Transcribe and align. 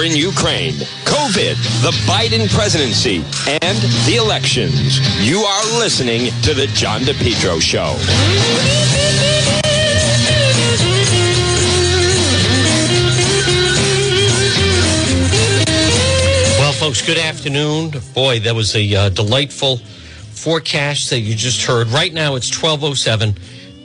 war 0.00 0.06
in 0.06 0.16
Ukraine, 0.16 0.74
COVID, 1.04 1.56
the 1.82 1.90
Biden 2.06 2.48
presidency, 2.54 3.16
and 3.62 3.78
the 4.06 4.16
elections. 4.16 4.98
You 5.20 5.40
are 5.40 5.78
listening 5.78 6.32
to 6.42 6.54
The 6.54 6.68
John 6.68 7.02
DePetro 7.02 7.60
Show. 7.60 7.96
Well, 16.58 16.72
folks, 16.72 17.02
good 17.06 17.18
afternoon. 17.18 17.92
Boy, 18.14 18.40
that 18.40 18.54
was 18.54 18.74
a 18.74 18.94
uh, 18.94 19.08
delightful 19.10 19.78
forecast 19.78 21.10
that 21.10 21.20
you 21.20 21.34
just 21.34 21.62
heard. 21.62 21.88
Right 21.88 22.14
now, 22.14 22.36
it's 22.36 22.50
1207 22.50 23.34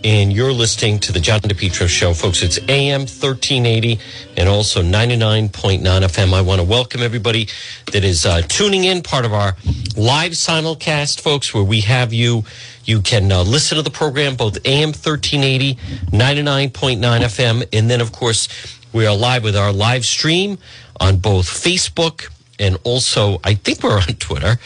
and 0.05 0.31
you're 0.31 0.53
listening 0.53 0.99
to 0.99 1.11
the 1.11 1.19
John 1.19 1.39
DePetro 1.39 1.87
Show, 1.87 2.13
folks. 2.13 2.43
It's 2.43 2.59
AM 2.69 3.01
1380 3.01 3.99
and 4.37 4.47
also 4.47 4.83
99.9 4.83 5.81
FM. 5.81 6.31
I 6.31 6.41
want 6.41 6.61
to 6.61 6.67
welcome 6.67 7.01
everybody 7.01 7.47
that 7.91 8.03
is 8.03 8.23
uh, 8.23 8.43
tuning 8.43 8.83
in, 8.83 9.01
part 9.01 9.25
of 9.25 9.33
our 9.33 9.57
live 9.97 10.33
simulcast, 10.33 11.21
folks, 11.21 11.55
where 11.55 11.63
we 11.63 11.81
have 11.81 12.13
you. 12.13 12.43
You 12.83 13.01
can 13.01 13.31
uh, 13.31 13.41
listen 13.41 13.77
to 13.77 13.81
the 13.81 13.89
program, 13.89 14.35
both 14.35 14.59
AM 14.63 14.89
1380, 14.89 15.73
99.9 16.15 16.99
FM, 16.99 17.67
and 17.73 17.89
then, 17.89 17.99
of 17.99 18.11
course, 18.11 18.47
we 18.93 19.07
are 19.07 19.15
live 19.15 19.43
with 19.43 19.55
our 19.55 19.73
live 19.73 20.05
stream 20.05 20.59
on 20.99 21.17
both 21.17 21.47
Facebook 21.47 22.29
and 22.59 22.77
also 22.83 23.39
I 23.43 23.55
think 23.55 23.83
we're 23.83 23.97
on 23.97 24.15
Twitter. 24.19 24.57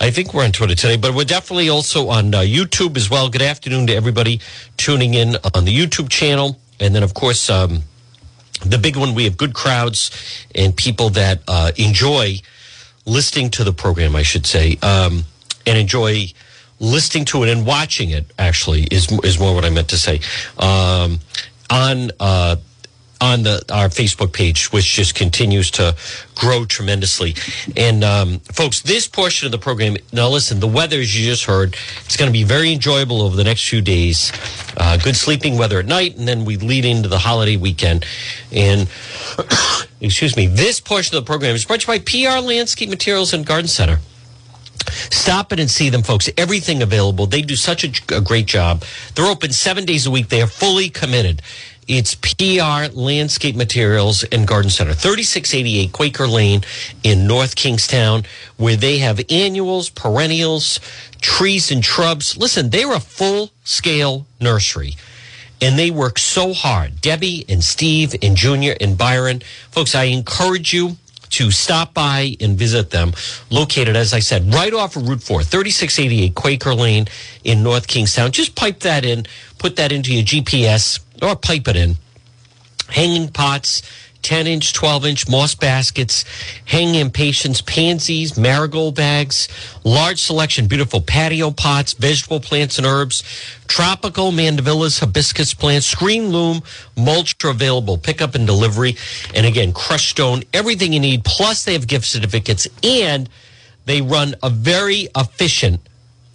I 0.00 0.10
think 0.10 0.34
we're 0.34 0.44
on 0.44 0.52
Twitter 0.52 0.74
today, 0.74 0.96
but 0.96 1.14
we're 1.14 1.24
definitely 1.24 1.68
also 1.68 2.08
on 2.08 2.34
uh, 2.34 2.40
YouTube 2.40 2.96
as 2.96 3.10
well. 3.10 3.28
Good 3.28 3.42
afternoon 3.42 3.86
to 3.88 3.94
everybody 3.94 4.40
tuning 4.76 5.14
in 5.14 5.36
on 5.54 5.64
the 5.64 5.76
YouTube 5.76 6.08
channel, 6.08 6.58
and 6.80 6.94
then 6.94 7.02
of 7.02 7.14
course 7.14 7.50
um, 7.50 7.82
the 8.64 8.78
big 8.78 8.96
one. 8.96 9.14
We 9.14 9.24
have 9.24 9.36
good 9.36 9.54
crowds 9.54 10.10
and 10.54 10.76
people 10.76 11.10
that 11.10 11.40
uh, 11.48 11.72
enjoy 11.76 12.36
listening 13.06 13.50
to 13.50 13.64
the 13.64 13.72
program. 13.72 14.14
I 14.16 14.22
should 14.22 14.46
say, 14.46 14.78
um, 14.82 15.24
and 15.66 15.78
enjoy 15.78 16.26
listening 16.80 17.24
to 17.26 17.44
it 17.44 17.48
and 17.50 17.66
watching 17.66 18.10
it. 18.10 18.26
Actually, 18.38 18.84
is 18.84 19.10
is 19.22 19.38
more 19.38 19.54
what 19.54 19.64
I 19.64 19.70
meant 19.70 19.88
to 19.90 19.98
say 19.98 20.20
um, 20.58 21.20
on. 21.70 22.10
Uh, 22.20 22.56
on 23.22 23.44
the 23.44 23.64
our 23.72 23.88
Facebook 23.88 24.32
page, 24.32 24.72
which 24.72 24.84
just 24.84 25.14
continues 25.14 25.70
to 25.70 25.94
grow 26.34 26.64
tremendously. 26.64 27.36
And 27.76 28.02
um, 28.02 28.40
folks, 28.40 28.82
this 28.82 29.06
portion 29.06 29.46
of 29.46 29.52
the 29.52 29.58
program. 29.58 29.96
Now, 30.12 30.28
listen, 30.28 30.58
the 30.58 30.66
weather, 30.66 30.98
as 30.98 31.18
you 31.18 31.24
just 31.24 31.44
heard, 31.44 31.76
it's 32.04 32.16
going 32.16 32.28
to 32.28 32.32
be 32.32 32.42
very 32.42 32.72
enjoyable 32.72 33.22
over 33.22 33.36
the 33.36 33.44
next 33.44 33.68
few 33.68 33.80
days. 33.80 34.32
Uh, 34.76 34.96
good 34.96 35.16
sleeping 35.16 35.56
weather 35.56 35.78
at 35.78 35.86
night, 35.86 36.16
and 36.16 36.26
then 36.26 36.44
we 36.44 36.56
lead 36.56 36.84
into 36.84 37.08
the 37.08 37.18
holiday 37.18 37.56
weekend. 37.56 38.04
And 38.50 38.88
excuse 40.00 40.36
me, 40.36 40.48
this 40.48 40.80
portion 40.80 41.16
of 41.16 41.24
the 41.24 41.26
program 41.26 41.54
is 41.54 41.64
brought 41.64 41.80
to 41.82 41.92
you 41.92 41.98
by 41.98 42.04
PR 42.04 42.44
Landscape 42.44 42.88
Materials 42.88 43.32
and 43.32 43.46
Garden 43.46 43.68
Center. 43.68 44.00
Stop 44.90 45.52
it 45.52 45.60
and 45.60 45.70
see 45.70 45.90
them, 45.90 46.02
folks. 46.02 46.28
Everything 46.36 46.82
available. 46.82 47.26
They 47.26 47.42
do 47.42 47.56
such 47.56 47.84
a, 47.84 48.16
a, 48.16 48.20
great 48.20 48.46
job. 48.46 48.84
They're 49.14 49.30
open 49.30 49.52
seven 49.52 49.84
days 49.84 50.06
a 50.06 50.10
week. 50.10 50.28
They 50.28 50.42
are 50.42 50.46
fully 50.46 50.88
committed. 50.88 51.42
It's 51.88 52.14
PR 52.14 52.94
Landscape 52.94 53.56
Materials 53.56 54.22
and 54.24 54.46
Garden 54.46 54.70
Center, 54.70 54.94
3688 54.94 55.92
Quaker 55.92 56.28
Lane 56.28 56.62
in 57.02 57.26
North 57.26 57.56
Kingstown, 57.56 58.22
where 58.56 58.76
they 58.76 58.98
have 58.98 59.20
annuals, 59.28 59.90
perennials, 59.90 60.78
trees 61.20 61.72
and 61.72 61.84
shrubs. 61.84 62.36
Listen, 62.36 62.70
they're 62.70 62.94
a 62.94 63.00
full 63.00 63.50
scale 63.64 64.26
nursery 64.40 64.94
and 65.62 65.78
they 65.78 65.92
work 65.92 66.18
so 66.18 66.52
hard. 66.52 67.00
Debbie 67.00 67.44
and 67.48 67.62
Steve 67.62 68.16
and 68.20 68.36
Junior 68.36 68.76
and 68.80 68.98
Byron. 68.98 69.42
Folks, 69.70 69.94
I 69.94 70.04
encourage 70.04 70.74
you 70.74 70.96
to 71.32 71.50
stop 71.50 71.94
by 71.94 72.36
and 72.40 72.58
visit 72.58 72.90
them. 72.90 73.12
Located, 73.50 73.96
as 73.96 74.12
I 74.12 74.20
said, 74.20 74.52
right 74.54 74.72
off 74.72 74.96
of 74.96 75.08
Route 75.08 75.22
4, 75.22 75.42
3688 75.42 76.34
Quaker 76.34 76.74
Lane 76.74 77.06
in 77.44 77.62
North 77.62 77.86
Kingstown. 77.86 78.30
Just 78.32 78.54
pipe 78.54 78.80
that 78.80 79.04
in, 79.04 79.26
put 79.58 79.76
that 79.76 79.92
into 79.92 80.14
your 80.14 80.24
GPS 80.24 81.00
or 81.20 81.36
pipe 81.36 81.68
it 81.68 81.76
in. 81.76 81.96
Hanging 82.88 83.28
pots, 83.28 83.82
10 84.22 84.46
inch, 84.46 84.72
12 84.72 85.06
inch 85.06 85.28
moss 85.28 85.54
baskets, 85.54 86.24
hanging 86.64 86.96
impatiens, 86.96 87.60
pansies, 87.60 88.36
marigold 88.38 88.94
bags, 88.94 89.48
large 89.84 90.20
selection, 90.20 90.66
beautiful 90.66 91.00
patio 91.00 91.50
pots, 91.50 91.92
vegetable 91.92 92.40
plants 92.40 92.78
and 92.78 92.86
herbs, 92.86 93.22
tropical 93.66 94.30
mandevillas, 94.30 95.00
hibiscus 95.00 95.54
plants, 95.54 95.86
screen 95.86 96.32
loam, 96.32 96.62
mulch 96.96 97.34
are 97.44 97.50
available, 97.50 97.98
pickup 97.98 98.34
and 98.34 98.46
delivery. 98.46 98.96
And 99.34 99.46
again, 99.46 99.72
crushed 99.72 100.10
stone, 100.10 100.44
everything 100.52 100.92
you 100.92 101.00
need. 101.00 101.24
Plus, 101.24 101.64
they 101.64 101.72
have 101.72 101.86
gift 101.86 102.06
certificates 102.06 102.68
and 102.82 103.28
they 103.84 104.00
run 104.00 104.34
a 104.42 104.50
very 104.50 105.08
efficient 105.16 105.80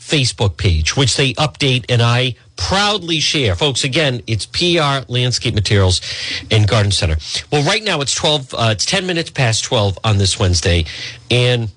Facebook 0.07 0.57
page, 0.57 0.95
which 0.95 1.17
they 1.17 1.33
update 1.33 1.85
and 1.89 2.01
I 2.01 2.35
proudly 2.55 3.19
share. 3.19 3.55
Folks, 3.55 3.83
again, 3.83 4.21
it's 4.25 4.45
PR 4.45 5.05
Landscape 5.11 5.53
Materials 5.53 6.01
and 6.49 6.67
Garden 6.67 6.91
Center. 6.91 7.17
Well, 7.51 7.63
right 7.63 7.83
now 7.83 8.01
it's 8.01 8.15
12, 8.15 8.53
uh, 8.53 8.69
it's 8.71 8.85
10 8.85 9.05
minutes 9.05 9.29
past 9.29 9.63
12 9.65 9.99
on 10.03 10.17
this 10.17 10.39
Wednesday. 10.39 10.85
And 11.29 11.69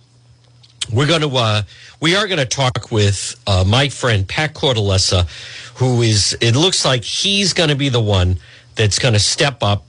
we're 0.92 1.06
going 1.06 1.22
to, 1.22 1.36
uh, 1.36 1.62
we 2.00 2.14
are 2.16 2.26
going 2.26 2.38
to 2.38 2.46
talk 2.46 2.90
with 2.90 3.40
uh, 3.46 3.64
my 3.66 3.88
friend 3.88 4.26
Pat 4.26 4.54
Cortellessa, 4.54 5.28
who 5.78 6.02
is, 6.02 6.36
it 6.40 6.54
looks 6.54 6.84
like 6.84 7.04
he's 7.04 7.52
going 7.52 7.70
to 7.70 7.76
be 7.76 7.88
the 7.88 8.00
one 8.00 8.38
that's 8.76 8.98
going 8.98 9.14
to 9.14 9.20
step 9.20 9.62
up 9.62 9.84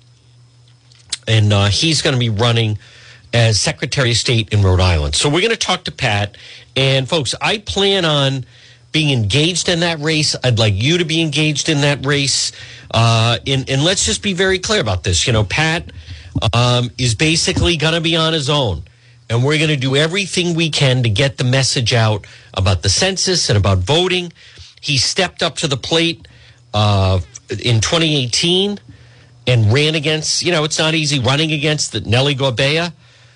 and 1.28 1.53
uh, 1.53 1.68
he's 1.68 2.02
going 2.02 2.13
to 2.13 2.19
be 2.19 2.29
running 2.29 2.78
as 3.34 3.59
Secretary 3.59 4.12
of 4.12 4.18
State 4.18 4.50
in 4.50 4.62
Rhode 4.62 4.79
Island. 4.79 5.16
So 5.16 5.29
we're 5.29 5.41
going 5.41 5.52
to 5.52 5.58
talk 5.58 5.85
to 5.85 5.91
Pat. 5.91 6.35
And 6.75 7.07
folks, 7.07 7.35
I 7.41 7.57
plan 7.57 8.05
on 8.05 8.45
being 8.91 9.17
engaged 9.17 9.69
in 9.69 9.81
that 9.81 9.99
race. 9.99 10.35
I'd 10.43 10.59
like 10.59 10.73
you 10.75 10.97
to 10.97 11.05
be 11.05 11.21
engaged 11.21 11.69
in 11.69 11.81
that 11.81 12.05
race. 12.05 12.51
Uh, 12.93 13.37
and, 13.47 13.69
and 13.69 13.83
let's 13.83 14.05
just 14.05 14.21
be 14.21 14.33
very 14.33 14.59
clear 14.59 14.81
about 14.81 15.03
this. 15.03 15.25
You 15.25 15.33
know, 15.33 15.43
Pat 15.43 15.91
um, 16.53 16.91
is 16.97 17.15
basically 17.15 17.77
going 17.77 17.93
to 17.93 18.01
be 18.01 18.15
on 18.15 18.33
his 18.33 18.49
own. 18.49 18.83
And 19.29 19.45
we're 19.45 19.57
going 19.57 19.69
to 19.69 19.77
do 19.77 19.95
everything 19.95 20.55
we 20.55 20.69
can 20.69 21.03
to 21.03 21.09
get 21.09 21.37
the 21.37 21.45
message 21.45 21.93
out 21.93 22.27
about 22.53 22.81
the 22.81 22.89
census 22.89 23.49
and 23.49 23.57
about 23.57 23.77
voting. 23.77 24.33
He 24.81 24.97
stepped 24.97 25.41
up 25.41 25.55
to 25.57 25.67
the 25.67 25.77
plate 25.77 26.27
uh, 26.73 27.21
in 27.49 27.79
2018 27.79 28.77
and 29.47 29.71
ran 29.71 29.95
against, 29.95 30.43
you 30.43 30.51
know, 30.51 30.65
it's 30.65 30.77
not 30.77 30.93
easy 30.95 31.19
running 31.19 31.53
against 31.53 31.93
the 31.93 32.01
Nellie 32.01 32.35
Gorbea. 32.35 32.91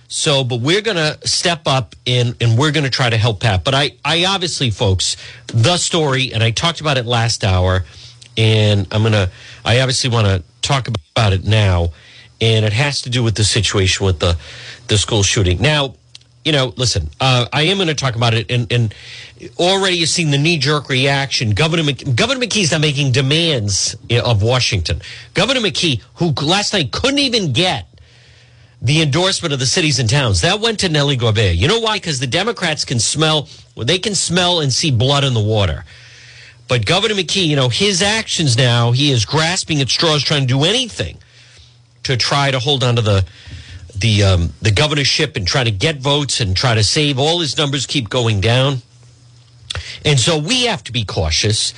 So, 0.08 0.44
but 0.44 0.62
we're 0.62 0.82
going 0.82 0.98
to 0.98 1.18
step 1.28 1.64
up 1.66 1.96
and, 2.06 2.36
and 2.40 2.58
we're 2.58 2.72
going 2.72 2.84
to 2.84 2.90
try 2.90 3.10
to 3.10 3.18
help 3.18 3.42
Pat. 3.42 3.64
But 3.64 3.74
I, 3.74 3.92
I 4.04 4.26
obviously, 4.26 4.70
folks, 4.70 5.18
the 5.48 5.78
story, 5.78 6.34
and 6.34 6.44
I 6.44 6.52
talked 6.52 6.82
about 6.82 6.98
it 6.98 7.06
last 7.06 7.44
hour, 7.44 7.86
and 8.38 8.88
I'm 8.92 9.02
going 9.02 9.14
to, 9.14 9.30
I 9.64 9.80
obviously 9.80 10.10
want 10.10 10.28
to 10.28 10.44
talk 10.62 10.88
about 10.88 11.34
it 11.34 11.44
now. 11.44 11.90
And 12.42 12.66
it 12.66 12.74
has 12.74 13.02
to 13.04 13.10
do 13.10 13.24
with 13.24 13.36
the 13.36 13.46
situation 13.46 14.06
with 14.06 14.20
the, 14.20 14.38
the 14.88 14.98
school 14.98 15.24
shooting. 15.24 15.62
Now, 15.62 15.96
you 16.44 16.52
know, 16.52 16.74
listen, 16.76 17.10
uh, 17.20 17.48
I 17.52 17.64
am 17.64 17.78
going 17.78 17.88
to 17.88 17.96
talk 17.96 18.16
about 18.16 18.36
it, 18.36 18.52
and, 18.52 18.72
and 18.72 18.94
already 19.58 19.98
you've 19.98 20.10
seen 20.10 20.30
the 20.30 20.38
knee 20.38 20.60
jerk 20.60 20.90
reaction. 20.90 21.52
Governor 21.52 21.82
McKee, 21.82 22.16
Governor 22.16 22.46
McKee's 22.46 22.72
now 22.72 22.78
making 22.78 23.14
demands 23.14 23.96
of 24.12 24.44
Washington. 24.44 25.02
Governor 25.34 25.62
McKee, 25.62 26.02
who 26.16 26.34
last 26.46 26.74
night 26.74 26.92
couldn't 26.92 27.18
even 27.20 27.52
get 27.52 27.88
the 28.85 29.01
endorsement 29.01 29.51
of 29.51 29.59
the 29.59 29.66
cities 29.66 29.97
and 29.97 30.07
towns. 30.07 30.41
That 30.41 30.59
went 30.59 30.79
to 30.81 30.90
Nellie 30.90 31.18
Gorbea. 31.18 31.57
You 31.57 31.68
know 31.68 31.79
why? 31.79 31.97
Because 31.97 32.19
the 32.19 32.28
Democrats 32.28 32.85
can 32.85 33.00
smell, 33.00 33.50
well, 33.75 33.85
they 33.85 33.97
can 33.97 34.13
smell 34.13 34.59
and 34.59 34.72
see 34.72 34.91
blood 34.91 35.23
in 35.23 35.34
the 35.34 35.41
water. 35.41 35.85
But 36.68 36.85
Governor 36.85 37.16
McKee, 37.16 37.47
you 37.47 37.56
know, 37.56 37.69
his 37.69 38.03
actions 38.03 38.56
now, 38.56 38.91
he 38.91 39.12
is 39.12 39.25
grasping 39.25 39.81
at 39.81 39.90
straws, 39.90 40.24
trying 40.24 40.41
to 40.41 40.47
do 40.47 40.63
anything 40.63 41.18
to 42.03 42.16
try 42.16 42.51
to 42.51 42.59
hold 42.59 42.84
on 42.84 42.95
to 42.95 43.01
the 43.01 43.25
the 43.95 44.24
um, 44.24 44.53
the 44.62 44.72
governorship 44.72 45.36
and 45.36 45.48
try 45.48 45.63
to 45.63 45.71
get 45.71 45.98
votes 45.98 46.39
and 46.39 46.56
try 46.56 46.75
to 46.75 46.83
save. 46.83 47.18
All 47.18 47.39
his 47.39 47.57
numbers 47.57 47.88
keep 47.88 48.10
going 48.10 48.39
down, 48.39 48.81
and 50.04 50.19
so 50.19 50.38
we 50.38 50.65
have 50.65 50.83
to 50.83 50.92
be 50.92 51.04
cautious 51.06 51.74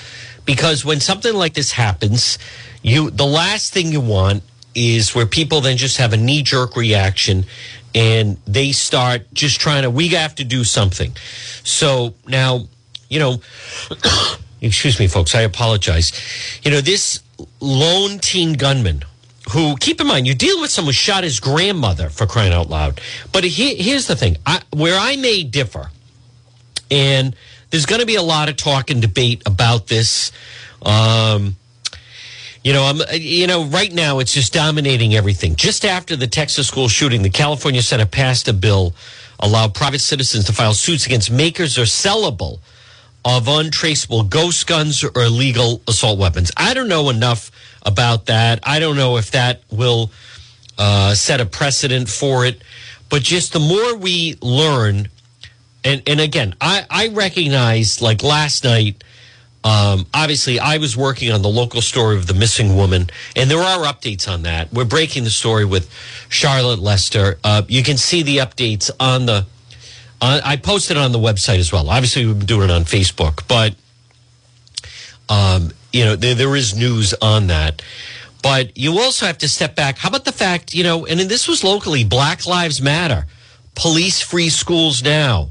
because 0.45 0.83
when 0.83 0.99
something 0.99 1.33
like 1.33 1.53
this 1.53 1.71
happens, 1.71 2.37
you 2.81 3.11
the 3.11 3.25
last 3.25 3.71
thing 3.71 3.91
you 3.91 4.01
want 4.01 4.43
is 4.77 5.15
where 5.15 5.25
people 5.25 5.59
then 5.59 5.75
just 5.75 5.97
have 5.97 6.13
a 6.13 6.18
knee 6.18 6.44
jerk 6.44 6.75
reaction 6.75 7.45
and 7.95 8.38
they 8.45 8.71
start 8.71 9.24
just 9.33 9.59
trying 9.59 9.81
to, 9.81 9.89
we 9.89 10.09
have 10.09 10.35
to 10.35 10.44
do 10.44 10.63
something. 10.63 11.15
So 11.63 12.13
now, 12.27 12.68
you 13.09 13.18
know, 13.18 13.41
excuse 14.62 15.00
me, 15.00 15.07
folks, 15.07 15.33
I 15.33 15.41
apologize. 15.41 16.12
You 16.62 16.69
know, 16.69 16.81
this 16.81 17.24
lone 17.59 18.19
teen 18.19 18.53
gunman 18.53 19.03
who, 19.51 19.77
keep 19.77 20.00
in 20.00 20.06
mind, 20.06 20.27
you 20.27 20.35
deal 20.35 20.62
with 20.62 20.69
someone 20.69 20.89
who 20.89 20.94
shot 20.94 21.23
his 21.23 21.39
grandmother 21.39 22.09
for 22.09 22.27
crying 22.27 22.53
out 22.53 22.69
loud. 22.69 23.01
But 23.31 23.45
he, 23.45 23.73
here's 23.75 24.06
the 24.06 24.15
thing 24.15 24.38
I, 24.45 24.62
where 24.71 25.00
I 25.00 25.15
may 25.15 25.41
differ, 25.41 25.89
and 26.91 27.35
there's 27.71 27.88
going 27.88 28.01
to 28.01 28.06
be 28.06 28.15
a 28.15 28.21
lot 28.21 28.47
of 28.47 28.57
talk 28.57 28.91
and 28.91 29.01
debate 29.01 29.41
about 29.47 29.88
this. 29.88 30.31
Um, 30.83 31.56
You 32.63 32.74
know, 32.74 32.83
I'm. 32.83 33.01
You 33.13 33.48
know, 33.48 33.65
right 33.65 33.94
now 33.94 34.19
it's 34.19 34.33
just 34.33 34.54
dominating 34.54 35.15
everything. 35.15 35.56
Just 35.56 35.86
after 35.86 36.15
the 36.15 36.27
Texas 36.27 36.68
school 36.68 36.88
shooting, 36.88 37.21
the 37.21 37.30
California 37.30 37.81
Senate 37.81 38.12
passed 38.12 38.48
a 38.48 38.54
bill 38.54 38.94
allow 39.39 39.68
private 39.68 40.00
citizens 40.00 40.45
to 40.45 40.54
file 40.54 40.74
suits 40.74 41.06
against 41.06 41.31
makers 41.31 41.77
or 41.77 41.83
sellable 41.83 42.59
of 43.25 43.48
untraceable 43.48 44.24
ghost 44.24 44.68
guns 44.68 45.04
or 45.04 45.12
illegal 45.15 45.81
assault 45.88 46.18
weapons. 46.18 46.51
I 46.56 46.74
don't 46.74 46.88
know 46.88 47.09
enough 47.09 47.51
about 47.86 48.27
that. 48.27 48.59
I 48.63 48.80
don't 48.80 48.95
know 48.95 49.18
if 49.18 49.31
that 49.31 49.62
will 49.69 50.12
uh, 50.77 51.13
set 51.13 51.42
a 51.42 51.45
precedent 51.45 52.09
for 52.09 52.45
it. 52.45 52.62
But 53.09 53.21
just 53.21 53.54
the 53.54 53.59
more 53.59 53.95
we 53.95 54.38
learn, 54.42 55.09
and, 55.83 56.01
and 56.07 56.19
again, 56.19 56.56
I, 56.59 56.86
I 56.89 57.07
recognize 57.09 58.01
like 58.01 58.24
last 58.24 58.63
night, 58.63 59.04
um, 59.67 60.05
obviously, 60.13 60.61
I 60.61 60.77
was 60.77 60.95
working 60.95 61.29
on 61.29 61.41
the 61.41 61.49
local 61.49 61.81
story 61.81 62.15
of 62.15 62.25
the 62.25 62.33
missing 62.33 62.77
woman, 62.77 63.09
and 63.35 63.51
there 63.51 63.59
are 63.59 63.83
updates 63.83 64.25
on 64.25 64.43
that. 64.43 64.71
We're 64.71 64.85
breaking 64.85 65.25
the 65.25 65.29
story 65.29 65.65
with 65.65 65.91
Charlotte 66.29 66.79
Lester. 66.79 67.37
Uh, 67.43 67.63
you 67.67 67.83
can 67.83 67.97
see 67.97 68.23
the 68.23 68.37
updates 68.37 68.89
on 68.97 69.25
the. 69.25 69.45
I 70.21 70.55
posted 70.55 70.95
on 70.95 71.11
the 71.11 71.19
website 71.19 71.59
as 71.59 71.73
well. 71.73 71.89
Obviously, 71.89 72.25
we've 72.25 72.37
been 72.37 72.47
doing 72.47 72.69
it 72.69 72.71
on 72.71 72.85
Facebook, 72.85 73.45
but 73.49 73.75
um, 75.27 75.71
you 75.91 76.05
know 76.05 76.15
there, 76.15 76.33
there 76.33 76.55
is 76.55 76.73
news 76.73 77.13
on 77.21 77.47
that. 77.47 77.81
But 78.41 78.77
you 78.77 78.97
also 78.99 79.25
have 79.25 79.39
to 79.39 79.49
step 79.49 79.75
back. 79.75 79.97
How 79.97 80.07
about 80.07 80.23
the 80.23 80.31
fact, 80.31 80.73
you 80.73 80.83
know, 80.83 81.05
and 81.05 81.19
this 81.19 81.45
was 81.45 81.65
locally, 81.65 82.05
Black 82.05 82.47
Lives 82.47 82.81
Matter, 82.81 83.25
police 83.75 84.21
free 84.21 84.49
schools 84.49 85.03
now 85.03 85.49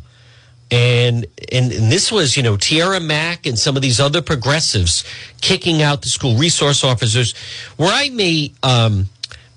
and, 0.70 1.26
and 1.52 1.72
and 1.72 1.92
this 1.92 2.10
was 2.10 2.36
you 2.36 2.42
know 2.42 2.56
Tiara 2.56 3.00
Mack 3.00 3.46
and 3.46 3.58
some 3.58 3.76
of 3.76 3.82
these 3.82 4.00
other 4.00 4.20
progressives 4.20 5.04
kicking 5.40 5.82
out 5.82 6.02
the 6.02 6.08
school 6.08 6.36
resource 6.36 6.82
officers. 6.82 7.34
Where 7.76 7.92
I 7.92 8.10
may 8.10 8.52
um, 8.62 9.08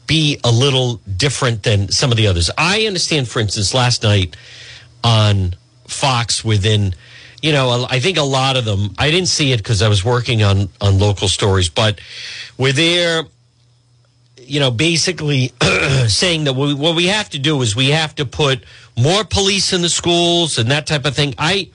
be 0.05 0.39
a 0.43 0.51
little 0.51 1.01
different 1.17 1.63
than 1.63 1.89
some 1.89 2.11
of 2.11 2.17
the 2.17 2.27
others. 2.27 2.51
I 2.57 2.85
understand, 2.85 3.27
for 3.27 3.39
instance, 3.39 3.73
last 3.73 4.03
night 4.03 4.35
on 5.03 5.55
Fox 5.87 6.43
within. 6.43 6.93
You 7.41 7.53
know, 7.53 7.87
I 7.89 8.01
think 8.01 8.17
a 8.17 8.23
lot 8.23 8.57
of 8.57 8.65
them. 8.65 8.93
I 8.97 9.11
didn't 9.11 9.29
see 9.29 9.53
it 9.53 9.57
because 9.59 9.81
I 9.81 9.87
was 9.87 10.03
working 10.03 10.43
on 10.43 10.67
on 10.81 10.99
local 10.99 11.29
stories, 11.29 11.69
but 11.69 12.01
were 12.57 12.73
there 12.73 13.23
you 14.49 14.59
know, 14.59 14.71
basically 14.71 15.53
saying 16.07 16.45
that 16.45 16.53
what 16.53 16.95
we 16.95 17.07
have 17.07 17.29
to 17.29 17.39
do 17.39 17.61
is 17.61 17.75
we 17.75 17.89
have 17.89 18.15
to 18.15 18.25
put 18.25 18.63
more 18.97 19.23
police 19.23 19.73
in 19.73 19.81
the 19.81 19.89
schools 19.89 20.57
and 20.57 20.71
that 20.71 20.87
type 20.87 21.05
of 21.05 21.15
thing. 21.15 21.35
I, 21.37 21.69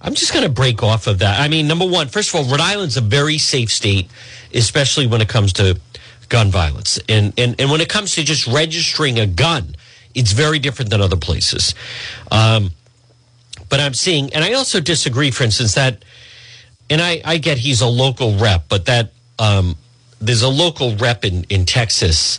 I'm 0.00 0.14
just 0.14 0.32
going 0.32 0.44
to 0.44 0.50
break 0.50 0.82
off 0.82 1.06
of 1.06 1.18
that. 1.20 1.40
I 1.40 1.48
mean, 1.48 1.68
number 1.68 1.86
one, 1.86 2.08
first 2.08 2.34
of 2.34 2.36
all, 2.36 2.50
Rhode 2.50 2.60
Island's 2.60 2.96
a 2.96 3.00
very 3.00 3.38
safe 3.38 3.70
state, 3.70 4.08
especially 4.54 5.06
when 5.06 5.20
it 5.20 5.28
comes 5.28 5.52
to 5.54 5.78
gun 6.28 6.50
violence. 6.50 6.98
And, 7.08 7.32
and, 7.38 7.60
and 7.60 7.70
when 7.70 7.80
it 7.80 7.88
comes 7.88 8.14
to 8.14 8.24
just 8.24 8.46
registering 8.46 9.18
a 9.18 9.26
gun, 9.26 9.76
it's 10.14 10.32
very 10.32 10.58
different 10.58 10.90
than 10.90 11.00
other 11.00 11.16
places. 11.16 11.74
Um, 12.30 12.70
but 13.68 13.80
I'm 13.80 13.94
seeing, 13.94 14.32
and 14.32 14.42
I 14.42 14.54
also 14.54 14.80
disagree, 14.80 15.30
for 15.30 15.44
instance, 15.44 15.74
that, 15.74 16.04
and 16.88 17.00
I, 17.00 17.20
I 17.24 17.38
get 17.38 17.58
he's 17.58 17.80
a 17.80 17.86
local 17.86 18.36
rep, 18.36 18.64
but 18.68 18.86
that 18.86 19.12
um, 19.38 19.76
there's 20.20 20.42
a 20.42 20.48
local 20.48 20.96
rep 20.96 21.24
in, 21.24 21.44
in 21.44 21.64
Texas 21.64 22.38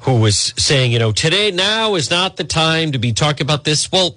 who 0.00 0.20
was 0.20 0.54
saying, 0.56 0.92
you 0.92 0.98
know, 0.98 1.12
today 1.12 1.50
now 1.50 1.94
is 1.94 2.10
not 2.10 2.36
the 2.36 2.44
time 2.44 2.92
to 2.92 2.98
be 2.98 3.12
talking 3.12 3.44
about 3.46 3.64
this. 3.64 3.92
Well, 3.92 4.16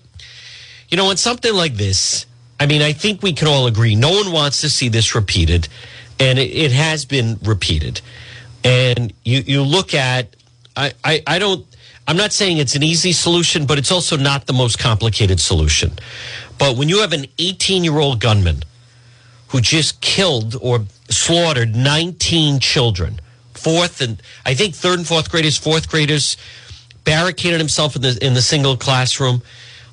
you 0.89 0.97
know, 0.97 1.09
on 1.09 1.17
something 1.17 1.53
like 1.53 1.75
this, 1.75 2.25
I 2.59 2.65
mean, 2.65 2.81
I 2.81 2.93
think 2.93 3.21
we 3.21 3.33
can 3.33 3.47
all 3.47 3.67
agree 3.67 3.95
no 3.95 4.11
one 4.11 4.31
wants 4.31 4.61
to 4.61 4.69
see 4.69 4.87
this 4.87 5.15
repeated, 5.15 5.67
and 6.19 6.39
it, 6.39 6.51
it 6.51 6.71
has 6.71 7.03
been 7.03 7.37
repeated. 7.43 7.99
And 8.63 9.11
you, 9.25 9.39
you 9.39 9.63
look 9.63 9.93
at, 9.93 10.35
I, 10.77 10.93
I, 11.03 11.23
I 11.27 11.39
don't, 11.39 11.65
I'm 12.07 12.17
not 12.17 12.31
saying 12.31 12.57
it's 12.57 12.75
an 12.75 12.83
easy 12.83 13.11
solution, 13.11 13.65
but 13.65 13.77
it's 13.77 13.91
also 13.91 14.15
not 14.15 14.45
the 14.45 14.53
most 14.53 14.79
complicated 14.79 15.39
solution. 15.39 15.91
But 16.57 16.77
when 16.77 16.87
you 16.87 16.99
have 16.99 17.11
an 17.11 17.25
18 17.39 17.83
year 17.83 17.99
old 17.99 18.21
gunman 18.21 18.63
who 19.53 19.61
just 19.61 20.01
killed 20.01 20.55
or 20.61 20.83
slaughtered 21.09 21.75
19 21.75 22.59
children, 22.59 23.21
fourth 23.53 24.01
and 24.01 24.19
I 24.47 24.55
think 24.55 24.73
third 24.73 24.97
and 24.97 25.07
fourth 25.07 25.29
graders, 25.29 25.59
fourth 25.59 25.87
graders, 25.87 26.37
barricaded 27.03 27.59
himself 27.59 27.95
in 27.95 28.01
the 28.01 28.17
in 28.19 28.33
the 28.33 28.41
single 28.41 28.75
classroom. 28.75 29.43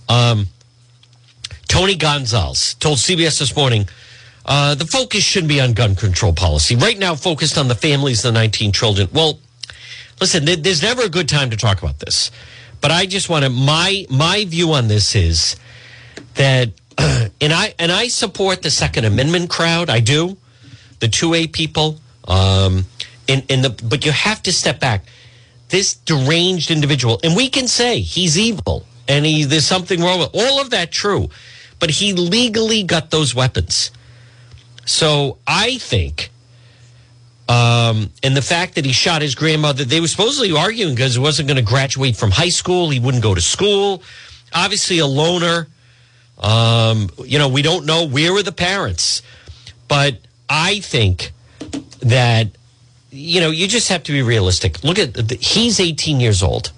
Um, 0.09 0.47
Tony 1.69 1.95
Gonzalez 1.95 2.73
told 2.73 2.97
CBS 2.97 3.39
this 3.39 3.55
morning 3.55 3.87
uh, 4.47 4.75
the 4.77 4.87
focus 4.87 5.23
shouldn't 5.23 5.51
be 5.51 5.61
on 5.61 5.75
gun 5.75 5.95
control 5.95 6.33
policy. 6.33 6.75
Right 6.75 6.99
now, 6.99 7.15
focused 7.15 7.59
on 7.59 7.69
the 7.69 7.75
families 7.75 8.25
of 8.25 8.33
the 8.33 8.41
19 8.41 8.73
children. 8.73 9.09
Well, 9.13 9.41
listen, 10.23 10.47
there's 10.47 10.83
never 10.83 11.03
a 11.03 11.11
good 11.11 11.29
time 11.29 11.51
to 11.51 11.59
talk 11.59 11.83
about 11.83 11.99
this, 11.99 12.31
but 12.81 12.91
I 12.91 13.05
just 13.05 13.29
want 13.29 13.45
to 13.45 13.51
my 13.51 14.07
my 14.09 14.47
view 14.47 14.73
on 14.73 14.89
this 14.89 15.15
is 15.15 15.57
that, 16.37 16.71
and 17.41 17.53
I 17.53 17.75
and 17.79 17.91
I 17.91 18.09
support 18.09 18.63
the 18.63 18.71
Second 18.71 19.05
Amendment 19.05 19.51
crowd. 19.51 19.91
I 19.91 20.01
do, 20.01 20.37
the 21.01 21.09
two 21.09 21.35
A 21.35 21.47
people. 21.47 21.99
Um, 22.29 22.87
in, 23.27 23.43
in 23.49 23.63
the 23.63 23.71
but 23.71 24.05
you 24.05 24.13
have 24.13 24.43
to 24.45 24.53
step 24.53 24.81
back. 24.81 25.05
This 25.69 25.95
deranged 25.95 26.71
individual, 26.71 27.21
and 27.23 27.37
we 27.37 27.49
can 27.49 27.69
say 27.69 28.01
he's 28.01 28.37
evil 28.37 28.85
and 29.11 29.27
he 29.27 29.45
there's 29.45 29.67
something 29.67 30.01
wrong 30.01 30.21
with 30.21 30.31
all 30.33 30.61
of 30.61 30.71
that 30.71 30.93
true, 30.93 31.29
but 31.79 31.91
he 31.91 32.13
legally 32.13 32.83
got 32.83 33.11
those 33.11 33.35
weapons. 33.35 33.91
So 34.85 35.39
I 35.47 35.79
think 35.79 36.31
um, 37.49 38.11
and 38.23 38.37
the 38.37 38.43
fact 38.43 38.77
that 38.77 38.85
he 38.85 38.93
shot 38.93 39.23
his 39.23 39.35
grandmother, 39.35 39.85
they 39.85 40.01
were 40.01 40.07
supposedly 40.07 40.57
arguing 40.57 40.95
because 40.95 41.15
he 41.15 41.21
wasn't 41.21 41.49
going 41.49 41.57
to 41.57 41.63
graduate 41.63 42.17
from 42.17 42.31
high 42.31 42.49
school. 42.49 42.91
He 42.91 43.01
wouldn't 43.01 43.25
go 43.25 43.35
to 43.35 43.41
school. 43.41 44.05
Obviously, 44.55 45.01
a 45.01 45.07
loner. 45.07 45.67
Um, 46.41 47.11
you 47.25 47.39
know, 47.39 47.49
we 47.49 47.63
don't 47.63 47.87
know 47.87 48.07
where 48.07 48.33
were 48.33 48.43
the 48.43 48.53
parents, 48.53 49.23
but 49.89 50.19
I 50.49 50.81
think 50.81 51.33
that 52.01 52.49
you 53.11 53.41
know, 53.41 53.51
you 53.51 53.67
just 53.67 53.89
have 53.89 54.03
to 54.05 54.13
be 54.13 54.23
realistic. 54.23 54.83
Look 54.85 54.99
at 54.99 55.15
the, 55.15 55.37
he's 55.41 55.81
18 55.81 56.21
years 56.21 56.43
old. 56.43 56.73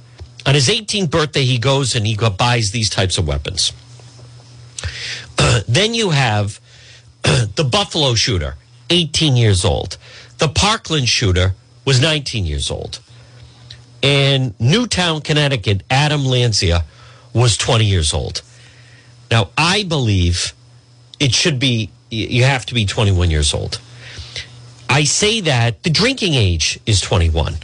On 0.47 0.55
his 0.55 0.69
18th 0.69 1.11
birthday, 1.11 1.45
he 1.45 1.59
goes 1.59 1.95
and 1.95 2.07
he 2.07 2.17
buys 2.17 2.71
these 2.71 2.91
types 2.91 3.19
of 3.19 3.29
weapons. 3.29 3.73
Uh, 5.39 5.61
then 5.69 5.95
you 5.95 6.11
have 6.11 6.61
the 7.23 7.69
Buffalo 7.71 8.15
shooter, 8.15 8.57
18 8.91 9.37
years 9.37 9.65
old. 9.65 9.99
The 10.39 10.49
Parkland 10.49 11.09
shooter 11.09 11.55
was 11.85 12.01
19 12.01 12.47
years 12.47 12.71
old. 12.71 13.01
And 14.03 14.59
Newtown, 14.59 15.21
Connecticut, 15.21 15.83
Adam 15.89 16.25
Lanza 16.25 16.85
was 17.33 17.57
20 17.57 17.85
years 17.85 18.13
old. 18.13 18.43
Now, 19.33 19.49
I 19.57 19.85
believe 19.85 20.53
it 21.19 21.33
should 21.33 21.59
be, 21.59 21.89
you 22.11 22.45
have 22.45 22.67
to 22.67 22.75
be 22.75 22.85
21 22.85 23.31
years 23.31 23.55
old. 23.55 23.81
I 24.91 25.05
say 25.05 25.41
that 25.41 25.85
the 25.85 25.89
drinking 25.89 26.35
age 26.35 26.79
is 26.85 27.01
21. 27.01 27.57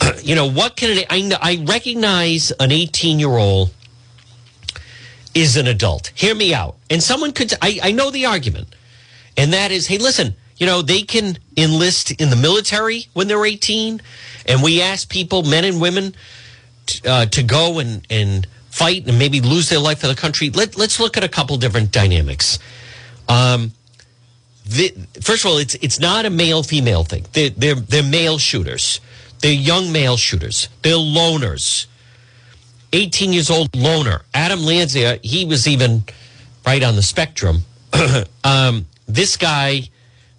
you 0.22 0.36
know, 0.36 0.48
what 0.48 0.76
can 0.76 1.04
I, 1.10 1.32
I 1.42 1.64
recognize 1.66 2.52
an 2.60 2.70
18 2.70 3.18
year 3.18 3.36
old 3.36 3.74
is 5.34 5.56
an 5.56 5.66
adult. 5.66 6.12
Hear 6.14 6.32
me 6.32 6.54
out. 6.54 6.76
And 6.88 7.02
someone 7.02 7.32
could, 7.32 7.52
I, 7.60 7.80
I 7.82 7.90
know 7.90 8.12
the 8.12 8.26
argument. 8.26 8.68
And 9.36 9.52
that 9.52 9.72
is, 9.72 9.88
hey, 9.88 9.98
listen, 9.98 10.36
you 10.58 10.66
know, 10.66 10.80
they 10.80 11.02
can 11.02 11.38
enlist 11.56 12.12
in 12.12 12.30
the 12.30 12.36
military 12.36 13.06
when 13.14 13.26
they're 13.26 13.44
18. 13.44 14.00
And 14.46 14.62
we 14.62 14.80
ask 14.80 15.08
people, 15.08 15.42
men 15.42 15.64
and 15.64 15.80
women, 15.80 16.14
uh, 17.04 17.26
to 17.26 17.42
go 17.42 17.80
and, 17.80 18.06
and 18.10 18.46
fight 18.74 19.06
and 19.06 19.18
maybe 19.18 19.40
lose 19.40 19.68
their 19.68 19.78
life 19.78 20.00
for 20.00 20.08
the 20.08 20.16
country. 20.16 20.50
Let, 20.50 20.76
let's 20.76 20.98
look 20.98 21.16
at 21.16 21.22
a 21.22 21.28
couple 21.28 21.56
different 21.56 21.92
dynamics. 21.92 22.58
Um, 23.28 23.72
the, 24.66 24.92
first 25.20 25.44
of 25.44 25.50
all, 25.50 25.58
it's 25.58 25.74
it's 25.76 26.00
not 26.00 26.24
a 26.26 26.30
male 26.30 26.62
female 26.62 27.04
thing. 27.04 27.24
They're, 27.32 27.50
they're 27.50 27.74
they're 27.74 28.02
male 28.02 28.38
shooters. 28.38 29.00
They're 29.40 29.52
young 29.52 29.92
male 29.92 30.16
shooters. 30.16 30.68
They're 30.82 30.94
loners. 30.94 31.86
18 32.92 33.32
years 33.32 33.50
old 33.50 33.74
loner. 33.76 34.22
Adam 34.32 34.60
Lanza, 34.60 35.18
he 35.22 35.44
was 35.44 35.68
even 35.68 36.04
right 36.66 36.82
on 36.82 36.96
the 36.96 37.02
spectrum. 37.02 37.64
um, 38.44 38.86
this 39.06 39.36
guy, 39.36 39.82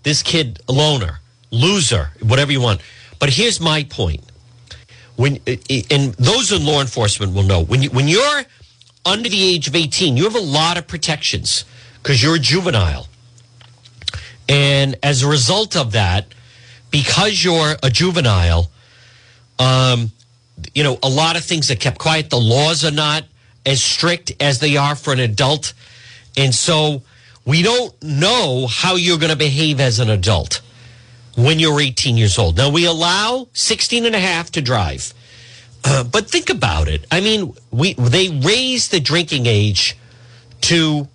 this 0.04 0.24
kid, 0.24 0.60
loner, 0.68 1.20
loser, 1.52 2.12
whatever 2.22 2.52
you 2.52 2.62
want. 2.62 2.82
But 3.20 3.30
here's 3.30 3.60
my 3.60 3.84
point. 3.84 4.24
When 5.16 5.40
and 5.90 6.14
those 6.16 6.52
in 6.52 6.66
law 6.66 6.82
enforcement 6.82 7.34
will 7.34 7.44
know 7.44 7.64
when 7.64 7.82
you 7.82 7.90
when 7.90 8.08
you're 8.08 8.44
under 9.06 9.30
the 9.30 9.44
age 9.44 9.68
of 9.68 9.76
18, 9.76 10.18
you 10.18 10.24
have 10.24 10.36
a 10.36 10.40
lot 10.40 10.78
of 10.78 10.88
protections 10.88 11.64
because 12.02 12.22
you're 12.22 12.36
a 12.36 12.40
juvenile. 12.40 13.08
And 14.50 14.96
as 15.04 15.24
a 15.24 15.28
result 15.28 15.76
of 15.76 15.94
that, 15.94 16.26
because 16.92 17.44
you're 17.44 17.76
a 17.82 17.90
juvenile, 17.90 18.70
um, 19.60 20.12
you 20.74 20.84
know, 20.84 20.98
a 21.04 21.10
lot 21.10 21.36
of 21.36 21.44
things 21.44 21.70
are 21.72 21.76
kept 21.76 21.98
quiet. 21.98 22.30
The 22.30 22.38
laws 22.38 22.84
are 22.84 22.92
not 22.92 23.26
as 23.66 23.82
strict 23.82 24.34
as 24.40 24.60
they 24.60 24.78
are 24.78 24.96
for 24.96 25.14
an 25.14 25.20
adult. 25.20 25.74
And 26.38 26.54
so 26.54 27.04
we 27.46 27.62
don't 27.62 27.94
know 28.04 28.68
how 28.68 28.96
you're 28.96 29.18
going 29.18 29.32
to 29.32 29.38
behave 29.38 29.80
as 29.80 30.00
an 30.00 30.10
adult. 30.10 30.62
When 31.36 31.60
you're 31.60 31.80
18 31.80 32.18
years 32.18 32.38
old. 32.40 32.58
Now, 32.58 32.70
we 32.70 32.86
allow 32.86 33.48
16 33.54 34.06
and 34.06 34.16
a 34.16 34.20
half 34.20 34.52
to 34.52 34.62
drive. 34.62 35.14
Uh, 35.84 36.04
but 36.04 36.30
think 36.30 36.50
about 36.50 36.88
it. 36.88 37.06
I 37.12 37.22
mean, 37.22 37.54
we 37.72 37.94
they 37.94 38.30
raised 38.30 38.92
the 38.92 39.00
drinking 39.00 39.46
age 39.46 39.96
to 40.62 41.08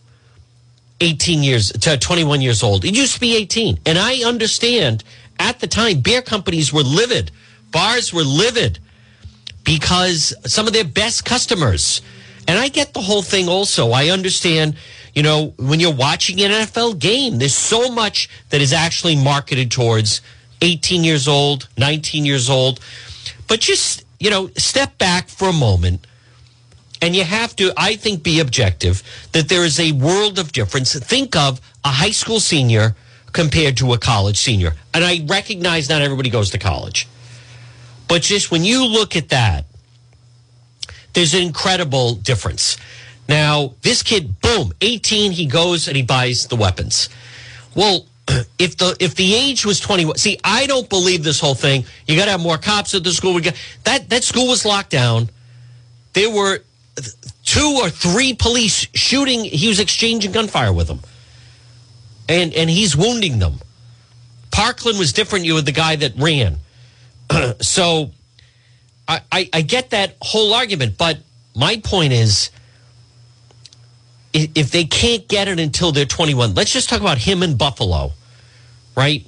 18 1.00 1.42
years 1.42 1.72
to 1.72 1.98
21 1.98 2.40
years 2.40 2.62
old. 2.62 2.84
It 2.84 2.94
used 2.94 3.14
to 3.14 3.20
be 3.20 3.36
18. 3.36 3.80
And 3.84 3.98
I 3.98 4.22
understand 4.22 5.02
at 5.40 5.58
the 5.58 5.66
time 5.66 6.00
beer 6.00 6.22
companies 6.22 6.72
were 6.72 6.82
livid. 6.82 7.32
Bars 7.72 8.12
were 8.12 8.22
livid 8.22 8.78
because 9.64 10.34
some 10.46 10.66
of 10.66 10.72
their 10.72 10.84
best 10.84 11.24
customers. 11.24 12.00
And 12.48 12.58
I 12.58 12.68
get 12.68 12.94
the 12.94 13.00
whole 13.00 13.22
thing 13.22 13.48
also. 13.48 13.92
I 13.92 14.08
understand, 14.08 14.76
you 15.14 15.22
know, 15.22 15.54
when 15.56 15.80
you're 15.80 15.94
watching 15.94 16.40
an 16.40 16.50
NFL 16.50 16.98
game, 16.98 17.38
there's 17.38 17.54
so 17.54 17.90
much 17.90 18.28
that 18.50 18.60
is 18.60 18.72
actually 18.72 19.16
marketed 19.16 19.70
towards 19.70 20.20
18 20.62 21.04
years 21.04 21.28
old, 21.28 21.68
19 21.78 22.24
years 22.24 22.50
old. 22.50 22.80
But 23.46 23.60
just 23.60 24.04
you 24.20 24.30
know, 24.30 24.50
step 24.56 24.98
back 24.98 25.28
for 25.28 25.48
a 25.48 25.52
moment 25.52 26.06
and 27.02 27.16
you 27.16 27.24
have 27.24 27.56
to, 27.56 27.72
I 27.76 27.96
think, 27.96 28.22
be 28.22 28.38
objective 28.38 29.02
that 29.32 29.48
there 29.48 29.64
is 29.64 29.80
a 29.80 29.92
world 29.92 30.38
of 30.38 30.52
difference. 30.52 30.94
Think 30.94 31.34
of 31.34 31.60
a 31.82 31.88
high 31.88 32.10
school 32.10 32.38
senior 32.38 32.94
compared 33.32 33.78
to 33.78 33.94
a 33.94 33.98
college 33.98 34.36
senior. 34.36 34.74
And 34.92 35.02
I 35.02 35.24
recognize 35.26 35.88
not 35.88 36.02
everybody 36.02 36.28
goes 36.28 36.50
to 36.50 36.58
college. 36.58 37.08
But 38.06 38.20
just 38.20 38.50
when 38.50 38.64
you 38.64 38.84
look 38.84 39.16
at 39.16 39.30
that, 39.30 39.64
there's 41.12 41.34
an 41.34 41.42
incredible 41.42 42.14
difference. 42.14 42.76
Now, 43.28 43.74
this 43.82 44.02
kid, 44.02 44.40
boom, 44.40 44.72
18, 44.80 45.32
he 45.32 45.46
goes 45.46 45.86
and 45.86 45.96
he 45.96 46.02
buys 46.02 46.46
the 46.46 46.56
weapons. 46.56 47.08
Well, 47.74 48.06
if 48.58 48.76
the 48.76 48.96
if 49.00 49.14
the 49.14 49.34
age 49.34 49.64
was 49.64 49.80
21 49.80 50.16
see 50.16 50.38
i 50.44 50.66
don't 50.66 50.88
believe 50.88 51.24
this 51.24 51.40
whole 51.40 51.54
thing. 51.54 51.84
You 52.06 52.16
got 52.16 52.26
to 52.26 52.32
have 52.32 52.40
more 52.40 52.58
cops 52.58 52.94
at 52.94 53.04
the 53.04 53.12
school. 53.12 53.34
We 53.34 53.42
got 53.42 53.54
that 53.84 54.10
that 54.10 54.24
school 54.24 54.48
was 54.48 54.64
locked 54.64 54.90
down. 54.90 55.30
There 56.12 56.30
were 56.30 56.62
two 57.44 57.78
or 57.80 57.90
three 57.90 58.34
police 58.34 58.86
shooting 58.94 59.44
he 59.44 59.68
was 59.68 59.80
exchanging 59.80 60.32
gunfire 60.32 60.72
with 60.72 60.88
them. 60.88 61.00
And 62.28 62.52
and 62.54 62.68
he's 62.68 62.96
wounding 62.96 63.38
them. 63.38 63.60
Parkland 64.50 64.98
was 64.98 65.12
different. 65.12 65.44
You 65.44 65.54
were 65.54 65.62
the 65.62 65.72
guy 65.72 65.96
that 65.96 66.12
ran. 66.16 66.58
So 67.60 68.10
I, 69.10 69.20
I 69.30 69.48
i 69.52 69.60
get 69.62 69.90
that 69.90 70.16
whole 70.22 70.54
argument 70.54 70.96
but 70.96 71.18
my 71.54 71.76
point 71.78 72.12
is 72.12 72.50
if 74.32 74.70
they 74.70 74.84
can't 74.84 75.26
get 75.28 75.48
it 75.48 75.58
until 75.58 75.92
they're 75.92 76.04
21, 76.04 76.54
let's 76.54 76.72
just 76.72 76.88
talk 76.88 77.00
about 77.00 77.18
him 77.18 77.42
in 77.42 77.56
Buffalo, 77.56 78.12
right? 78.96 79.26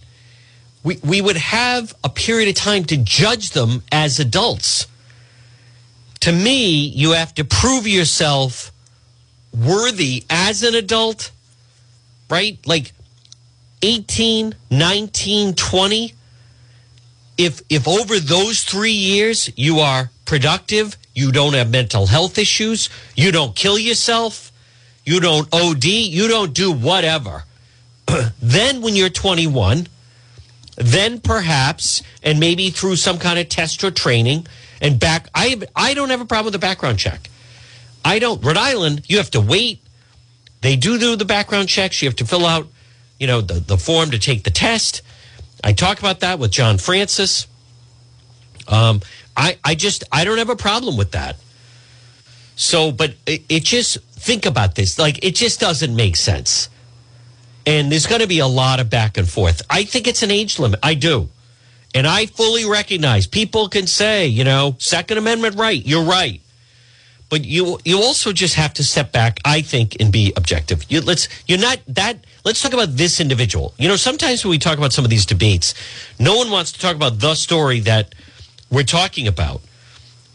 We, 0.85 0.99
we 1.03 1.21
would 1.21 1.37
have 1.37 1.95
a 2.05 2.09
period 2.09 2.49
of 2.49 2.55
time 2.55 2.85
to 2.85 2.97
judge 2.97 3.51
them 3.51 3.83
as 3.91 4.21
adults. 4.21 4.87
To 6.21 6.33
me, 6.33 6.87
you 6.87 7.13
have 7.13 7.35
to 7.35 7.45
prove 7.45 7.87
yourself 7.87 8.73
worthy 9.53 10.25
as 10.31 10.63
an 10.63 10.75
adult, 10.75 11.31
right? 12.31 12.59
Like 12.67 12.93
18, 13.83 14.55
19, 14.71 15.55
20. 15.55 16.15
If, 17.39 17.63
if 17.69 17.89
over 17.89 18.19
those 18.19 18.63
three 18.63 18.93
years 18.93 19.51
you 19.57 19.81
are 19.81 20.11
productive, 20.25 20.97
you 21.15 21.33
don't 21.33 21.55
have 21.55 21.71
mental 21.71 22.07
health 22.07 22.39
issues, 22.39 22.89
you 23.17 23.33
don't 23.33 23.55
kill 23.55 23.79
yourself, 23.79 24.53
you 25.05 25.21
don't 25.21 25.49
OD, 25.53 25.85
you 25.85 26.29
don't 26.29 26.55
do 26.55 26.73
whatever. 26.73 27.45
then 28.43 28.81
when 28.83 28.95
you're 28.95 29.11
21, 29.11 29.89
then 30.77 31.21
perhaps, 31.21 32.03
and 32.23 32.41
maybe 32.41 32.71
through 32.71 32.97
some 32.97 33.19
kind 33.19 33.39
of 33.39 33.49
test 33.49 33.83
or 33.85 33.91
training, 33.91 34.47
and 34.81 34.99
back, 34.99 35.29
I, 35.35 35.61
I 35.77 35.95
don't 35.95 36.11
have 36.11 36.21
a 36.21 36.25
problem 36.25 36.47
with 36.47 36.55
the 36.55 36.59
background 36.59 36.99
check. 36.99 37.29
I 38.05 38.19
don't. 38.19 38.43
Rhode 38.45 38.57
Island, 38.57 39.03
you 39.09 39.19
have 39.19 39.31
to 39.33 39.41
wait. 39.41 39.81
They 40.61 40.77
do 40.77 40.99
do 40.99 41.17
the 41.17 41.25
background 41.25 41.69
checks. 41.69 42.03
You 42.03 42.09
have 42.09 42.17
to 42.17 42.25
fill 42.25 42.47
out, 42.47 42.69
you 43.19 43.27
know, 43.27 43.41
the, 43.41 43.55
the 43.55 43.79
form 43.79 44.11
to 44.11 44.19
take 44.19 44.45
the 44.45 44.51
test. 44.51 45.03
I 45.65 45.73
talk 45.73 45.99
about 45.99 46.21
that 46.21 46.39
with 46.39 46.51
John 46.51 46.79
Francis. 46.79 47.47
Um, 48.69 49.01
I, 49.37 49.59
I 49.65 49.75
just, 49.75 50.05
I 50.13 50.25
don't 50.25 50.39
have 50.39 50.51
a 50.51 50.57
problem 50.57 50.97
with 50.97 51.13
that. 51.13 51.37
So, 52.57 52.93
but 52.93 53.15
it, 53.27 53.45
it 53.49 53.65
just, 53.65 53.99
think 54.23 54.47
about 54.47 54.75
this. 54.77 54.99
Like, 54.99 55.25
it 55.25 55.35
just 55.35 55.61
doesn't 55.61 55.95
make 55.95 56.17
sense. 56.17 56.69
And 57.67 57.91
there's 57.91 58.07
going 58.07 58.21
to 58.21 58.27
be 58.27 58.39
a 58.39 58.47
lot 58.47 58.81
of 58.81 58.89
back 58.91 59.19
and 59.19 59.29
forth. 59.29 59.63
I 59.69 59.85
think 59.85 60.07
it's 60.07 60.23
an 60.23 60.31
age 60.31 60.59
limit. 60.59 60.81
I 60.83 60.95
do. 60.95 61.29
And 61.95 62.07
I 62.07 62.27
fully 62.27 62.65
recognize 62.65 63.27
people 63.27 63.69
can 63.69 63.87
say, 63.87 64.27
you 64.27 64.45
know, 64.45 64.77
Second 64.79 65.19
Amendment 65.19 65.57
right. 65.57 65.85
You're 65.85 66.05
right. 66.05 66.41
But 67.29 67.45
you 67.45 67.79
you 67.85 67.99
also 67.99 68.33
just 68.33 68.55
have 68.57 68.75
to 68.75 68.85
step 68.85 69.11
back, 69.13 69.41
I 69.45 69.63
think, 69.63 69.97
and 70.01 70.13
be 70.13 70.33
objective. 70.37 70.85
You, 70.91 71.01
let's 71.01 71.29
you're 71.47 71.59
not 71.59 71.79
that. 71.89 72.19
Let's 72.45 72.61
talk 72.61 72.73
about 72.73 72.97
this 72.97 73.21
individual. 73.21 73.73
You 73.79 73.89
know, 73.89 73.97
sometimes 73.97 74.45
when 74.45 74.51
we 74.51 74.59
talk 74.59 74.77
about 74.77 74.93
some 74.93 75.05
of 75.05 75.11
these 75.11 75.27
debates, 75.27 75.75
no 76.19 76.37
one 76.37 76.51
wants 76.51 76.73
to 76.73 76.81
talk 76.81 76.97
about 76.97 77.21
the 77.21 77.35
story 77.37 77.81
that 77.81 78.15
we're 78.69 78.83
talking 78.83 79.29
about. 79.29 79.61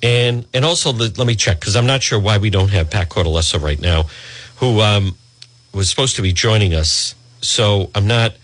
And 0.02 0.46
and 0.54 0.64
also 0.64 0.94
let 0.94 1.18
me 1.18 1.36
check 1.36 1.60
because 1.60 1.76
I'm 1.76 1.88
not 1.88 2.04
sure 2.04 2.20
why 2.20 2.38
we 2.38 2.50
don't 2.50 2.70
have 2.70 2.90
Pat 2.90 3.10
Cortellessa 3.10 3.60
right 3.62 3.80
now, 3.80 4.06
who 4.58 4.80
um, 4.80 5.16
was 5.74 5.90
supposed 5.90 6.16
to 6.18 6.22
be 6.22 6.32
joining 6.32 6.74
us. 6.74 7.16
So 7.42 7.90
I'm 7.96 8.08
not 8.08 8.36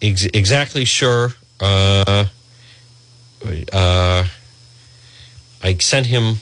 ex- 0.00 0.24
exactly 0.24 0.84
sure. 0.84 1.34
Uh, 1.60 2.24
uh, 3.72 4.24
I 5.62 5.74
sent 5.74 6.06
him. 6.06 6.36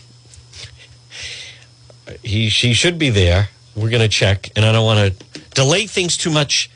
He 2.23 2.49
she 2.49 2.75
should 2.75 2.99
be 2.99 3.11
there. 3.11 3.49
We're 3.75 3.90
to 3.90 4.09
check, 4.09 4.50
and 4.54 4.64
I 4.64 4.71
don't 4.71 4.85
want 4.85 5.18
to 5.18 5.34
delay 5.54 5.87
things 5.87 6.16
too 6.16 6.30
much, 6.30 6.70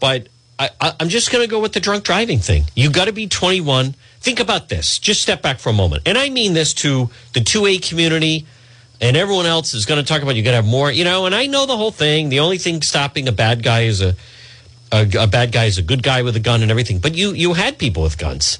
but 0.00 0.28
I, 0.58 0.70
I'm 1.00 1.08
just 1.08 1.32
going 1.32 1.44
to 1.44 1.50
go 1.50 1.60
with 1.60 1.72
the 1.72 1.80
drunk 1.80 2.04
driving 2.04 2.38
thing. 2.38 2.64
You 2.74 2.90
got 2.90 3.06
to 3.06 3.12
be 3.12 3.26
21 3.26 3.94
think 4.22 4.38
about 4.40 4.68
this. 4.68 4.98
Just 4.98 5.20
step 5.20 5.42
back 5.42 5.58
for 5.58 5.68
a 5.68 5.72
moment. 5.72 6.04
And 6.06 6.16
I 6.16 6.30
mean 6.30 6.54
this 6.54 6.72
to 6.74 7.10
the 7.34 7.40
2A 7.40 7.86
community 7.86 8.46
and 9.00 9.16
everyone 9.16 9.46
else 9.46 9.74
is 9.74 9.84
going 9.84 10.00
to 10.00 10.06
talk 10.06 10.22
about 10.22 10.36
you 10.36 10.44
got 10.44 10.52
to 10.52 10.56
have 10.56 10.66
more, 10.66 10.90
you 10.90 11.04
know, 11.04 11.26
and 11.26 11.34
I 11.34 11.46
know 11.46 11.66
the 11.66 11.76
whole 11.76 11.90
thing. 11.90 12.28
The 12.28 12.38
only 12.38 12.56
thing 12.56 12.82
stopping 12.82 13.26
a 13.26 13.32
bad 13.32 13.62
guy 13.62 13.82
is 13.82 14.00
a, 14.00 14.14
a, 14.92 15.08
a 15.18 15.26
bad 15.26 15.50
guy 15.50 15.64
is 15.64 15.76
a 15.76 15.82
good 15.82 16.04
guy 16.04 16.22
with 16.22 16.36
a 16.36 16.40
gun 16.40 16.62
and 16.62 16.70
everything. 16.70 17.00
But 17.00 17.16
you 17.16 17.32
you 17.32 17.54
had 17.54 17.78
people 17.78 18.04
with 18.04 18.16
guns. 18.16 18.58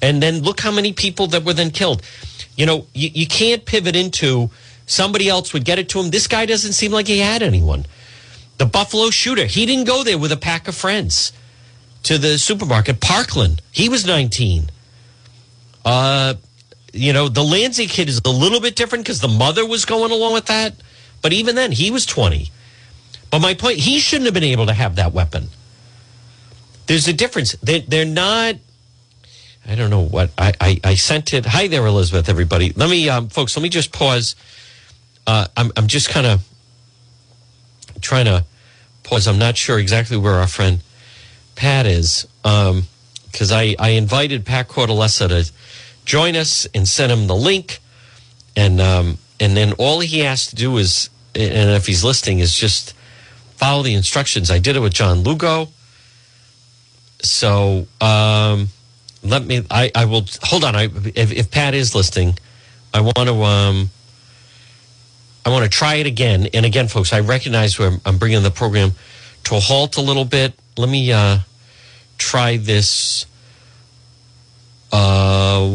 And 0.00 0.22
then 0.22 0.42
look 0.42 0.60
how 0.60 0.70
many 0.70 0.92
people 0.92 1.26
that 1.28 1.42
were 1.42 1.54
then 1.54 1.70
killed. 1.70 2.02
You 2.54 2.66
know, 2.66 2.86
you, 2.92 3.10
you 3.14 3.26
can't 3.26 3.64
pivot 3.64 3.96
into 3.96 4.50
somebody 4.86 5.28
else 5.28 5.52
would 5.52 5.64
get 5.64 5.78
it 5.78 5.88
to 5.90 6.00
him. 6.00 6.10
This 6.10 6.26
guy 6.26 6.44
doesn't 6.46 6.74
seem 6.74 6.92
like 6.92 7.06
he 7.06 7.18
had 7.18 7.42
anyone. 7.42 7.86
The 8.58 8.66
Buffalo 8.66 9.10
shooter, 9.10 9.46
he 9.46 9.66
didn't 9.66 9.84
go 9.84 10.04
there 10.04 10.18
with 10.18 10.32
a 10.32 10.36
pack 10.36 10.68
of 10.68 10.74
friends 10.74 11.32
to 12.02 12.18
the 12.18 12.38
supermarket. 12.38 13.00
Parkland, 13.00 13.62
he 13.70 13.88
was 13.88 14.04
19. 14.04 14.70
Uh, 15.84 16.34
you 16.92 17.12
know, 17.12 17.28
the 17.28 17.42
Lanza 17.42 17.86
kid 17.86 18.08
is 18.08 18.20
a 18.24 18.30
little 18.30 18.60
bit 18.60 18.76
different 18.76 19.04
because 19.04 19.20
the 19.20 19.28
mother 19.28 19.64
was 19.64 19.84
going 19.84 20.10
along 20.10 20.34
with 20.34 20.46
that. 20.46 20.74
But 21.22 21.32
even 21.32 21.54
then, 21.54 21.72
he 21.72 21.90
was 21.90 22.04
20. 22.06 22.50
But 23.30 23.40
my 23.40 23.54
point, 23.54 23.78
he 23.78 23.98
shouldn't 23.98 24.26
have 24.26 24.34
been 24.34 24.44
able 24.44 24.66
to 24.66 24.72
have 24.72 24.96
that 24.96 25.12
weapon. 25.12 25.48
There's 26.86 27.06
a 27.06 27.12
difference. 27.12 27.52
They're, 27.62 27.80
they're 27.80 28.04
not. 28.04 28.56
I 29.66 29.74
don't 29.74 29.90
know 29.90 30.04
what 30.04 30.30
I, 30.38 30.54
I, 30.60 30.80
I, 30.82 30.94
sent 30.94 31.34
it. 31.34 31.44
Hi 31.44 31.66
there, 31.68 31.84
Elizabeth. 31.84 32.28
Everybody, 32.30 32.72
let 32.74 32.88
me, 32.88 33.08
um, 33.10 33.28
folks. 33.28 33.54
Let 33.54 33.62
me 33.62 33.68
just 33.68 33.92
pause. 33.92 34.34
Uh, 35.26 35.46
I'm 35.58 35.70
I'm 35.76 35.88
just 35.88 36.08
kind 36.08 36.26
of 36.26 36.42
trying 38.00 38.26
to 38.26 38.44
pause. 39.02 39.26
I'm 39.26 39.38
not 39.38 39.56
sure 39.56 39.78
exactly 39.78 40.16
where 40.16 40.34
our 40.34 40.46
friend 40.46 40.80
Pat 41.54 41.86
is 41.86 42.26
because 42.42 43.52
um, 43.52 43.58
I 43.58 43.74
I 43.78 43.90
invited 43.90 44.44
Pat 44.44 44.68
Cortellessa 44.68 45.28
to 45.28 45.52
join 46.04 46.36
us 46.36 46.66
and 46.74 46.88
send 46.88 47.12
him 47.12 47.26
the 47.26 47.36
link. 47.36 47.80
And 48.56 48.80
um, 48.80 49.18
and 49.40 49.56
then 49.56 49.72
all 49.74 50.00
he 50.00 50.20
has 50.20 50.48
to 50.48 50.56
do 50.56 50.76
is, 50.78 51.10
and 51.34 51.70
if 51.70 51.86
he's 51.86 52.02
listening, 52.02 52.40
is 52.40 52.54
just 52.54 52.94
follow 53.56 53.82
the 53.82 53.94
instructions. 53.94 54.50
I 54.50 54.58
did 54.58 54.76
it 54.76 54.80
with 54.80 54.94
John 54.94 55.18
Lugo. 55.18 55.68
So 57.20 57.86
um, 58.00 58.68
let 59.22 59.44
me. 59.44 59.64
I, 59.70 59.90
I 59.94 60.04
will 60.06 60.24
hold 60.42 60.64
on. 60.64 60.74
I 60.74 60.84
if, 61.14 61.32
if 61.32 61.50
Pat 61.50 61.74
is 61.74 61.94
listening, 61.94 62.38
I 62.92 63.00
want 63.00 63.28
to. 63.28 63.34
Um, 63.42 63.90
I 65.48 65.50
want 65.50 65.64
to 65.64 65.70
try 65.70 65.94
it 65.94 66.06
again. 66.06 66.46
And 66.52 66.66
again, 66.66 66.88
folks, 66.88 67.10
I 67.10 67.20
recognize 67.20 67.78
where 67.78 67.92
I'm 68.04 68.18
bringing 68.18 68.42
the 68.42 68.50
program 68.50 68.92
to 69.44 69.56
a 69.56 69.60
halt 69.60 69.96
a 69.96 70.02
little 70.02 70.26
bit. 70.26 70.52
Let 70.76 70.90
me 70.90 71.10
uh, 71.10 71.38
try 72.18 72.58
this 72.58 73.24
uh, 74.92 75.66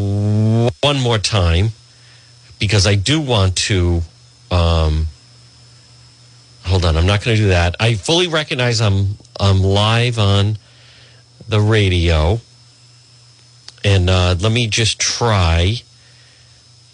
one 0.83 0.99
more 1.01 1.17
time 1.17 1.69
because 2.59 2.85
I 2.85 2.93
do 2.93 3.19
want 3.19 3.55
to. 3.55 4.03
Um, 4.51 5.07
hold 6.65 6.85
on, 6.85 6.95
I'm 6.95 7.07
not 7.07 7.23
going 7.23 7.35
to 7.35 7.41
do 7.41 7.49
that. 7.49 7.75
I 7.79 7.95
fully 7.95 8.27
recognize 8.27 8.79
I'm 8.79 9.17
I'm 9.39 9.63
live 9.63 10.19
on 10.19 10.59
the 11.49 11.59
radio, 11.59 12.41
And 13.83 14.07
uh, 14.07 14.35
let 14.39 14.51
me 14.51 14.67
just 14.67 14.99
try. 14.99 15.77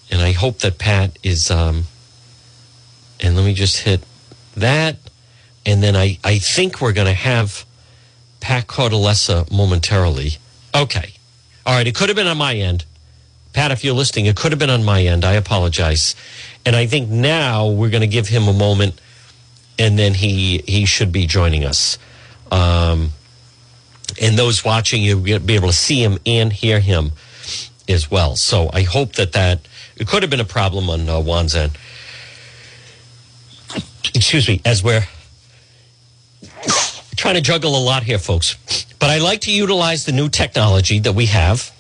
And 0.10 0.22
I 0.22 0.32
hope 0.32 0.60
that 0.60 0.78
Pat 0.78 1.20
is. 1.24 1.52
Um, 1.52 1.84
and 3.20 3.36
let 3.36 3.46
me 3.46 3.54
just 3.54 3.78
hit 3.80 4.02
that. 4.56 4.98
And 5.66 5.84
then 5.84 5.96
I, 5.96 6.18
I 6.24 6.40
think 6.40 6.82
we're 6.82 6.94
going 6.94 7.08
to 7.08 7.14
have 7.14 7.66
Pat 8.40 8.68
Cortellessa 8.68 9.52
momentarily. 9.52 10.38
Okay. 10.74 11.14
All 11.66 11.76
right. 11.76 11.86
It 11.86 11.96
could 11.96 12.10
have 12.10 12.16
been 12.16 12.28
on 12.28 12.38
my 12.38 12.56
end. 12.56 12.86
Pat, 13.54 13.72
if 13.72 13.84
you're 13.84 13.96
listening, 13.96 14.26
it 14.26 14.36
could 14.36 14.52
have 14.52 14.60
been 14.60 14.70
on 14.70 14.84
my 14.84 15.04
end. 15.04 15.26
I 15.26 15.34
apologize. 15.34 16.16
And 16.66 16.76
I 16.76 16.86
think 16.86 17.10
now 17.10 17.68
we're 17.68 17.90
going 17.90 18.02
to 18.02 18.08
give 18.08 18.28
him 18.28 18.48
a 18.48 18.54
moment 18.54 19.00
and 19.80 19.98
then 19.98 20.14
he 20.14 20.62
he 20.68 20.86
should 20.86 21.12
be 21.12 21.26
joining 21.26 21.64
us. 21.64 21.98
Um, 22.52 23.12
and 24.22 24.38
those 24.38 24.66
watching, 24.66 25.02
you'll 25.02 25.22
be 25.22 25.56
able 25.56 25.68
to 25.68 25.74
see 25.74 26.04
him 26.04 26.20
and 26.26 26.52
hear 26.52 26.80
him 26.80 27.14
as 27.88 28.12
well. 28.12 28.36
So 28.36 28.70
I 28.74 28.82
hope 28.84 29.14
that 29.14 29.32
that 29.32 29.62
it 29.96 30.08
could 30.08 30.22
have 30.22 30.30
been 30.30 30.40
a 30.40 30.46
problem 30.46 30.90
on 30.90 31.08
uh, 31.08 31.22
Juan's 31.22 31.56
end. 31.56 31.78
Excuse 34.14 34.48
me, 34.48 34.62
as 34.66 34.84
we're 34.84 35.06
trying 37.16 37.36
to 37.36 37.42
juggle 37.42 37.78
a 37.78 37.84
lot 37.84 38.04
here, 38.04 38.20
folks. 38.20 38.56
But 39.00 39.10
I 39.10 39.20
like 39.20 39.42
to 39.42 39.52
utilize 39.52 40.06
the 40.06 40.12
new 40.12 40.30
technology 40.30 41.00
that 41.00 41.14
we 41.14 41.28
have, 41.28 41.72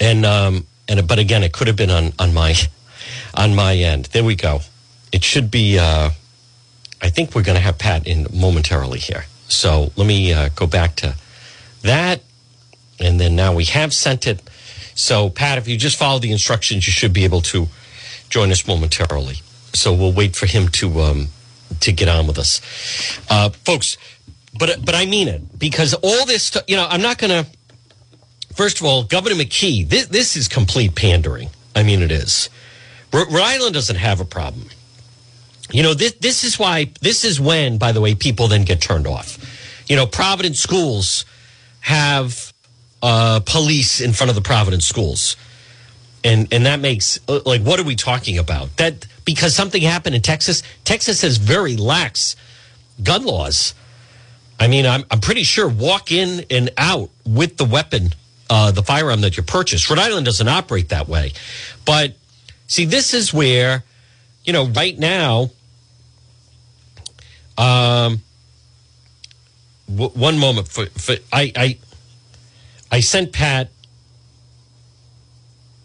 and 0.00 0.24
um, 0.24 0.66
and 0.88 1.06
but 1.06 1.18
again, 1.18 1.42
it 1.42 1.52
could 1.52 1.66
have 1.66 1.76
been 1.76 1.90
on 1.90 2.12
on 2.18 2.32
my 2.34 2.54
on 3.34 3.54
my 3.54 3.74
end. 3.76 4.06
There 4.06 4.24
we 4.24 4.36
go. 4.36 4.60
It 5.12 5.24
should 5.24 5.50
be. 5.50 5.78
Uh, 5.78 6.10
I 7.00 7.10
think 7.10 7.34
we're 7.34 7.42
going 7.42 7.56
to 7.56 7.62
have 7.62 7.78
Pat 7.78 8.06
in 8.06 8.26
momentarily 8.32 8.98
here. 8.98 9.26
So 9.48 9.92
let 9.96 10.06
me 10.06 10.32
uh, 10.32 10.50
go 10.54 10.66
back 10.66 10.96
to 10.96 11.14
that. 11.82 12.22
And 13.00 13.20
then 13.20 13.36
now 13.36 13.54
we 13.54 13.64
have 13.66 13.94
sent 13.94 14.26
it. 14.26 14.42
So, 14.94 15.30
Pat, 15.30 15.58
if 15.58 15.68
you 15.68 15.76
just 15.76 15.96
follow 15.96 16.18
the 16.18 16.32
instructions, 16.32 16.86
you 16.86 16.92
should 16.92 17.12
be 17.12 17.24
able 17.24 17.40
to 17.42 17.68
join 18.28 18.50
us 18.50 18.66
momentarily. 18.66 19.36
So 19.74 19.92
we'll 19.92 20.12
wait 20.12 20.34
for 20.34 20.46
him 20.46 20.68
to 20.68 21.00
um, 21.00 21.28
to 21.80 21.92
get 21.92 22.08
on 22.08 22.26
with 22.26 22.38
us, 22.38 22.60
uh, 23.30 23.50
folks. 23.50 23.96
But 24.58 24.84
but 24.84 24.94
I 24.94 25.06
mean 25.06 25.28
it 25.28 25.58
because 25.58 25.94
all 25.94 26.26
this, 26.26 26.44
stuff 26.44 26.64
you 26.66 26.76
know, 26.76 26.86
I'm 26.88 27.02
not 27.02 27.18
going 27.18 27.44
to. 27.44 27.50
First 28.54 28.80
of 28.80 28.86
all, 28.86 29.04
Governor 29.04 29.36
McKee, 29.36 29.88
this, 29.88 30.06
this 30.06 30.34
is 30.34 30.48
complete 30.48 30.96
pandering. 30.96 31.50
I 31.76 31.84
mean, 31.84 32.02
it 32.02 32.10
is. 32.10 32.50
Rhode 33.12 33.32
Island 33.32 33.74
doesn't 33.74 33.96
have 33.96 34.20
a 34.20 34.24
problem. 34.24 34.68
You 35.70 35.82
know, 35.84 35.94
this, 35.94 36.14
this 36.14 36.42
is 36.42 36.58
why, 36.58 36.90
this 37.00 37.24
is 37.24 37.40
when, 37.40 37.78
by 37.78 37.92
the 37.92 38.00
way, 38.00 38.16
people 38.16 38.48
then 38.48 38.64
get 38.64 38.80
turned 38.80 39.06
off. 39.06 39.38
You 39.88 39.94
know, 39.96 40.06
Providence 40.06 40.58
schools 40.58 41.24
have 41.80 42.52
uh, 43.02 43.40
police 43.46 44.00
in 44.00 44.12
front 44.12 44.30
of 44.30 44.34
the 44.34 44.42
Providence 44.42 44.86
schools. 44.86 45.36
And, 46.24 46.52
and 46.52 46.66
that 46.66 46.80
makes, 46.80 47.20
uh, 47.28 47.40
like, 47.46 47.62
what 47.62 47.78
are 47.78 47.84
we 47.84 47.94
talking 47.94 48.38
about? 48.38 48.76
That 48.78 49.06
because 49.28 49.54
something 49.54 49.82
happened 49.82 50.14
in 50.14 50.22
Texas, 50.22 50.62
Texas 50.84 51.20
has 51.20 51.36
very 51.36 51.76
lax 51.76 52.34
gun 53.02 53.26
laws. 53.26 53.74
I 54.58 54.68
mean, 54.68 54.86
I'm, 54.86 55.04
I'm 55.10 55.20
pretty 55.20 55.42
sure 55.42 55.68
walk 55.68 56.10
in 56.10 56.46
and 56.48 56.70
out 56.78 57.10
with 57.26 57.58
the 57.58 57.66
weapon, 57.66 58.14
uh, 58.48 58.70
the 58.70 58.82
firearm 58.82 59.20
that 59.20 59.36
you 59.36 59.42
purchased. 59.42 59.90
Rhode 59.90 59.98
Island 59.98 60.24
doesn't 60.24 60.48
operate 60.48 60.88
that 60.88 61.08
way. 61.08 61.34
But 61.84 62.16
see, 62.68 62.86
this 62.86 63.12
is 63.12 63.34
where, 63.34 63.84
you 64.44 64.54
know, 64.54 64.64
right 64.68 64.98
now, 64.98 65.50
um, 67.58 68.22
w- 69.90 70.12
one 70.14 70.38
moment 70.38 70.68
for, 70.68 70.86
for 70.86 71.16
I, 71.30 71.52
I 71.54 71.78
I 72.90 73.00
sent 73.00 73.34
Pat 73.34 73.68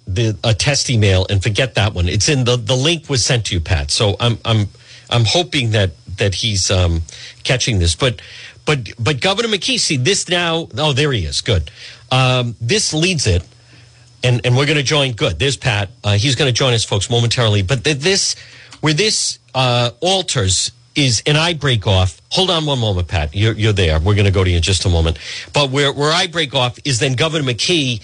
the 0.06 0.38
a 0.44 0.54
test 0.54 0.90
email 0.90 1.26
and 1.30 1.42
forget 1.42 1.76
that 1.76 1.94
one. 1.94 2.08
It's 2.08 2.30
in 2.30 2.44
the 2.44 2.58
the 2.58 2.76
link 2.76 3.10
was 3.10 3.24
sent 3.26 3.46
to 3.48 3.56
you, 3.56 3.62
Pat. 3.62 3.92
So 3.92 4.16
I'm 4.20 4.38
I'm 4.46 4.68
I'm 5.10 5.26
hoping 5.26 5.72
that 5.72 5.92
that 6.18 6.36
he's 6.36 6.70
um, 6.70 7.02
catching 7.44 7.80
this. 7.80 7.96
But 7.96 8.22
but 8.66 8.92
but 9.00 9.22
Governor 9.22 9.50
McKee, 9.50 9.80
see 9.80 9.98
this 9.98 10.30
now. 10.30 10.68
Oh, 10.78 10.94
there 10.94 11.12
he 11.12 11.26
is. 11.26 11.42
Good. 11.42 11.72
Um, 12.12 12.56
this 12.62 12.94
leads 12.94 13.28
it, 13.28 13.44
and 14.24 14.42
and 14.46 14.56
we're 14.56 14.66
going 14.66 14.78
to 14.78 14.84
join. 14.84 15.14
Good. 15.14 15.40
There's 15.40 15.58
Pat. 15.58 15.90
Uh, 16.04 16.14
he's 16.14 16.36
going 16.36 16.50
to 16.50 16.58
join 16.58 16.74
us, 16.74 16.84
folks, 16.84 17.10
momentarily. 17.10 17.62
But 17.62 17.84
th- 17.84 17.98
this 17.98 18.36
where 18.82 18.94
this 18.94 19.40
uh, 19.56 19.92
alters 20.02 20.72
is, 20.96 21.24
and 21.26 21.38
I 21.38 21.54
break 21.54 21.88
off. 21.88 22.22
Hold 22.32 22.50
on 22.50 22.66
one 22.66 22.80
moment, 22.80 23.08
Pat. 23.08 23.36
You're, 23.36 23.54
you're 23.54 23.74
there. 23.74 24.00
We're 24.00 24.16
going 24.16 24.26
to 24.26 24.32
go 24.32 24.44
to 24.44 24.50
you 24.50 24.58
in 24.58 24.62
just 24.62 24.86
a 24.86 24.90
moment. 24.90 25.18
But 25.54 25.72
where, 25.72 25.92
where 25.92 26.12
I 26.12 26.28
break 26.28 26.54
off 26.54 26.78
is 26.86 27.00
then 27.00 27.14
Governor 27.14 27.52
McKee, 27.52 28.02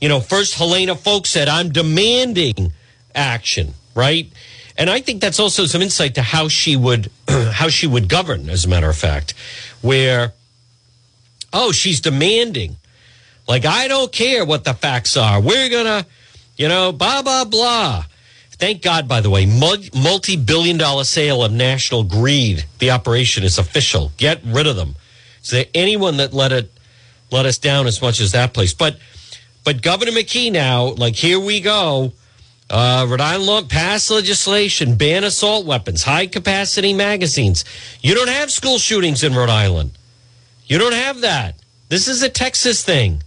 you 0.00 0.08
know, 0.08 0.20
first 0.20 0.54
Helena 0.54 0.94
Foulkes 0.94 1.30
said, 1.30 1.48
I'm 1.48 1.70
demanding 1.70 2.72
action, 3.14 3.74
right? 3.94 4.30
And 4.78 4.90
I 4.90 5.00
think 5.00 5.20
that's 5.20 5.40
also 5.40 5.64
some 5.66 5.80
insight 5.80 6.14
to 6.16 6.22
how 6.22 6.48
she 6.48 6.76
would, 6.76 7.10
how 7.28 7.68
she 7.68 7.86
would 7.86 8.08
govern, 8.08 8.50
as 8.50 8.64
a 8.64 8.68
matter 8.68 8.90
of 8.90 8.96
fact, 8.96 9.32
where, 9.80 10.34
oh, 11.52 11.72
she's 11.72 12.00
demanding. 12.00 12.76
Like, 13.48 13.64
I 13.64 13.88
don't 13.88 14.12
care 14.12 14.44
what 14.44 14.64
the 14.64 14.74
facts 14.74 15.16
are. 15.16 15.40
We're 15.40 15.68
to, 15.70 16.06
you 16.56 16.68
know, 16.68 16.92
blah, 16.92 17.22
blah, 17.22 17.44
blah. 17.44 18.04
Thank 18.58 18.82
God, 18.82 19.06
by 19.06 19.20
the 19.20 19.30
way, 19.30 19.44
multi 19.46 20.36
billion 20.36 20.78
dollar 20.78 21.04
sale 21.04 21.44
of 21.44 21.52
National 21.52 22.02
Greed. 22.04 22.64
The 22.78 22.90
operation 22.90 23.44
is 23.44 23.58
official. 23.58 24.12
Get 24.16 24.40
rid 24.44 24.66
of 24.66 24.76
them. 24.76 24.96
Is 25.42 25.50
there 25.50 25.66
anyone 25.74 26.16
that 26.16 26.32
let 26.32 26.52
it 26.52 26.72
let 27.30 27.44
us 27.44 27.58
down 27.58 27.86
as 27.86 28.00
much 28.00 28.18
as 28.18 28.32
that 28.32 28.54
place? 28.54 28.72
But 28.72 28.98
but 29.66 29.82
Governor 29.82 30.12
McKee 30.12 30.52
now, 30.52 30.84
like 30.84 31.16
here 31.16 31.40
we 31.40 31.60
go. 31.60 32.12
Uh, 32.70 33.04
Rhode 33.08 33.20
Island 33.20 33.68
passed 33.68 34.12
legislation 34.12 34.94
ban 34.94 35.24
assault 35.24 35.66
weapons, 35.66 36.04
high 36.04 36.28
capacity 36.28 36.94
magazines. 36.94 37.64
You 38.00 38.14
don't 38.14 38.28
have 38.28 38.52
school 38.52 38.78
shootings 38.78 39.24
in 39.24 39.34
Rhode 39.34 39.50
Island. 39.50 39.90
You 40.66 40.78
don't 40.78 40.94
have 40.94 41.20
that. 41.22 41.56
This 41.88 42.06
is 42.06 42.22
a 42.22 42.28
Texas 42.28 42.84
thing. 42.84 43.24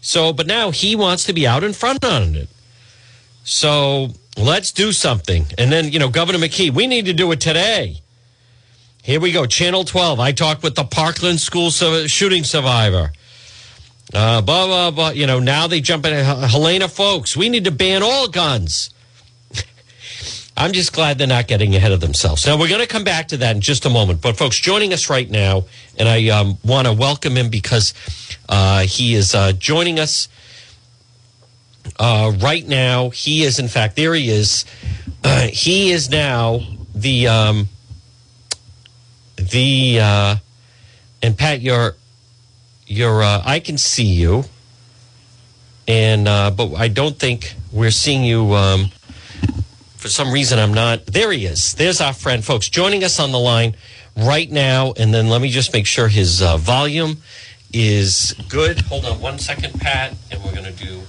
So, 0.00 0.32
but 0.32 0.46
now 0.46 0.70
he 0.70 0.96
wants 0.96 1.24
to 1.24 1.34
be 1.34 1.46
out 1.46 1.62
in 1.62 1.74
front 1.74 2.02
on 2.02 2.34
it. 2.34 2.48
So 3.44 4.08
let's 4.38 4.72
do 4.72 4.90
something. 4.90 5.44
And 5.58 5.70
then, 5.70 5.92
you 5.92 5.98
know, 5.98 6.08
Governor 6.08 6.38
McKee, 6.38 6.70
we 6.70 6.86
need 6.86 7.04
to 7.06 7.12
do 7.12 7.30
it 7.32 7.42
today. 7.42 8.00
Here 9.02 9.20
we 9.20 9.32
go. 9.32 9.44
Channel 9.44 9.84
12. 9.84 10.18
I 10.18 10.32
talked 10.32 10.62
with 10.62 10.76
the 10.76 10.84
Parkland 10.84 11.40
school 11.40 11.70
shooting 11.70 12.42
survivor. 12.42 13.12
Uh, 14.14 14.40
blah, 14.40 14.66
blah, 14.66 14.90
blah. 14.90 15.08
You 15.10 15.26
know, 15.26 15.40
now 15.40 15.66
they 15.66 15.80
jump 15.80 16.06
in. 16.06 16.12
Helena 16.14 16.88
Foulkes, 16.88 17.36
we 17.36 17.48
need 17.48 17.64
to 17.64 17.70
ban 17.70 18.02
all 18.02 18.28
guns. 18.28 18.90
I'm 20.56 20.72
just 20.72 20.92
glad 20.92 21.18
they're 21.18 21.26
not 21.26 21.48
getting 21.48 21.74
ahead 21.74 21.92
of 21.92 22.00
themselves. 22.00 22.46
Now, 22.46 22.58
we're 22.58 22.68
going 22.68 22.80
to 22.80 22.86
come 22.86 23.04
back 23.04 23.28
to 23.28 23.36
that 23.38 23.56
in 23.56 23.60
just 23.60 23.84
a 23.84 23.90
moment. 23.90 24.22
But, 24.22 24.36
folks, 24.36 24.58
joining 24.58 24.92
us 24.92 25.10
right 25.10 25.28
now, 25.28 25.64
and 25.98 26.08
I 26.08 26.28
um, 26.28 26.58
want 26.64 26.86
to 26.86 26.92
welcome 26.92 27.36
him 27.36 27.50
because 27.50 27.94
uh, 28.48 28.82
he 28.82 29.14
is 29.14 29.34
uh, 29.34 29.52
joining 29.52 29.98
us 29.98 30.28
uh, 31.98 32.32
right 32.38 32.66
now, 32.66 33.10
he 33.10 33.42
is, 33.42 33.58
in 33.58 33.68
fact, 33.68 33.96
there 33.96 34.14
he 34.14 34.28
is. 34.28 34.64
Uh, 35.24 35.48
he 35.48 35.90
is 35.90 36.10
now 36.10 36.60
the 36.94 37.28
um, 37.28 37.68
the 39.36 40.00
uh, 40.00 40.36
and 41.22 41.36
Pat, 41.36 41.60
you're 41.60 41.96
you're 42.86 43.22
uh, 43.22 43.42
I 43.44 43.60
can 43.60 43.78
see 43.78 44.04
you, 44.04 44.44
and 45.86 46.28
uh, 46.28 46.50
but 46.50 46.74
I 46.74 46.88
don't 46.88 47.18
think 47.18 47.54
we're 47.72 47.90
seeing 47.90 48.24
you. 48.24 48.54
Um, 48.54 48.90
for 49.96 50.08
some 50.08 50.30
reason, 50.30 50.58
I'm 50.58 50.74
not. 50.74 51.06
There 51.06 51.32
he 51.32 51.46
is. 51.46 51.74
There's 51.74 52.00
our 52.00 52.12
friend, 52.12 52.44
folks, 52.44 52.68
joining 52.68 53.02
us 53.02 53.18
on 53.18 53.32
the 53.32 53.40
line 53.40 53.74
right 54.16 54.50
now. 54.50 54.92
And 54.96 55.12
then 55.12 55.28
let 55.28 55.40
me 55.40 55.48
just 55.48 55.72
make 55.72 55.86
sure 55.86 56.08
his 56.08 56.42
uh, 56.42 56.56
volume 56.56 57.18
is 57.72 58.34
good. 58.48 58.80
Hold 58.82 59.04
on 59.04 59.20
one 59.20 59.38
second, 59.38 59.78
Pat, 59.80 60.14
and 60.30 60.42
we're 60.42 60.52
going 60.54 60.72
to 60.72 60.84
do 60.84 61.02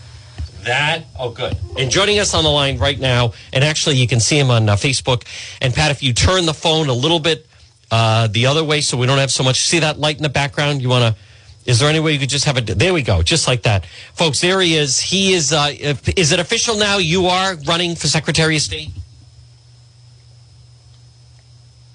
that. 0.64 1.06
Oh, 1.18 1.30
good. 1.30 1.56
And 1.78 1.90
joining 1.90 2.20
us 2.20 2.34
on 2.34 2.44
the 2.44 2.50
line 2.50 2.78
right 2.78 3.00
now, 3.00 3.34
and 3.54 3.64
actually 3.64 3.96
you 3.96 4.08
can 4.08 4.20
see 4.20 4.38
him 4.38 4.52
on 4.52 4.68
uh, 4.68 4.76
Facebook. 4.76 5.24
And 5.62 5.74
Pat, 5.74 5.92
if 5.92 6.04
you 6.04 6.14
turn 6.14 6.46
the 6.46 6.54
phone 6.54 6.90
a 6.90 6.94
little 6.94 7.20
bit 7.20 7.48
uh, 7.90 8.28
the 8.28 8.48
other 8.48 8.64
way 8.64 8.82
so 8.82 8.98
we 8.98 9.08
don't 9.08 9.20
have 9.20 9.32
so 9.32 9.44
much, 9.44 9.62
see 9.62 9.80
that 9.80 10.00
light 10.00 10.18
in 10.18 10.24
the 10.24 10.30
background? 10.30 10.82
You 10.82 10.90
want 10.90 11.16
to, 11.16 11.22
is 11.68 11.80
there 11.80 11.90
any 11.90 12.00
way 12.00 12.14
you 12.14 12.20
could 12.20 12.30
just 12.30 12.46
have 12.46 12.58
it? 12.58 12.66
There 12.66 12.94
we 12.94 13.02
go, 13.02 13.22
just 13.22 13.46
like 13.46 13.64
that. 13.64 13.86
Folks, 14.14 14.40
there 14.40 14.62
he 14.62 14.76
is. 14.76 15.02
He 15.02 15.34
is, 15.34 15.52
uh, 15.52 15.74
is 16.16 16.32
it 16.32 16.40
official 16.40 16.78
now? 16.78 16.98
You 16.98 17.28
are 17.28 17.56
running 17.68 17.94
for 17.96 18.08
Secretary 18.08 18.56
of 18.56 18.62
State? 18.62 18.90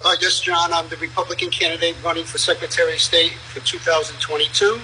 Uh, 0.05 0.15
yes, 0.21 0.39
John, 0.41 0.71
I'm 0.71 0.87
the 0.89 0.97
Republican 0.97 1.49
candidate 1.49 1.95
running 2.03 2.23
for 2.23 2.37
Secretary 2.37 2.93
of 2.93 2.99
State 2.99 3.31
for 3.31 3.61
2022. 3.61 4.79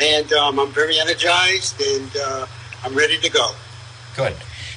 And 0.00 0.32
um, 0.32 0.58
I'm 0.60 0.70
very 0.70 0.98
energized 0.98 1.80
and 1.80 2.10
uh, 2.16 2.46
I'm 2.84 2.94
ready 2.94 3.18
to 3.18 3.30
go. 3.30 3.50
Good. 4.16 4.34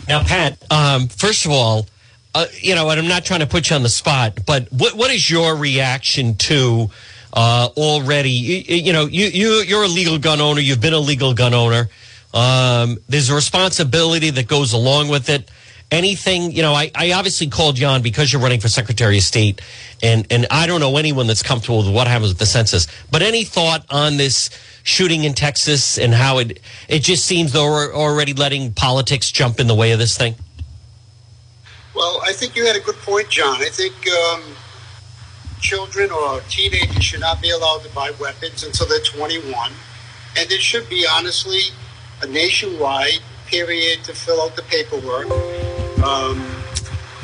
Now, 0.07 0.21
Pat, 0.23 0.61
um, 0.69 1.07
first 1.07 1.45
of 1.45 1.51
all, 1.51 1.87
uh, 2.35 2.47
you 2.59 2.75
know, 2.75 2.89
and 2.89 2.99
I'm 2.99 3.07
not 3.07 3.23
trying 3.23 3.39
to 3.39 3.47
put 3.47 3.69
you 3.69 3.75
on 3.77 3.83
the 3.83 3.89
spot, 3.89 4.39
but 4.45 4.71
what 4.71 4.93
what 4.95 5.11
is 5.11 5.29
your 5.29 5.55
reaction 5.55 6.35
to 6.35 6.89
uh, 7.33 7.69
already. 7.77 8.31
You, 8.31 8.75
you, 8.75 8.93
know, 8.93 9.05
you, 9.05 9.27
you, 9.27 9.49
you're 9.61 9.83
a 9.83 9.87
legal 9.87 10.17
gun 10.17 10.41
owner. 10.41 10.61
You've 10.61 10.81
been 10.81 10.93
a 10.93 10.99
legal 10.99 11.33
gun 11.33 11.53
owner. 11.53 11.89
Um, 12.33 12.97
there's 13.07 13.29
a 13.29 13.35
responsibility 13.35 14.29
that 14.31 14.47
goes 14.47 14.73
along 14.73 15.09
with 15.09 15.29
it. 15.29 15.49
Anything, 15.91 16.51
you 16.51 16.61
know, 16.61 16.73
I, 16.73 16.91
I 16.93 17.13
obviously 17.13 17.47
called 17.47 17.79
you 17.79 17.87
on 17.87 18.03
because 18.03 18.31
you're 18.31 18.41
running 18.41 18.59
for 18.59 18.67
Secretary 18.67 19.17
of 19.17 19.23
State, 19.23 19.59
and, 20.03 20.27
and 20.29 20.45
I 20.51 20.67
don't 20.67 20.81
know 20.81 20.97
anyone 20.97 21.25
that's 21.25 21.41
comfortable 21.41 21.79
with 21.79 21.91
what 21.91 22.05
happens 22.05 22.29
with 22.29 22.37
the 22.37 22.45
census. 22.45 22.85
But 23.09 23.23
any 23.23 23.43
thought 23.43 23.85
on 23.89 24.17
this 24.17 24.51
shooting 24.83 25.23
in 25.23 25.33
Texas 25.33 25.97
and 25.97 26.13
how 26.13 26.37
it 26.37 26.59
it 26.87 26.99
just 26.99 27.25
seems 27.25 27.53
they're 27.53 27.93
already 27.93 28.33
letting 28.33 28.71
politics 28.73 29.31
jump 29.31 29.59
in 29.59 29.65
the 29.65 29.73
way 29.73 29.91
of 29.91 29.97
this 29.97 30.15
thing? 30.15 30.35
Well, 31.95 32.21
I 32.23 32.33
think 32.33 32.55
you 32.55 32.65
had 32.65 32.75
a 32.75 32.79
good 32.79 32.95
point, 32.97 33.29
John. 33.29 33.61
I 33.61 33.69
think 33.69 33.93
um, 34.07 34.41
children 35.59 36.11
or 36.11 36.41
teenagers 36.49 37.03
should 37.03 37.19
not 37.19 37.41
be 37.41 37.49
allowed 37.49 37.83
to 37.83 37.89
buy 37.93 38.11
weapons 38.19 38.63
until 38.63 38.87
they're 38.87 38.99
21. 38.99 39.71
And 40.37 40.49
there 40.49 40.59
should 40.59 40.89
be, 40.89 41.05
honestly, 41.09 41.61
a 42.21 42.27
nationwide 42.27 43.19
period 43.47 44.03
to 44.03 44.13
fill 44.13 44.41
out 44.41 44.55
the 44.55 44.61
paperwork. 44.63 45.29
Um, 46.03 46.45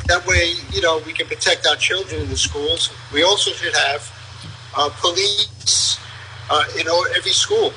that 0.06 0.24
way, 0.26 0.54
you 0.72 0.80
know, 0.80 1.00
we 1.06 1.12
can 1.12 1.26
protect 1.26 1.66
our 1.66 1.76
children 1.76 2.22
in 2.22 2.28
the 2.28 2.36
schools. 2.36 2.90
We 3.12 3.22
also 3.22 3.50
should 3.52 3.74
have 3.74 4.12
uh, 4.76 4.90
police 5.00 5.98
uh, 6.50 6.64
in 6.78 6.86
every 7.16 7.32
school. 7.32 7.72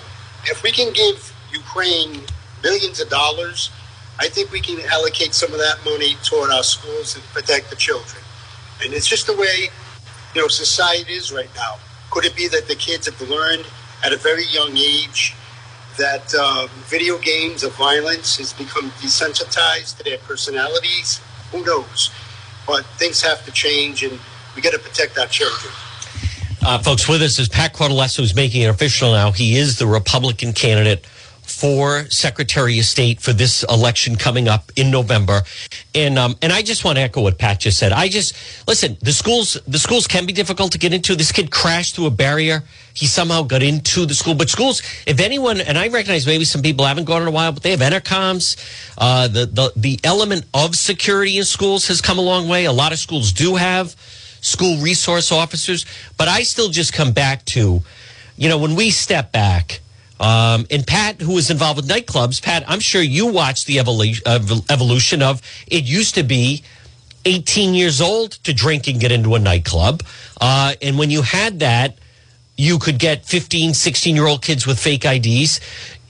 If 0.46 0.64
we 0.64 0.72
can 0.72 0.94
give 0.94 1.34
Ukraine 1.52 2.22
billions 2.62 3.00
of 3.00 3.10
dollars, 3.10 3.72
I 4.20 4.28
think 4.28 4.52
we 4.52 4.60
can 4.60 4.80
allocate 4.90 5.34
some 5.34 5.52
of 5.54 5.60
that 5.60 5.80
money 5.86 6.16
toward 6.24 6.52
our 6.52 6.64
schools 6.64 7.16
and 7.16 7.24
protect 7.26 7.70
the 7.70 7.76
children. 7.76 8.22
And 8.84 8.94
it's 8.94 9.08
just 9.08 9.28
the 9.28 9.36
way 9.36 9.70
you 10.34 10.42
know 10.42 10.48
society 10.48 11.14
is 11.14 11.32
right 11.32 11.50
now. 11.56 11.76
Could 12.12 12.26
it 12.26 12.36
be 12.36 12.48
that 12.48 12.68
the 12.68 12.76
kids 12.76 13.08
have 13.08 13.30
learned 13.30 13.66
at 14.04 14.14
a 14.14 14.18
very 14.18 14.46
young 14.46 14.76
age 14.78 15.36
that 15.98 16.34
uh, 16.38 16.68
video 16.88 17.18
games 17.18 17.64
of 17.64 17.74
violence 17.76 18.38
has 18.38 18.54
become 18.54 18.90
desensitized 19.02 19.98
to 19.98 20.04
their 20.04 20.18
personalities? 20.20 21.22
Who 21.52 21.64
knows? 21.66 22.12
But 22.66 22.86
things 22.98 23.22
have 23.22 23.46
to 23.46 23.52
change, 23.52 24.04
and 24.04 24.20
we 24.56 24.62
got 24.62 24.74
to 24.74 24.80
protect 24.80 25.18
our 25.18 25.28
children. 25.28 25.74
Uh, 26.62 26.78
folks, 26.78 27.08
with 27.08 27.22
us 27.22 27.40
is 27.40 27.48
Pat 27.48 27.74
Cortellessa, 27.74 28.18
who's 28.18 28.36
making 28.36 28.62
it 28.62 28.68
official 28.68 29.12
now. 29.12 29.32
He 29.32 29.58
is 29.58 29.78
the 29.78 29.88
Republican 29.88 30.54
candidate 30.54 31.06
for 31.60 32.06
Secretary 32.06 32.80
of 32.80 32.86
State 32.86 33.20
for 33.20 33.34
this 33.34 33.64
election 33.64 34.16
coming 34.16 34.48
up 34.48 34.72
in 34.78 34.90
November. 34.90 35.42
And 35.94 36.18
um, 36.18 36.38
and 36.42 36.54
I 36.54 36.62
just 36.62 36.86
want 36.86 36.98
to 36.98 37.02
echo 37.02 37.22
what 37.22 37.38
Pat 37.38 37.60
just 37.60 37.78
said. 37.78 37.92
I 37.92 38.08
just 38.08 38.34
listen. 38.66 38.96
The 39.02 39.12
schools 39.12 39.60
the 39.68 39.78
schools 39.78 40.08
can 40.08 40.26
be 40.26 40.32
difficult 40.32 40.72
to 40.72 40.78
get 40.78 40.94
into. 40.94 41.16
This 41.16 41.34
kid 41.34 41.52
crashed 41.52 41.96
through 41.96 42.06
a 42.06 42.12
barrier. 42.12 42.64
He 42.94 43.08
somehow 43.08 43.44
got 43.44 43.62
into 43.62 44.06
the 44.06 44.16
school. 44.16 44.36
But 44.36 44.50
schools, 44.50 44.82
if 45.06 45.20
anyone, 45.20 45.60
and 45.60 45.78
I 45.78 45.90
recognize 45.90 46.26
maybe 46.26 46.46
some 46.46 46.62
people 46.62 46.86
haven't 46.86 47.06
gone 47.06 47.24
in 47.24 47.28
a 47.28 47.32
while, 47.32 47.52
but 47.52 47.62
they 47.62 47.72
have 47.72 47.82
intercoms. 47.82 48.56
Uh, 48.98 49.28
the 49.28 49.46
the 49.46 49.74
the 49.76 50.00
element 50.06 50.46
of 50.54 50.76
security 50.76 51.38
in 51.40 51.44
schools 51.44 51.90
has 51.90 52.00
come 52.00 52.18
a 52.18 52.22
long 52.22 52.48
way. 52.48 52.66
A 52.66 52.72
lot 52.72 52.94
of 52.94 53.00
schools 53.00 53.34
do 53.34 53.56
have 53.56 53.98
school 54.40 54.78
resource 54.78 55.30
officers, 55.30 55.86
but 56.18 56.30
I 56.30 56.44
still 56.44 56.70
just 56.70 56.94
come 56.94 57.12
back 57.12 57.44
to, 57.46 57.82
you 58.38 58.48
know, 58.48 58.58
when 58.58 58.76
we 58.78 58.92
step 58.92 59.34
back 59.34 59.82
um, 60.20 60.66
and 60.70 60.86
Pat, 60.86 61.22
who 61.22 61.36
was 61.36 61.50
involved 61.50 61.78
with 61.78 61.88
nightclubs, 61.88 62.42
Pat, 62.42 62.64
I'm 62.68 62.80
sure 62.80 63.02
you 63.02 63.28
watched 63.28 63.68
the 63.68 63.80
evolution 63.80 65.22
of 65.22 65.42
it 65.68 65.84
used 65.86 66.16
to 66.16 66.24
be 66.24 66.64
18 67.26 67.74
years 67.74 68.02
old 68.02 68.32
to 68.44 68.54
drink 68.54 68.88
and 68.88 69.00
get 69.00 69.12
into 69.12 69.36
a 69.36 69.40
nightclub. 69.40 70.04
Uh, 70.40 70.74
and 70.82 70.98
when 70.98 71.10
you 71.10 71.22
had 71.22 71.60
that, 71.60 71.98
you 72.58 72.80
could 72.80 73.00
get 73.00 73.26
15, 73.26 73.74
16 73.74 74.16
year 74.16 74.28
old 74.28 74.42
kids 74.42 74.68
with 74.68 74.80
fake 74.80 75.06
IDs. 75.06 75.60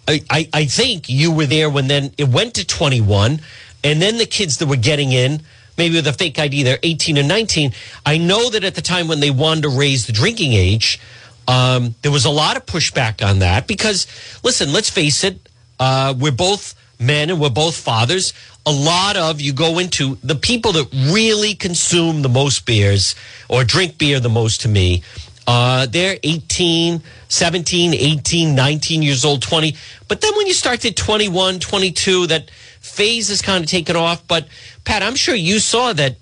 I, 0.08 0.22
I, 0.30 0.50
I 0.54 0.66
think 0.66 1.08
you 1.08 1.32
were 1.32 1.46
there 1.46 1.70
when 1.70 1.88
then 1.88 2.12
it 2.18 2.28
went 2.30 2.56
to 2.56 2.66
21. 2.66 3.42
And 3.84 4.02
then 4.02 4.18
the 4.18 4.26
kids 4.26 4.58
that 4.58 4.68
were 4.68 4.76
getting 4.76 5.12
in, 5.12 5.44
maybe 5.78 5.96
with 5.96 6.08
a 6.08 6.14
fake 6.14 6.40
ID, 6.40 6.64
they're 6.64 6.80
18 6.82 7.18
and 7.18 7.28
19. 7.28 7.74
I 8.06 8.18
know 8.18 8.50
that 8.50 8.64
at 8.64 8.76
the 8.76 8.82
time 8.82 9.08
when 9.08 9.20
they 9.20 9.30
wanted 9.30 9.62
to 9.62 9.70
raise 9.70 10.08
the 10.08 10.14
drinking 10.14 10.54
age, 10.54 11.00
um, 11.50 11.96
there 12.04 12.12
was 12.12 12.26
a 12.26 12.30
lot 12.30 12.58
of 12.58 12.68
pushback 12.68 13.28
on 13.28 13.40
that 13.40 13.66
because, 13.66 14.06
listen, 14.44 14.72
let's 14.72 14.92
face 14.92 15.24
it, 15.24 15.50
uh, 15.80 16.14
we're 16.16 16.32
both 16.32 16.76
men 17.00 17.32
and 17.32 17.42
we're 17.42 17.50
both 17.50 17.76
fathers. 17.76 18.34
A 18.68 18.72
lot 18.72 19.18
of 19.18 19.42
you 19.42 19.52
go 19.52 19.80
into 19.80 20.20
the 20.24 20.36
people 20.36 20.74
that 20.74 20.88
really 21.12 21.56
consume 21.56 22.22
the 22.22 22.30
most 22.30 22.68
beers 22.68 23.16
or 23.50 23.64
drink 23.64 23.98
beer 23.98 24.20
the 24.20 24.30
most 24.30 24.62
to 24.62 24.68
me. 24.68 25.02
Uh, 25.48 25.88
they're 25.88 26.20
18, 26.22 27.02
17, 27.30 27.94
18, 27.96 28.54
19 28.54 29.02
years 29.02 29.26
old, 29.26 29.42
20. 29.42 29.76
But 30.08 30.22
then 30.22 30.36
when 30.38 30.46
you 30.46 30.54
start 30.54 30.86
at 30.86 30.96
21, 30.96 31.58
22, 31.58 32.28
that 32.28 32.52
phase 32.80 33.32
is 33.32 33.42
kind 33.42 33.64
of 33.64 33.68
taken 33.68 33.96
off. 33.96 34.28
But 34.28 34.48
Pat, 34.86 35.02
I'm 35.02 35.16
sure 35.16 35.34
you 35.34 35.58
saw 35.58 35.94
that, 35.94 36.18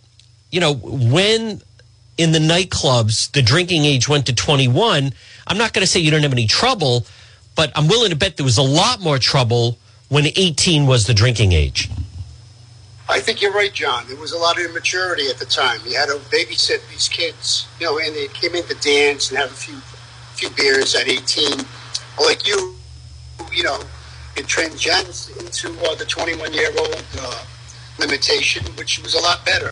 you 0.52 0.62
know, 0.62 0.74
when 0.74 1.62
in 2.18 2.32
the 2.32 2.40
nightclubs, 2.40 3.32
the 3.32 3.42
drinking 3.42 3.86
age 3.86 4.10
went 4.10 4.26
to 4.26 4.36
21. 4.36 5.14
I'm 5.46 5.58
not 5.58 5.74
going 5.74 5.84
to 5.84 5.88
say 5.88 6.00
you 6.00 6.12
don't 6.12 6.24
have 6.24 6.32
any 6.32 6.48
trouble, 6.48 7.06
but 7.56 7.72
I'm 7.76 7.88
willing 7.88 8.10
to 8.10 8.16
bet 8.16 8.38
there 8.38 8.44
was 8.44 8.58
a 8.58 8.64
lot 8.64 9.00
more 9.02 9.20
trouble 9.20 9.78
when 10.10 10.26
18 10.26 10.88
was 10.88 11.06
the 11.06 11.14
drinking 11.14 11.52
age. 11.52 11.90
I 13.10 13.22
think 13.22 13.42
you're 13.42 13.54
right, 13.54 13.72
John. 13.72 14.06
There 14.08 14.18
was 14.18 14.34
a 14.34 14.38
lot 14.38 14.60
of 14.60 14.66
immaturity 14.66 15.30
at 15.30 15.38
the 15.38 15.46
time. 15.46 15.80
You 15.86 15.98
had 15.98 16.08
to 16.08 16.16
babysit 16.30 16.88
these 16.90 17.08
kids, 17.08 17.68
you 17.80 17.86
know, 17.86 18.00
and 18.00 18.14
they 18.14 18.28
came 18.28 18.54
in 18.54 18.64
to 18.66 18.76
dance 18.76 19.30
and 19.30 19.40
have 19.40 19.50
a 19.50 19.54
few, 19.54 19.78
few 20.36 20.50
beers 20.50 20.94
at 20.94 21.08
18. 21.08 21.66
Like 22.20 22.46
you, 22.46 22.76
you 23.54 23.64
know, 23.64 23.80
it 24.36 24.48
transcends 24.48 25.30
into 25.38 25.70
uh, 25.88 25.96
the 25.96 26.06
21 26.06 26.54
year 26.54 26.70
old 26.78 27.06
uh, 27.20 27.44
limitation, 27.98 28.66
which 28.76 29.02
was 29.02 29.14
a 29.14 29.20
lot 29.20 29.46
better. 29.46 29.72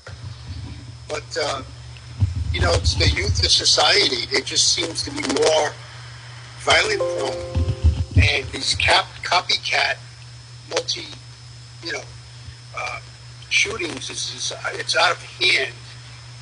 But 1.10 1.38
uh, 1.41 1.62
you 2.55 2.61
know, 2.61 2.71
it's 2.71 2.95
the 2.95 3.09
youth 3.09 3.43
of 3.43 3.51
society. 3.51 4.33
It 4.33 4.45
just 4.45 4.71
seems 4.71 5.03
to 5.03 5.11
be 5.11 5.21
more 5.33 5.73
violent 6.59 6.99
prone. 6.99 7.65
And 8.15 8.45
these 8.47 8.75
cap, 8.75 9.05
copycat, 9.23 9.97
multi, 10.69 11.03
you 11.83 11.91
know, 11.91 12.01
uh, 12.77 12.99
shootings, 13.49 14.09
is, 14.09 14.33
is, 14.33 14.53
it's 14.75 14.95
out 14.95 15.11
of 15.11 15.21
hand. 15.21 15.73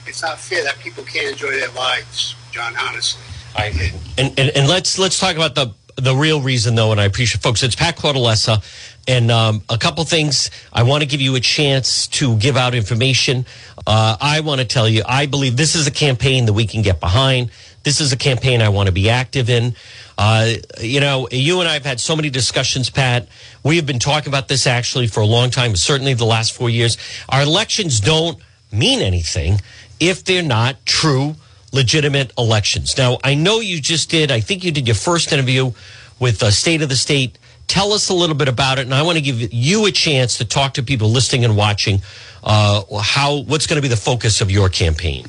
It's 0.06 0.22
not 0.22 0.40
fair 0.40 0.64
that 0.64 0.78
people 0.80 1.04
can't 1.04 1.32
enjoy 1.32 1.50
their 1.50 1.72
lives, 1.72 2.36
John, 2.52 2.76
honestly. 2.80 3.24
I, 3.56 3.92
and, 4.20 4.40
and, 4.40 4.50
and 4.56 4.68
let's 4.68 5.00
let's 5.00 5.20
talk 5.20 5.36
about 5.36 5.56
the 5.56 5.74
the 5.96 6.16
real 6.16 6.42
reason, 6.42 6.76
though, 6.76 6.92
and 6.92 7.00
I 7.00 7.06
appreciate 7.06 7.42
folks. 7.42 7.64
It's 7.64 7.76
Pat 7.76 7.96
Cortellessa, 7.96 8.64
and 9.08 9.32
um, 9.32 9.64
a 9.70 9.78
couple 9.78 10.04
things. 10.06 10.50
I 10.72 10.84
want 10.84 11.02
to 11.04 11.08
give 11.08 11.22
you 11.22 11.36
a 11.36 11.40
chance 11.40 12.08
to 12.08 12.38
give 12.38 12.58
out 12.58 12.74
information. 12.76 13.46
Uh, 13.86 14.18
I 14.20 14.40
want 14.42 14.62
to 14.62 14.66
tell 14.66 14.88
you, 14.88 15.04
I 15.06 15.26
believe 15.26 15.58
this 15.58 15.76
is 15.76 15.88
a 15.88 15.92
campaign 15.92 16.46
that 16.46 16.54
we 16.54 16.66
can 16.66 16.82
get 16.82 17.00
behind. 17.00 17.52
This 17.84 18.00
is 18.00 18.14
a 18.14 18.18
campaign 18.18 18.62
I 18.62 18.70
want 18.70 18.88
to 18.88 18.94
be 18.94 19.10
active 19.10 19.50
in. 19.50 19.76
Uh, 20.18 20.54
you 20.80 21.00
know, 21.00 21.28
you 21.32 21.60
and 21.60 21.68
I 21.68 21.74
have 21.74 21.86
had 21.86 22.00
so 22.00 22.16
many 22.16 22.30
discussions, 22.30 22.90
Pat. 22.90 23.28
We 23.64 23.76
have 23.76 23.86
been 23.86 24.00
talking 24.00 24.30
about 24.30 24.48
this 24.48 24.68
actually 24.68 25.08
for 25.08 25.20
a 25.20 25.26
long 25.26 25.50
time, 25.50 25.76
certainly 25.76 26.14
the 26.14 26.26
last 26.26 26.54
four 26.54 26.70
years. 26.70 26.98
Our 27.28 27.42
elections 27.42 28.00
don't 28.00 28.40
mean 28.72 29.02
anything 29.02 29.60
if 30.00 30.24
they're 30.24 30.44
not 30.44 30.86
true, 30.86 31.36
legitimate 31.74 32.32
elections. 32.38 32.98
Now, 32.98 33.18
I 33.24 33.36
know 33.36 33.60
you 33.60 33.82
just 33.82 34.10
did, 34.10 34.32
I 34.32 34.40
think 34.40 34.64
you 34.64 34.72
did 34.72 34.88
your 34.88 34.96
first 34.96 35.34
interview 35.34 35.72
with 36.20 36.40
the 36.40 36.52
State 36.52 36.82
of 36.82 36.90
the 36.90 36.96
State 36.96 37.38
Tell 37.68 37.94
us 37.94 38.10
a 38.10 38.14
little 38.14 38.36
bit 38.36 38.48
about 38.48 38.78
it, 38.78 38.86
and 38.86 38.94
I 38.94 39.02
want 39.02 39.18
to 39.18 39.22
give 39.22 39.54
you 39.54 39.86
a 39.86 39.92
chance 39.92 40.38
to 40.38 40.46
talk 40.46 40.76
to 40.76 40.84
people 40.84 41.10
listening 41.10 41.46
and 41.46 41.56
watching. 41.56 42.02
Uh, 42.44 42.84
how 43.02 43.38
what's 43.38 43.68
going 43.68 43.78
to 43.78 43.82
be 43.82 43.88
the 43.88 43.96
focus 43.96 44.42
of 44.42 44.52
your 44.52 44.70
campaign? 44.70 45.26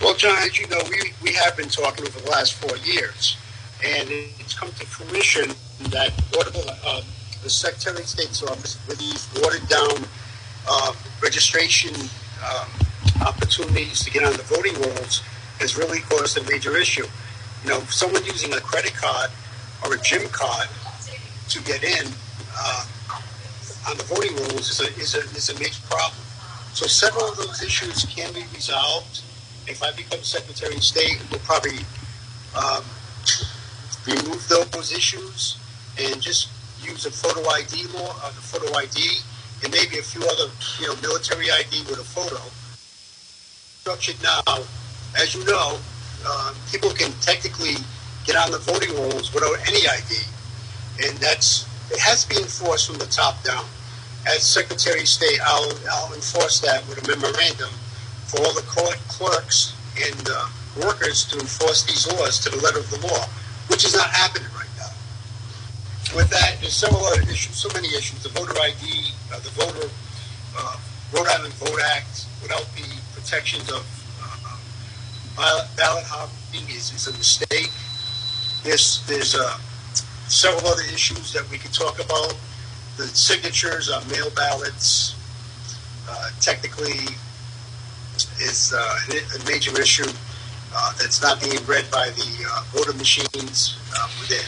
Well, 0.00 0.14
John, 0.14 0.36
as 0.38 0.58
you 0.58 0.68
know, 0.68 0.80
we, 0.90 1.12
we 1.22 1.32
have 1.32 1.56
been 1.56 1.68
talking 1.68 2.06
over 2.06 2.20
the 2.20 2.30
last 2.30 2.54
four 2.54 2.76
years, 2.78 3.38
and 3.82 4.08
it's 4.10 4.56
come 4.56 4.68
to 4.68 4.86
fruition 4.86 5.48
that 5.90 6.12
uh, 6.38 7.00
the 7.42 7.50
Secretary 7.50 7.98
of 7.98 8.06
State's 8.06 8.42
office, 8.42 8.78
with 8.86 8.98
these 8.98 9.28
watered 9.42 9.66
down 9.68 10.04
uh, 10.68 10.92
registration 11.22 11.94
um, 12.44 12.68
opportunities 13.26 14.04
to 14.04 14.10
get 14.10 14.22
on 14.22 14.32
the 14.32 14.42
voting 14.42 14.74
rolls, 14.82 15.22
has 15.58 15.76
really 15.76 16.00
caused 16.00 16.38
a 16.38 16.42
major 16.50 16.76
issue. 16.76 17.06
You 17.64 17.70
know, 17.70 17.80
someone 17.88 18.24
using 18.24 18.52
a 18.52 18.60
credit 18.60 18.94
card 18.94 19.30
or 19.84 19.94
a 19.94 19.98
gym 19.98 20.28
card 20.28 20.68
to 21.48 21.62
get 21.62 21.82
in 21.82 22.06
uh, 22.58 22.86
on 23.88 23.96
the 23.96 24.04
voting 24.04 24.34
rolls 24.36 24.70
is 24.70 24.80
a, 24.80 24.88
is, 25.00 25.14
a, 25.14 25.20
is 25.36 25.50
a 25.50 25.58
major 25.58 25.80
problem. 25.88 26.20
So 26.72 26.86
several 26.86 27.30
of 27.30 27.36
those 27.36 27.62
issues 27.62 28.04
can 28.04 28.32
be 28.34 28.44
resolved. 28.54 29.22
If 29.66 29.82
I 29.82 29.92
become 29.92 30.22
Secretary 30.22 30.76
of 30.76 30.84
State, 30.84 31.18
we'll 31.30 31.40
probably 31.40 31.78
um, 32.54 32.84
remove 34.06 34.46
those 34.48 34.92
issues 34.92 35.58
and 35.98 36.20
just 36.20 36.48
use 36.82 37.06
a 37.06 37.10
photo 37.10 37.48
ID 37.48 37.86
law, 37.94 38.14
uh, 38.22 38.28
the 38.28 38.42
photo 38.42 38.76
ID, 38.76 39.18
and 39.64 39.72
maybe 39.72 39.98
a 39.98 40.02
few 40.02 40.22
other, 40.22 40.50
you 40.80 40.86
know, 40.86 40.94
military 41.00 41.50
ID 41.50 41.82
with 41.88 41.98
a 41.98 42.04
photo. 42.04 42.40
Structured 43.80 44.22
now, 44.22 44.42
as 45.18 45.34
you 45.34 45.44
know, 45.44 45.78
uh, 46.26 46.54
people 46.70 46.90
can 46.90 47.12
technically 47.20 47.76
get 48.24 48.36
on 48.36 48.50
the 48.50 48.58
voting 48.58 48.94
rolls 48.94 49.32
without 49.32 49.56
any 49.68 49.86
ID, 49.88 50.14
and 51.06 51.16
that's 51.18 51.66
it 51.90 52.00
has 52.00 52.24
to 52.24 52.28
be 52.28 52.36
enforced 52.36 52.88
from 52.88 52.98
the 52.98 53.06
top 53.06 53.42
down. 53.44 53.64
As 54.26 54.42
Secretary 54.42 55.00
of 55.00 55.08
State, 55.08 55.38
I'll, 55.44 55.72
I'll 55.90 56.12
enforce 56.14 56.58
that 56.60 56.82
with 56.88 56.98
a 56.98 57.06
memorandum 57.06 57.70
for 58.26 58.42
all 58.42 58.52
the 58.54 58.66
court 58.66 58.98
clerks 59.06 59.72
and 59.94 60.28
uh, 60.28 60.48
workers 60.82 61.24
to 61.26 61.38
enforce 61.38 61.84
these 61.84 62.10
laws 62.12 62.40
to 62.40 62.50
the 62.50 62.56
letter 62.58 62.80
of 62.80 62.90
the 62.90 63.06
law, 63.06 63.26
which 63.68 63.84
is 63.84 63.94
not 63.94 64.10
happening 64.10 64.48
right 64.58 64.68
now. 64.76 64.90
With 66.16 66.28
that, 66.30 66.56
there's 66.60 66.74
several 66.74 67.04
other 67.06 67.22
issues, 67.22 67.54
so 67.54 67.68
many 67.72 67.86
issues. 67.94 68.20
The 68.24 68.30
voter 68.30 68.58
ID, 68.60 69.12
uh, 69.32 69.38
the 69.38 69.50
voter 69.50 69.88
uh, 70.58 70.76
Rhode 71.14 71.28
Island 71.28 71.54
Vote 71.54 71.80
Act, 71.94 72.26
without 72.42 72.66
the 72.74 72.98
protections 73.14 73.70
of 73.70 73.86
ballot 75.76 76.04
hopping 76.04 76.68
is, 76.68 76.92
is 76.92 77.06
a 77.08 77.12
mistake. 77.12 77.70
There's 78.64 79.04
there's 79.06 79.34
uh, 79.34 79.58
several 80.28 80.66
other 80.66 80.82
issues 80.92 81.32
that 81.32 81.48
we 81.50 81.58
could 81.58 81.72
talk 81.72 82.02
about. 82.04 82.34
The 82.96 83.06
signatures 83.06 83.90
on 83.90 84.06
mail 84.08 84.30
ballots 84.34 85.14
uh, 86.08 86.30
technically 86.40 87.14
is 88.40 88.72
uh, 88.74 88.98
a 89.10 89.44
major 89.48 89.78
issue 89.80 90.10
uh, 90.74 90.92
that's 90.98 91.22
not 91.22 91.40
being 91.40 91.64
read 91.66 91.90
by 91.90 92.10
the 92.10 92.46
uh, 92.50 92.64
voter 92.72 92.92
machines 92.94 93.78
uh, 93.96 94.08
within. 94.20 94.44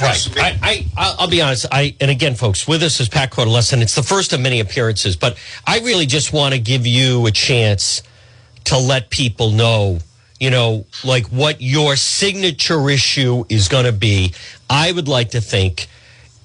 Right. 0.00 0.28
I, 0.38 0.86
I, 0.96 1.16
I'll 1.18 1.28
be 1.28 1.42
honest. 1.42 1.66
I 1.70 1.94
and 2.00 2.10
again, 2.10 2.34
folks, 2.34 2.66
with 2.66 2.82
us 2.82 2.98
is 2.98 3.08
Pat 3.08 3.30
Cortellessa. 3.30 3.80
It's 3.82 3.94
the 3.94 4.02
first 4.02 4.32
of 4.32 4.40
many 4.40 4.60
appearances, 4.60 5.16
but 5.16 5.36
I 5.66 5.80
really 5.80 6.06
just 6.06 6.32
want 6.32 6.54
to 6.54 6.60
give 6.60 6.86
you 6.86 7.26
a 7.26 7.30
chance 7.30 8.02
to 8.64 8.78
let 8.78 9.10
people 9.10 9.50
know, 9.50 9.98
you 10.42 10.50
know, 10.50 10.84
like 11.04 11.26
what 11.26 11.62
your 11.62 11.94
signature 11.94 12.90
issue 12.90 13.44
is 13.48 13.68
going 13.68 13.84
to 13.84 13.92
be. 13.92 14.34
I 14.68 14.90
would 14.90 15.06
like 15.06 15.30
to 15.30 15.40
think 15.40 15.86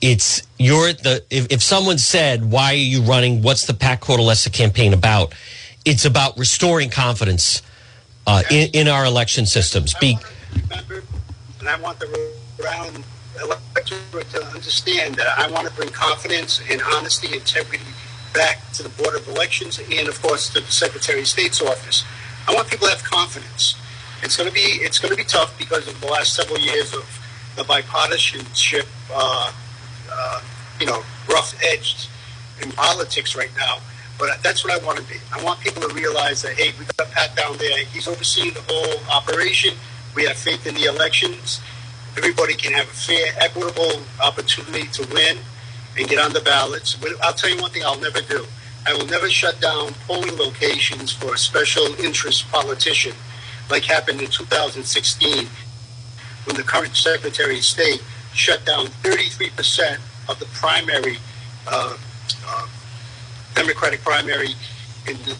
it's 0.01 0.47
your 0.59 0.93
the 0.93 1.23
if, 1.31 1.51
if 1.51 1.63
someone 1.63 1.97
said, 1.97 2.51
"Why 2.51 2.73
are 2.73 2.75
you 2.75 3.01
running? 3.01 3.41
What's 3.41 3.65
the 3.65 3.73
Pat 3.73 3.99
Cortellessa 3.99 4.53
campaign 4.53 4.93
about?" 4.93 5.33
It's 5.83 6.05
about 6.05 6.37
restoring 6.37 6.91
confidence 6.91 7.63
uh, 8.27 8.43
in, 8.51 8.69
in 8.73 8.87
our 8.87 9.03
election 9.03 9.47
systems. 9.47 9.95
Be- 9.95 10.19
remember, 10.69 11.01
and 11.59 11.67
I 11.67 11.79
want 11.79 11.97
the 11.97 12.31
round 12.63 13.03
electorate 13.41 14.29
to 14.29 14.45
understand 14.45 15.15
that 15.15 15.27
I 15.39 15.49
want 15.49 15.67
to 15.67 15.73
bring 15.73 15.89
confidence 15.89 16.61
and 16.69 16.83
honesty, 16.93 17.33
integrity 17.33 17.85
back 18.35 18.71
to 18.73 18.83
the 18.83 18.89
Board 18.89 19.15
of 19.15 19.27
Elections 19.27 19.79
and, 19.79 20.07
of 20.07 20.21
course, 20.21 20.49
to 20.53 20.59
the 20.59 20.71
Secretary 20.71 21.21
of 21.21 21.27
State's 21.27 21.63
office. 21.63 22.03
I 22.47 22.53
want 22.53 22.69
people 22.69 22.87
to 22.87 22.93
have 22.93 23.03
confidence. 23.03 23.75
It's 24.23 24.35
going 24.35 24.49
to 24.49 24.53
be 24.53 24.83
it's 24.83 24.99
going 24.99 25.11
to 25.11 25.17
be 25.17 25.23
tough 25.23 25.57
because 25.57 25.87
of 25.87 25.99
the 26.01 26.07
last 26.07 26.33
several 26.33 26.59
years 26.59 26.93
of 26.93 27.05
the 27.55 27.63
bipartisanship, 27.63 28.87
uh, 29.11 29.51
uh, 30.11 30.41
you 30.79 30.85
know, 30.85 31.03
rough 31.29 31.55
edged 31.63 32.09
in 32.61 32.71
politics 32.71 33.35
right 33.35 33.51
now. 33.57 33.77
But 34.19 34.41
that's 34.41 34.63
what 34.63 34.73
I 34.73 34.83
want 34.83 34.97
to 34.97 35.03
be. 35.05 35.19
I 35.31 35.43
want 35.43 35.59
people 35.59 35.81
to 35.87 35.93
realize 35.93 36.41
that 36.41 36.53
hey, 36.53 36.73
we 36.79 36.85
got 36.97 37.11
Pat 37.11 37.35
down 37.35 37.57
there. 37.57 37.85
He's 37.85 38.07
overseeing 38.07 38.53
the 38.53 38.63
whole 38.67 38.99
operation. 39.11 39.75
We 40.15 40.25
have 40.25 40.37
faith 40.37 40.65
in 40.65 40.73
the 40.73 40.85
elections 40.85 41.61
everybody 42.17 42.55
can 42.55 42.73
have 42.73 42.87
a 42.87 42.89
fair, 42.89 43.33
equitable 43.37 44.01
opportunity 44.23 44.87
to 44.87 45.07
win 45.13 45.37
and 45.97 46.07
get 46.09 46.19
on 46.19 46.33
the 46.33 46.41
ballots. 46.41 46.95
But 46.95 47.11
I'll 47.21 47.33
tell 47.33 47.49
you 47.49 47.61
one 47.61 47.69
thing 47.71 47.83
I'll 47.85 47.99
never 47.99 48.21
do. 48.21 48.45
I 48.87 48.93
will 48.93 49.05
never 49.05 49.29
shut 49.29 49.61
down 49.61 49.93
polling 50.07 50.35
locations 50.37 51.11
for 51.11 51.35
a 51.35 51.37
special 51.37 51.85
interest 51.99 52.49
politician 52.51 53.13
like 53.69 53.83
happened 53.83 54.21
in 54.21 54.29
2016 54.29 55.47
when 56.45 56.55
the 56.55 56.63
current 56.63 56.95
Secretary 56.95 57.57
of 57.57 57.63
State 57.63 58.01
shut 58.33 58.65
down 58.65 58.85
33% 59.03 59.97
of 60.29 60.39
the 60.39 60.45
primary, 60.53 61.17
uh, 61.67 61.97
uh, 62.45 62.67
Democratic 63.55 64.01
primary 64.01 64.49
in 65.07 65.17
the, 65.23 65.37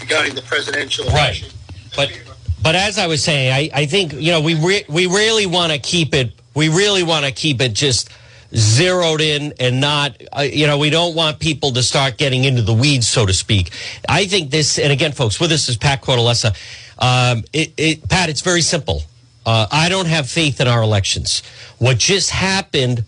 regarding 0.00 0.34
the 0.34 0.42
presidential 0.42 1.06
election. 1.06 1.48
Right. 1.48 1.54
But 1.94 2.22
but 2.62 2.74
as 2.74 2.98
I 2.98 3.06
was 3.06 3.22
saying, 3.22 3.52
I, 3.52 3.70
I 3.82 3.86
think 3.86 4.12
you 4.14 4.32
know 4.32 4.40
we 4.40 4.54
re- 4.54 4.84
we 4.88 5.06
really 5.06 5.46
want 5.46 5.72
to 5.72 5.78
keep 5.78 6.14
it. 6.14 6.32
We 6.54 6.68
really 6.68 7.02
want 7.02 7.24
to 7.24 7.32
keep 7.32 7.60
it 7.60 7.74
just 7.74 8.10
zeroed 8.54 9.20
in 9.20 9.52
and 9.60 9.80
not 9.80 10.20
uh, 10.36 10.40
you 10.40 10.66
know 10.66 10.78
we 10.78 10.90
don't 10.90 11.14
want 11.14 11.38
people 11.38 11.72
to 11.72 11.82
start 11.82 12.16
getting 12.16 12.44
into 12.44 12.62
the 12.62 12.72
weeds 12.72 13.08
so 13.08 13.26
to 13.26 13.34
speak 13.34 13.72
i 14.08 14.24
think 14.24 14.52
this 14.52 14.78
and 14.78 14.92
again 14.92 15.10
folks 15.10 15.40
with 15.40 15.50
us 15.50 15.68
is 15.68 15.76
pat 15.76 16.00
Cortellessa 16.00 16.56
um, 16.98 17.44
it, 17.52 17.72
it, 17.76 18.08
pat 18.08 18.28
it's 18.28 18.40
very 18.40 18.60
simple 18.60 19.02
uh, 19.44 19.66
i 19.70 19.88
don't 19.88 20.06
have 20.06 20.28
faith 20.28 20.60
in 20.60 20.68
our 20.68 20.82
elections 20.82 21.42
what 21.78 21.98
just 21.98 22.30
happened 22.30 23.04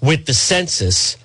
with 0.00 0.26
the 0.26 0.34
census 0.34 1.16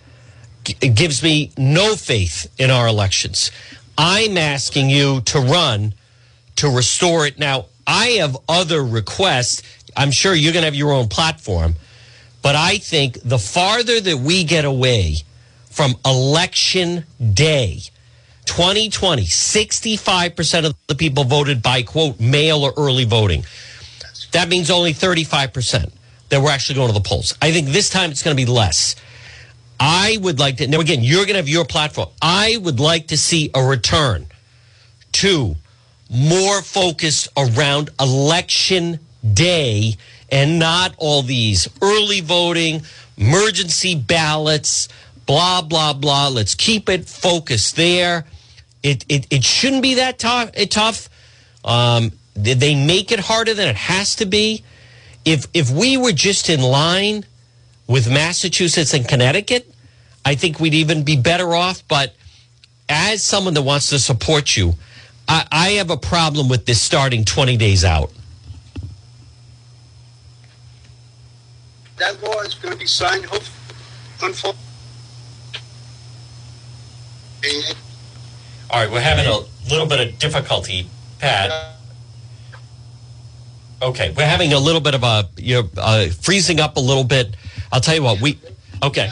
gives 0.63 1.23
me 1.23 1.51
no 1.57 1.95
faith 1.95 2.51
in 2.57 2.69
our 2.69 2.87
elections 2.87 3.51
i'm 3.97 4.37
asking 4.37 4.89
you 4.89 5.21
to 5.21 5.39
run 5.39 5.93
to 6.55 6.69
restore 6.69 7.25
it 7.25 7.37
now 7.39 7.65
I 7.87 8.07
have 8.19 8.37
other 8.49 8.83
requests. 8.83 9.63
I'm 9.95 10.11
sure 10.11 10.35
you're 10.35 10.51
going 10.53 10.63
to 10.63 10.67
have 10.67 10.75
your 10.75 10.91
own 10.91 11.07
platform. 11.07 11.75
But 12.41 12.55
I 12.55 12.77
think 12.77 13.17
the 13.23 13.39
farther 13.39 13.99
that 14.01 14.17
we 14.17 14.43
get 14.43 14.65
away 14.65 15.15
from 15.71 15.95
election 16.05 17.05
day, 17.33 17.79
2020, 18.47 19.23
65% 19.23 20.65
of 20.65 20.75
the 20.87 20.95
people 20.95 21.23
voted 21.23 21.61
by, 21.61 21.83
quote, 21.83 22.19
mail 22.19 22.63
or 22.63 22.73
early 22.77 23.03
voting. 23.03 23.45
That 24.31 24.49
means 24.49 24.71
only 24.71 24.93
35% 24.93 25.91
that 26.29 26.41
were 26.41 26.49
actually 26.49 26.75
going 26.75 26.87
to 26.87 26.93
the 26.93 27.07
polls. 27.07 27.35
I 27.41 27.51
think 27.51 27.67
this 27.67 27.89
time 27.89 28.11
it's 28.11 28.23
going 28.23 28.35
to 28.35 28.43
be 28.43 28.49
less. 28.49 28.95
I 29.79 30.17
would 30.21 30.39
like 30.39 30.57
to, 30.57 30.67
now 30.67 30.79
again, 30.79 31.03
you're 31.03 31.25
going 31.25 31.33
to 31.33 31.35
have 31.35 31.47
your 31.47 31.65
platform. 31.65 32.09
I 32.21 32.57
would 32.57 32.79
like 32.79 33.07
to 33.07 33.17
see 33.17 33.51
a 33.53 33.63
return 33.63 34.27
to 35.13 35.55
more 36.09 36.61
focused 36.61 37.27
around 37.37 37.89
election 37.99 38.99
day 39.33 39.95
and 40.31 40.59
not 40.59 40.93
all 40.97 41.21
these 41.21 41.67
early 41.81 42.21
voting, 42.21 42.81
emergency 43.17 43.95
ballots, 43.95 44.89
blah, 45.25 45.61
blah, 45.61 45.93
blah. 45.93 46.29
Let's 46.29 46.55
keep 46.55 46.89
it 46.89 47.07
focused 47.07 47.75
there. 47.75 48.25
It, 48.83 49.05
it, 49.09 49.27
it 49.29 49.43
shouldn't 49.43 49.81
be 49.81 49.95
that 49.95 50.19
tough. 50.19 50.51
tough. 50.69 51.09
Um, 51.65 52.11
they 52.35 52.75
make 52.75 53.11
it 53.11 53.19
harder 53.19 53.53
than 53.53 53.67
it 53.67 53.75
has 53.75 54.15
to 54.17 54.25
be? 54.25 54.63
If, 55.25 55.47
if 55.53 55.69
we 55.71 55.97
were 55.97 56.11
just 56.11 56.49
in 56.49 56.61
line 56.61 57.25
with 57.87 58.09
Massachusetts 58.09 58.93
and 58.93 59.07
Connecticut, 59.07 59.73
I 60.23 60.35
think 60.35 60.59
we'd 60.59 60.73
even 60.73 61.03
be 61.03 61.17
better 61.17 61.55
off. 61.55 61.83
But 61.87 62.15
as 62.87 63.23
someone 63.23 63.53
that 63.55 63.63
wants 63.63 63.89
to 63.89 63.99
support 63.99 64.55
you, 64.55 64.75
I, 65.27 65.45
I 65.51 65.69
have 65.71 65.89
a 65.89 65.97
problem 65.97 66.47
with 66.47 66.65
this 66.65 66.81
starting 66.81 67.25
20 67.25 67.57
days 67.57 67.83
out. 67.83 68.11
That 71.97 72.21
law 72.21 72.41
is 72.41 72.53
going 72.53 72.73
to 72.73 72.79
be 72.79 72.85
signed, 72.85 73.25
hopefully, 73.25 74.53
All 78.69 78.81
right, 78.81 78.91
we're 78.91 78.99
having 78.99 79.25
a 79.25 79.39
little 79.69 79.85
bit 79.85 80.05
of 80.05 80.19
difficulty, 80.19 80.89
Pat. 81.19 81.75
Okay, 83.81 84.13
we're 84.17 84.27
having 84.27 84.51
a 84.51 84.59
little 84.59 84.81
bit 84.81 84.93
of 84.93 85.03
a 85.03 85.29
you 85.37 85.61
know 85.61 85.69
uh, 85.77 86.07
freezing 86.07 86.59
up 86.59 86.75
a 86.75 86.79
little 86.79 87.05
bit. 87.05 87.37
I'll 87.71 87.79
tell 87.79 87.95
you 87.95 88.03
what 88.03 88.19
we. 88.19 88.39
Okay. 88.83 89.09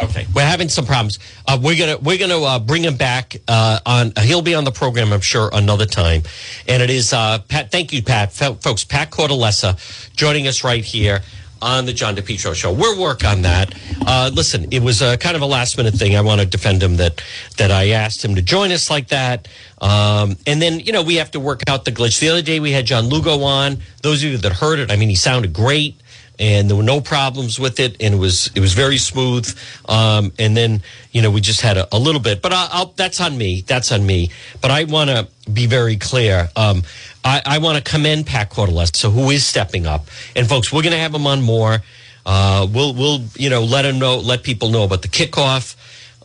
Okay, 0.00 0.26
we're 0.32 0.46
having 0.46 0.68
some 0.68 0.86
problems. 0.86 1.18
Uh, 1.48 1.58
we're 1.60 1.76
gonna 1.76 1.98
we're 1.98 2.18
gonna 2.18 2.40
uh, 2.40 2.58
bring 2.60 2.84
him 2.84 2.96
back 2.96 3.36
uh, 3.48 3.80
on. 3.84 4.12
He'll 4.20 4.42
be 4.42 4.54
on 4.54 4.62
the 4.62 4.70
program, 4.70 5.12
I'm 5.12 5.20
sure, 5.20 5.50
another 5.52 5.86
time. 5.86 6.22
And 6.68 6.80
it 6.80 6.90
is 6.90 7.12
uh, 7.12 7.40
Pat. 7.48 7.72
Thank 7.72 7.92
you, 7.92 8.02
Pat. 8.02 8.32
folks, 8.32 8.84
Pat 8.84 9.10
Cortellessa 9.10 9.76
joining 10.14 10.46
us 10.46 10.62
right 10.62 10.84
here 10.84 11.20
on 11.60 11.86
the 11.86 11.92
John 11.92 12.16
DePetro 12.16 12.54
show. 12.54 12.72
We'll 12.72 13.00
work 13.00 13.24
on 13.24 13.42
that. 13.42 13.74
Uh, 14.06 14.30
listen, 14.32 14.68
it 14.72 14.82
was 14.82 15.02
a 15.02 15.16
kind 15.16 15.36
of 15.36 15.42
a 15.42 15.46
last 15.46 15.76
minute 15.76 15.94
thing. 15.94 16.16
I 16.16 16.20
want 16.20 16.40
to 16.40 16.46
defend 16.46 16.82
him 16.82 16.96
that 16.96 17.22
that 17.56 17.70
I 17.70 17.90
asked 17.90 18.24
him 18.24 18.34
to 18.34 18.42
join 18.42 18.72
us 18.72 18.90
like 18.90 19.08
that. 19.08 19.48
Um, 19.80 20.36
and 20.46 20.60
then 20.60 20.80
you 20.80 20.92
know 20.92 21.02
we 21.02 21.16
have 21.16 21.30
to 21.32 21.40
work 21.40 21.62
out 21.68 21.84
the 21.84 21.92
glitch. 21.92 22.20
The 22.20 22.28
other 22.28 22.42
day 22.42 22.60
we 22.60 22.72
had 22.72 22.86
John 22.86 23.06
Lugo 23.06 23.42
on. 23.42 23.78
Those 24.02 24.22
of 24.22 24.30
you 24.30 24.38
that 24.38 24.52
heard 24.52 24.78
it, 24.78 24.90
I 24.90 24.96
mean, 24.96 25.08
he 25.08 25.14
sounded 25.14 25.52
great 25.52 26.00
and 26.38 26.68
there 26.68 26.76
were 26.76 26.82
no 26.82 27.00
problems 27.00 27.58
with 27.58 27.80
it, 27.80 27.96
and 28.00 28.14
it 28.14 28.18
was 28.18 28.50
it 28.54 28.60
was 28.60 28.74
very 28.74 28.98
smooth. 28.98 29.46
Um, 29.88 30.32
and 30.38 30.56
then 30.56 30.82
you 31.12 31.22
know 31.22 31.30
we 31.30 31.40
just 31.40 31.60
had 31.60 31.76
a, 31.76 31.88
a 31.94 31.98
little 31.98 32.20
bit, 32.20 32.42
but 32.42 32.52
I'll, 32.52 32.68
I'll, 32.72 32.86
that's 32.86 33.20
on 33.20 33.36
me. 33.36 33.62
That's 33.66 33.92
on 33.92 34.04
me. 34.04 34.30
But 34.60 34.70
I 34.70 34.84
want 34.84 35.10
to 35.10 35.28
be 35.50 35.66
very 35.66 35.96
clear. 35.96 36.48
Um, 36.56 36.82
I, 37.24 37.42
I 37.44 37.58
want 37.58 37.82
to 37.82 37.90
commend 37.90 38.26
Pat 38.26 38.50
Cortellessa, 38.50 39.12
who 39.12 39.30
is 39.30 39.44
stepping 39.44 39.86
up. 39.86 40.06
And 40.36 40.48
folks, 40.48 40.72
we're 40.72 40.82
going 40.82 40.92
to 40.92 40.98
have 40.98 41.14
him 41.14 41.26
on 41.26 41.42
more. 41.42 41.82
Uh, 42.24 42.66
we'll 42.70 42.94
we'll 42.94 43.22
you 43.36 43.50
know 43.50 43.64
let 43.64 43.84
him 43.84 43.98
know, 43.98 44.18
let 44.18 44.42
people 44.42 44.70
know 44.70 44.84
about 44.84 45.02
the 45.02 45.08
kickoff. 45.08 45.76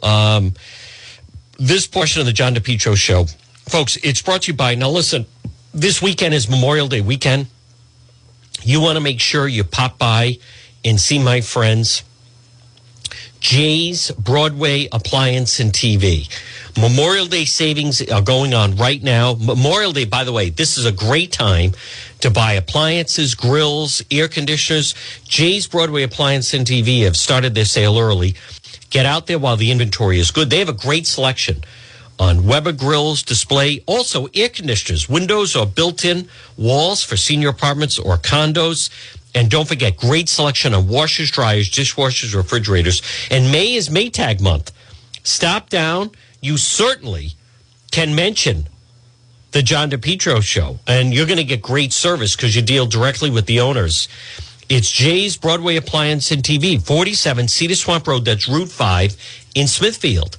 Um, 0.04 0.54
this 1.58 1.88
portion 1.88 2.20
of 2.20 2.26
the 2.26 2.34
John 2.34 2.56
DePetro 2.56 2.96
show 2.96 3.26
folks, 3.68 3.98
it's 3.98 4.22
brought 4.22 4.44
to 4.44 4.52
you 4.52 4.58
by. 4.58 4.76
Now, 4.76 4.90
listen, 4.90 5.26
this 5.74 6.02
weekend 6.02 6.34
is 6.34 6.50
Memorial 6.50 6.88
Day 6.88 7.02
weekend. 7.02 7.48
You 8.66 8.80
want 8.80 8.98
to 8.98 9.02
make 9.02 9.20
sure 9.20 9.48
you 9.48 9.64
pop 9.64 9.98
by 9.98 10.38
and 10.86 11.00
see 11.00 11.20
my 11.20 11.42
friends. 11.42 12.04
Jay's 13.42 14.10
Broadway 14.12 14.88
Appliance 14.92 15.60
and 15.60 15.74
TV. 15.74 16.30
Memorial 16.80 17.26
Day 17.26 17.44
savings 17.44 18.02
are 18.10 18.22
going 18.22 18.54
on 18.54 18.78
right 18.78 19.04
now. 19.04 19.36
Memorial 19.38 19.92
Day, 19.92 20.06
by 20.06 20.24
the 20.24 20.32
way, 20.32 20.50
this 20.50 20.78
is 20.78 20.86
a 20.86 20.94
great 20.94 21.32
time 21.34 21.74
to 22.22 22.32
buy 22.32 22.54
appliances, 22.54 23.36
grills, 23.36 24.02
air 24.10 24.30
conditioners. 24.30 24.96
Jay's 25.26 25.68
Broadway 25.68 26.04
Appliance 26.04 26.54
and 26.54 26.66
TV 26.66 27.04
have 27.04 27.18
started 27.18 27.54
their 27.54 27.66
sale 27.66 28.00
early. 28.00 28.36
Get 28.90 29.06
out 29.06 29.28
there 29.28 29.40
while 29.40 29.58
the 29.58 29.72
inventory 29.72 30.20
is 30.20 30.32
good. 30.32 30.50
They 30.50 30.60
have 30.60 30.70
a 30.70 30.74
great 30.74 31.06
selection 31.06 31.64
on 32.20 32.46
Weber 32.46 32.72
grills, 32.72 33.24
display, 33.24 33.84
also 33.86 34.28
air 34.34 34.50
conditioners, 34.50 35.10
windows 35.10 35.56
or 35.56 35.66
built 35.66 36.06
in 36.06 36.30
walls 36.58 37.04
for 37.04 37.18
senior 37.18 37.50
apartments 37.50 37.98
or 37.98 38.18
condos. 38.18 38.90
And 39.36 39.50
don't 39.50 39.68
forget, 39.68 39.98
great 39.98 40.30
selection 40.30 40.74
of 40.74 40.90
washers, 40.90 41.32
dryers, 41.32 41.70
dishwashers, 41.70 42.36
refrigerators. 42.36 43.02
And 43.32 43.52
May 43.52 43.74
is 43.74 43.90
Maytag 43.90 44.42
month. 44.42 44.72
Stop 45.24 45.70
down. 45.70 46.12
You 46.42 46.58
certainly 46.58 47.32
can 47.92 48.14
mention 48.14 48.68
the 49.52 49.62
John 49.62 49.90
DePetro 49.90 50.42
show, 50.42 50.80
and 50.88 51.14
you're 51.14 51.28
going 51.28 51.38
to 51.38 51.44
get 51.44 51.62
great 51.62 51.94
service 51.94 52.36
because 52.36 52.56
you 52.56 52.62
deal 52.62 52.86
directly 52.86 53.30
with 53.30 53.46
the 53.46 53.60
owners. 53.60 54.08
It's 54.68 54.90
Jay's 54.90 55.38
Broadway 55.38 55.76
Appliance 55.76 56.32
and 56.32 56.42
TV, 56.42 56.82
47 56.82 57.48
Cedar 57.48 57.76
Swamp 57.76 58.08
Road. 58.08 58.26
That's 58.26 58.48
Route 58.48 58.70
5 58.70 59.16
in 59.56 59.68
Smithfield. 59.68 60.38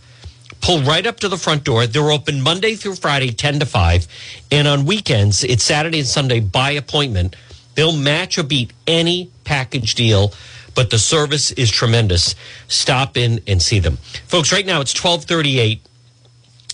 Pull 0.64 0.80
right 0.80 1.06
up 1.06 1.20
to 1.20 1.28
the 1.28 1.36
front 1.36 1.62
door. 1.62 1.86
They're 1.86 2.10
open 2.10 2.40
Monday 2.40 2.74
through 2.74 2.94
Friday, 2.94 3.32
10 3.32 3.58
to 3.58 3.66
5. 3.66 4.06
And 4.50 4.66
on 4.66 4.86
weekends, 4.86 5.44
it's 5.44 5.62
Saturday 5.62 5.98
and 5.98 6.08
Sunday 6.08 6.40
by 6.40 6.70
appointment. 6.70 7.36
They'll 7.74 7.92
match 7.92 8.38
or 8.38 8.44
beat 8.44 8.72
any 8.86 9.30
package 9.44 9.94
deal, 9.94 10.32
but 10.74 10.88
the 10.88 10.98
service 10.98 11.50
is 11.50 11.70
tremendous. 11.70 12.34
Stop 12.66 13.18
in 13.18 13.42
and 13.46 13.60
see 13.60 13.78
them. 13.78 13.98
Folks, 14.26 14.52
right 14.52 14.64
now 14.64 14.80
it's 14.80 14.94
1238. 14.94 15.82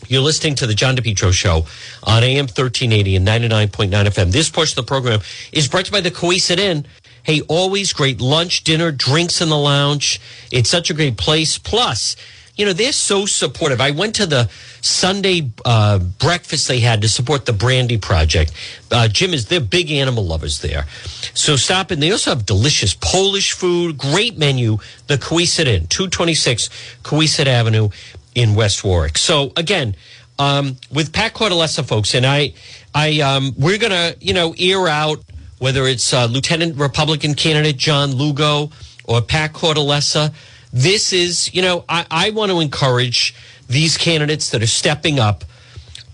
You're 0.07 0.23
listening 0.23 0.55
to 0.55 0.69
the 0.69 0.75
John 0.75 0.95
DePetro 0.95 1.33
Show 1.33 1.67
on 2.05 2.23
AM 2.23 2.47
1380 2.47 3.17
and 3.17 3.27
99.9 3.27 3.91
FM. 3.91 4.31
This 4.31 4.49
portion 4.51 4.79
of 4.79 4.87
the 4.87 4.89
program 4.89 5.19
is 5.51 5.67
brought 5.67 5.87
to 5.87 5.89
you 5.89 5.93
by 5.95 6.01
the 6.01 6.13
Cowesett 6.13 6.59
Inn. 6.59 6.87
Hey, 7.25 7.41
always 7.49 7.93
great 7.93 8.21
lunch, 8.21 8.63
dinner, 8.63 8.93
drinks 8.93 9.41
in 9.41 9.49
the 9.49 9.59
lounge. 9.59 10.21
It's 10.53 10.71
such 10.71 10.91
a 10.91 10.95
great 10.95 11.17
place. 11.17 11.59
Plus, 11.59 12.15
you 12.61 12.67
know, 12.67 12.75
they're 12.75 12.93
so 12.93 13.25
supportive. 13.25 13.81
I 13.81 13.91
went 13.91 14.17
to 14.17 14.27
the 14.27 14.51
Sunday 14.83 15.51
uh, 15.65 15.99
breakfast 15.99 16.69
they 16.69 16.81
had 16.81 17.01
to 17.01 17.09
support 17.09 17.47
the 17.47 17.55
Brandy 17.55 17.97
Project. 17.97 18.53
Uh, 18.91 19.09
Jim 19.09 19.33
is, 19.33 19.47
they're 19.47 19.61
big 19.61 19.91
animal 19.91 20.27
lovers 20.27 20.61
there. 20.61 20.85
So 21.33 21.57
stop 21.57 21.91
in. 21.91 22.01
They 22.01 22.13
also 22.13 22.33
have 22.33 22.45
delicious 22.45 22.93
Polish 22.93 23.53
food, 23.53 23.97
great 23.97 24.37
menu, 24.37 24.77
the 25.07 25.17
Cowesett 25.17 25.67
Inn, 25.67 25.87
226 25.87 26.69
Cowesett 27.03 27.47
Avenue 27.47 27.89
in 28.35 28.55
West 28.55 28.85
Warwick. 28.85 29.17
So 29.17 29.55
again, 29.57 29.97
um, 30.39 30.77
with 30.93 31.15
Pat 31.15 31.33
Cortellessa, 31.33 31.83
folks, 31.83 32.15
and 32.15 32.27
I, 32.27 32.53
I, 32.95 33.21
um, 33.21 33.55
we're 33.57 33.79
gonna, 33.79 34.15
you 34.21 34.35
know, 34.35 34.55
ear 34.59 34.87
out 34.87 35.23
whether 35.61 35.87
it's 35.87 36.13
uh, 36.13 36.27
Lieutenant 36.27 36.77
Republican 36.77 37.33
candidate 37.33 37.79
John 37.79 38.13
Lugo 38.13 38.71
or 39.05 39.23
Pat 39.23 39.55
Cortellessa. 39.55 40.35
This 40.73 41.13
is, 41.13 41.53
you 41.55 41.63
know, 41.63 41.85
I, 41.89 42.07
I 42.11 42.31
want 42.31 42.51
to 42.53 42.61
encourage 42.61 43.35
these 43.69 43.97
candidates 43.97 44.51
that 44.51 44.63
are 44.63 44.69
stepping 44.69 45.19
up 45.19 45.45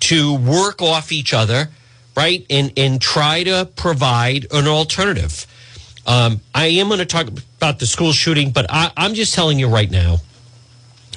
to 0.00 0.36
work 0.36 0.82
off 0.82 1.12
each 1.12 1.34
other, 1.34 1.68
right, 2.16 2.44
and 2.50 2.72
and 2.76 3.00
try 3.00 3.42
to 3.44 3.68
provide 3.76 4.46
an 4.52 4.66
alternative. 4.66 5.46
Um, 6.06 6.40
I 6.54 6.66
am 6.66 6.88
going 6.88 7.00
to 7.00 7.06
talk 7.06 7.26
about 7.28 7.78
the 7.78 7.86
school 7.86 8.12
shooting, 8.12 8.50
but 8.50 8.66
I, 8.68 8.92
I'm 8.96 9.14
just 9.14 9.34
telling 9.34 9.58
you 9.58 9.68
right 9.68 9.90
now. 9.90 10.18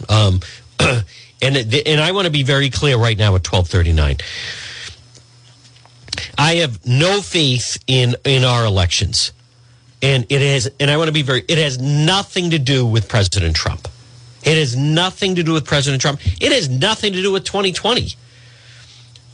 Um, 0.08 0.39
and 1.41 1.58
and 1.58 2.02
I 2.02 2.12
want 2.12 2.25
to 2.25 2.32
be 2.32 2.43
very 2.43 2.69
clear 2.69 2.97
right 2.97 3.17
now 3.17 3.36
at 3.36 3.45
1239. 3.52 4.17
I 6.38 6.56
have 6.56 6.86
no 6.86 7.21
faith 7.21 7.82
in 7.88 8.15
in 8.25 8.43
our 8.43 8.65
elections. 8.65 9.32
And 10.02 10.26
it 10.30 10.42
has 10.42 10.70
and 10.80 10.90
I 10.90 10.98
want 10.98 11.08
to 11.08 11.14
be 11.14 11.24
very 11.24 11.44
it 11.48 11.58
has 11.58 11.80
nothing 11.80 12.52
to 12.52 12.60
do 12.60 12.86
with 12.86 13.08
President 13.08 13.56
Trump. 13.56 13.88
It 14.44 14.58
has 14.58 14.76
nothing 14.76 15.36
to 15.36 15.44
do 15.44 15.54
with 15.54 15.66
President 15.66 16.02
Trump. 16.02 16.22
It 16.42 16.52
has 16.52 16.70
nothing 16.70 17.14
to 17.14 17.22
do 17.22 17.32
with 17.32 17.44
2020. 17.44 18.14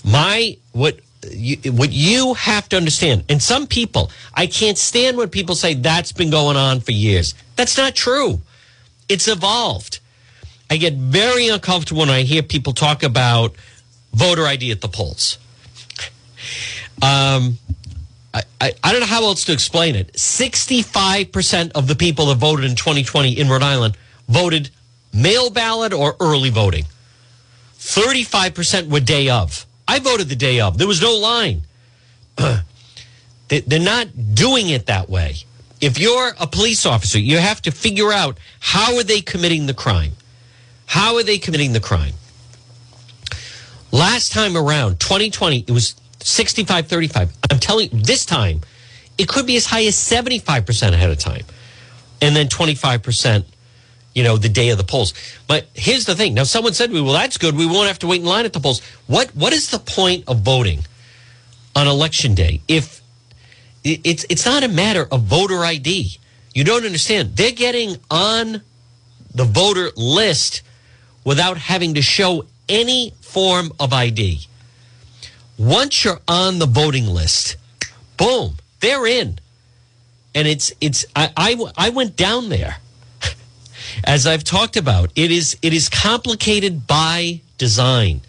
My 0.03 0.57
what 0.71 0.99
you, 1.31 1.57
what 1.71 1.91
you 1.91 2.33
have 2.33 2.69
to 2.69 2.77
understand, 2.77 3.25
and 3.29 3.41
some 3.41 3.67
people, 3.67 4.11
I 4.33 4.47
can't 4.47 4.77
stand 4.77 5.17
when 5.17 5.29
people 5.29 5.55
say 5.55 5.73
that's 5.73 6.11
been 6.11 6.29
going 6.29 6.57
on 6.57 6.79
for 6.79 6.91
years. 6.91 7.33
That's 7.55 7.77
not 7.77 7.95
true. 7.95 8.41
It's 9.09 9.27
evolved. 9.27 9.99
I 10.69 10.77
get 10.77 10.93
very 10.93 11.47
uncomfortable 11.47 12.01
when 12.01 12.09
I 12.09 12.23
hear 12.23 12.41
people 12.41 12.73
talk 12.73 13.03
about 13.03 13.55
voter 14.13 14.45
ID 14.45 14.71
at 14.71 14.81
the 14.81 14.87
polls. 14.87 15.37
Um, 17.01 17.57
I, 18.35 18.43
I, 18.59 18.73
I, 18.83 18.91
don't 18.91 18.99
know 18.99 19.07
how 19.07 19.23
else 19.23 19.45
to 19.45 19.53
explain 19.53 19.95
it. 19.95 20.11
65% 20.13 21.71
of 21.71 21.87
the 21.87 21.95
people 21.95 22.25
that 22.27 22.35
voted 22.35 22.65
in 22.65 22.75
2020 22.75 23.31
in 23.31 23.47
Rhode 23.47 23.63
Island 23.63 23.97
voted 24.27 24.71
mail 25.13 25.49
ballot 25.49 25.93
or 25.93 26.17
early 26.19 26.49
voting. 26.49 26.83
35% 27.77 28.89
were 28.89 28.99
day 28.99 29.29
of. 29.29 29.65
I 29.87 29.99
voted 29.99 30.27
the 30.27 30.35
day 30.35 30.59
of. 30.59 30.77
There 30.77 30.87
was 30.87 31.01
no 31.01 31.15
line. 31.15 31.61
They're 33.47 33.79
not 33.79 34.35
doing 34.35 34.69
it 34.69 34.87
that 34.87 35.09
way. 35.09 35.35
If 35.79 35.97
you're 35.97 36.33
a 36.37 36.47
police 36.47 36.85
officer, 36.85 37.19
you 37.19 37.37
have 37.37 37.61
to 37.61 37.71
figure 37.71 38.11
out 38.11 38.37
how 38.59 38.97
are 38.97 39.03
they 39.03 39.21
committing 39.21 39.67
the 39.67 39.73
crime? 39.73 40.13
How 40.87 41.15
are 41.15 41.23
they 41.23 41.37
committing 41.37 41.71
the 41.71 41.79
crime? 41.79 42.13
Last 43.91 44.33
time 44.33 44.57
around, 44.57 44.99
2020, 44.99 45.65
it 45.67 45.71
was 45.71 45.95
65 46.25 46.87
35. 46.87 47.33
I'm 47.51 47.59
telling 47.59 47.89
you, 47.91 48.01
this 48.01 48.25
time, 48.25 48.61
it 49.17 49.27
could 49.27 49.45
be 49.45 49.55
as 49.57 49.65
high 49.67 49.85
as 49.85 49.95
75% 49.95 50.93
ahead 50.93 51.09
of 51.09 51.19
time. 51.19 51.43
And 52.19 52.35
then 52.35 52.47
25%, 52.47 53.45
you 54.15 54.23
know, 54.23 54.35
the 54.35 54.49
day 54.49 54.69
of 54.69 54.77
the 54.79 54.83
polls. 54.83 55.13
But 55.47 55.67
here's 55.75 56.05
the 56.05 56.15
thing. 56.15 56.33
Now, 56.33 56.43
someone 56.43 56.73
said 56.73 56.87
to 56.87 56.93
me, 56.93 57.01
well, 57.01 57.13
that's 57.13 57.37
good. 57.37 57.55
We 57.55 57.67
won't 57.67 57.87
have 57.87 57.99
to 57.99 58.07
wait 58.07 58.21
in 58.21 58.25
line 58.25 58.45
at 58.45 58.53
the 58.53 58.59
polls. 58.59 58.81
What 59.05 59.35
What 59.35 59.53
is 59.53 59.69
the 59.69 59.77
point 59.79 60.23
of 60.27 60.39
voting 60.39 60.79
on 61.75 61.87
election 61.87 62.33
day 62.33 62.61
if 62.67 63.01
it's, 63.83 64.25
it's 64.27 64.45
not 64.45 64.63
a 64.63 64.67
matter 64.67 65.07
of 65.11 65.23
voter 65.23 65.63
ID? 65.63 66.17
You 66.55 66.63
don't 66.63 66.85
understand. 66.85 67.35
They're 67.35 67.51
getting 67.51 67.97
on 68.09 68.61
the 69.33 69.43
voter 69.43 69.91
list 69.95 70.63
without 71.23 71.57
having 71.57 71.93
to 71.95 72.01
show 72.01 72.45
any 72.67 73.13
form 73.21 73.71
of 73.79 73.93
ID. 73.93 74.47
Once 75.57 76.03
you're 76.03 76.19
on 76.27 76.59
the 76.59 76.65
voting 76.65 77.07
list, 77.07 77.55
boom, 78.17 78.55
they're 78.81 79.05
in. 79.05 79.39
And 80.33 80.47
it's 80.47 80.71
it's 80.81 81.05
I 81.15 81.31
I, 81.37 81.65
I 81.77 81.89
went 81.89 82.15
down 82.15 82.49
there. 82.49 82.77
As 84.03 84.27
I've 84.27 84.43
talked 84.43 84.75
about, 84.75 85.11
it 85.15 85.31
is 85.31 85.57
it 85.61 85.73
is 85.73 85.87
complicated 85.87 86.87
by 86.87 87.41
design. 87.57 88.21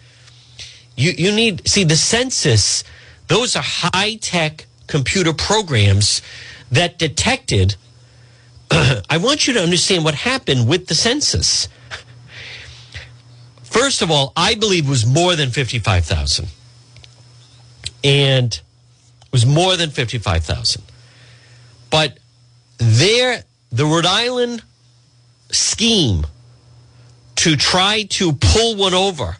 You 0.95 1.11
you 1.11 1.31
need 1.31 1.67
see 1.67 1.83
the 1.83 1.97
census, 1.97 2.83
those 3.27 3.55
are 3.55 3.63
high-tech 3.63 4.65
computer 4.87 5.33
programs 5.33 6.21
that 6.71 6.97
detected 6.97 7.75
I 8.71 9.17
want 9.17 9.47
you 9.47 9.53
to 9.53 9.61
understand 9.61 10.03
what 10.03 10.15
happened 10.15 10.67
with 10.67 10.87
the 10.87 10.95
census. 10.95 11.67
First 13.63 14.01
of 14.01 14.11
all, 14.11 14.33
I 14.35 14.55
believe 14.55 14.89
was 14.89 15.05
more 15.05 15.35
than 15.35 15.51
55,000. 15.51 16.47
And 18.03 18.53
it 18.53 19.31
was 19.31 19.45
more 19.45 19.75
than 19.75 19.89
55,000. 19.89 20.83
But 21.89 22.17
there, 22.77 23.43
the 23.71 23.85
Rhode 23.85 24.05
Island 24.05 24.63
scheme 25.51 26.25
to 27.37 27.55
try 27.55 28.03
to 28.03 28.33
pull 28.33 28.75
one 28.75 28.93
over 28.93 29.37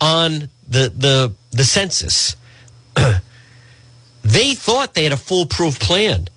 on 0.00 0.48
the, 0.68 0.92
the, 0.94 1.32
the 1.50 1.64
census, 1.64 2.36
they 4.22 4.54
thought 4.54 4.94
they 4.94 5.04
had 5.04 5.12
a 5.12 5.16
foolproof 5.16 5.78
plan. 5.78 6.28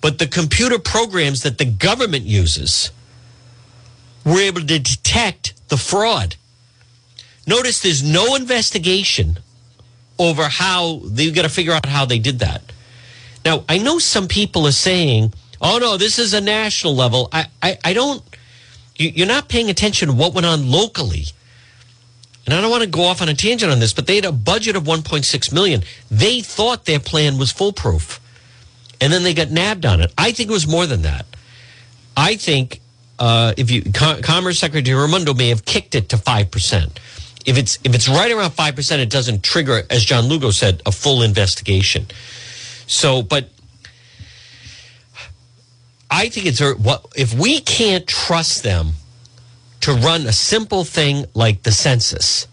But 0.00 0.18
the 0.18 0.26
computer 0.26 0.78
programs 0.78 1.42
that 1.42 1.58
the 1.58 1.66
government 1.66 2.24
uses 2.24 2.90
were 4.24 4.40
able 4.40 4.60
to 4.60 4.78
detect 4.78 5.54
the 5.68 5.76
fraud. 5.76 6.36
Notice 7.46 7.80
there's 7.80 8.02
no 8.02 8.34
investigation 8.34 9.38
over 10.20 10.44
how 10.44 11.00
they've 11.04 11.34
got 11.34 11.42
to 11.42 11.48
figure 11.48 11.72
out 11.72 11.86
how 11.86 12.04
they 12.04 12.18
did 12.18 12.40
that. 12.40 12.62
Now, 13.44 13.64
I 13.68 13.78
know 13.78 13.98
some 13.98 14.28
people 14.28 14.66
are 14.66 14.72
saying, 14.72 15.32
oh 15.60 15.78
no, 15.78 15.96
this 15.96 16.18
is 16.18 16.34
a 16.34 16.40
national 16.40 16.94
level. 16.94 17.28
I, 17.32 17.46
I, 17.62 17.78
I 17.84 17.92
don't, 17.94 18.22
you, 18.96 19.08
you're 19.08 19.26
not 19.26 19.48
paying 19.48 19.70
attention 19.70 20.08
to 20.08 20.14
what 20.14 20.34
went 20.34 20.46
on 20.46 20.70
locally. 20.70 21.24
and 22.44 22.54
I 22.54 22.60
don't 22.60 22.70
want 22.70 22.82
to 22.82 22.88
go 22.88 23.04
off 23.04 23.22
on 23.22 23.30
a 23.30 23.34
tangent 23.34 23.72
on 23.72 23.80
this, 23.80 23.94
but 23.94 24.06
they 24.06 24.16
had 24.16 24.26
a 24.26 24.32
budget 24.32 24.76
of 24.76 24.84
1.6 24.84 25.52
million. 25.54 25.82
They 26.10 26.42
thought 26.42 26.84
their 26.84 27.00
plan 27.00 27.38
was 27.38 27.50
foolproof, 27.50 28.20
and 29.00 29.10
then 29.12 29.22
they 29.22 29.32
got 29.32 29.50
nabbed 29.50 29.86
on 29.86 30.02
it. 30.02 30.12
I 30.18 30.32
think 30.32 30.50
it 30.50 30.52
was 30.52 30.66
more 30.66 30.86
than 30.86 31.02
that. 31.02 31.24
I 32.16 32.36
think 32.36 32.80
uh, 33.18 33.54
if 33.56 33.70
you 33.70 33.82
Com- 33.92 34.20
Commerce 34.20 34.58
Secretary 34.58 34.94
Raimondo 35.00 35.32
may 35.32 35.48
have 35.48 35.64
kicked 35.64 35.94
it 35.94 36.10
to 36.10 36.18
five 36.18 36.50
percent. 36.50 37.00
If 37.46 37.56
it's 37.56 37.78
if 37.84 37.94
it's 37.94 38.08
right 38.08 38.30
around 38.30 38.50
five 38.52 38.76
percent, 38.76 39.00
it 39.00 39.10
doesn't 39.10 39.42
trigger, 39.42 39.82
as 39.88 40.04
John 40.04 40.24
Lugo 40.24 40.50
said, 40.50 40.82
a 40.84 40.92
full 40.92 41.22
investigation. 41.22 42.06
So, 42.86 43.22
but 43.22 43.48
I 46.10 46.28
think 46.28 46.46
it's 46.46 46.60
what 46.60 47.06
if 47.16 47.32
we 47.34 47.60
can't 47.60 48.06
trust 48.06 48.62
them 48.62 48.92
to 49.80 49.92
run 49.92 50.26
a 50.26 50.32
simple 50.32 50.84
thing 50.84 51.24
like 51.34 51.62
the 51.62 51.72
census. 51.72 52.46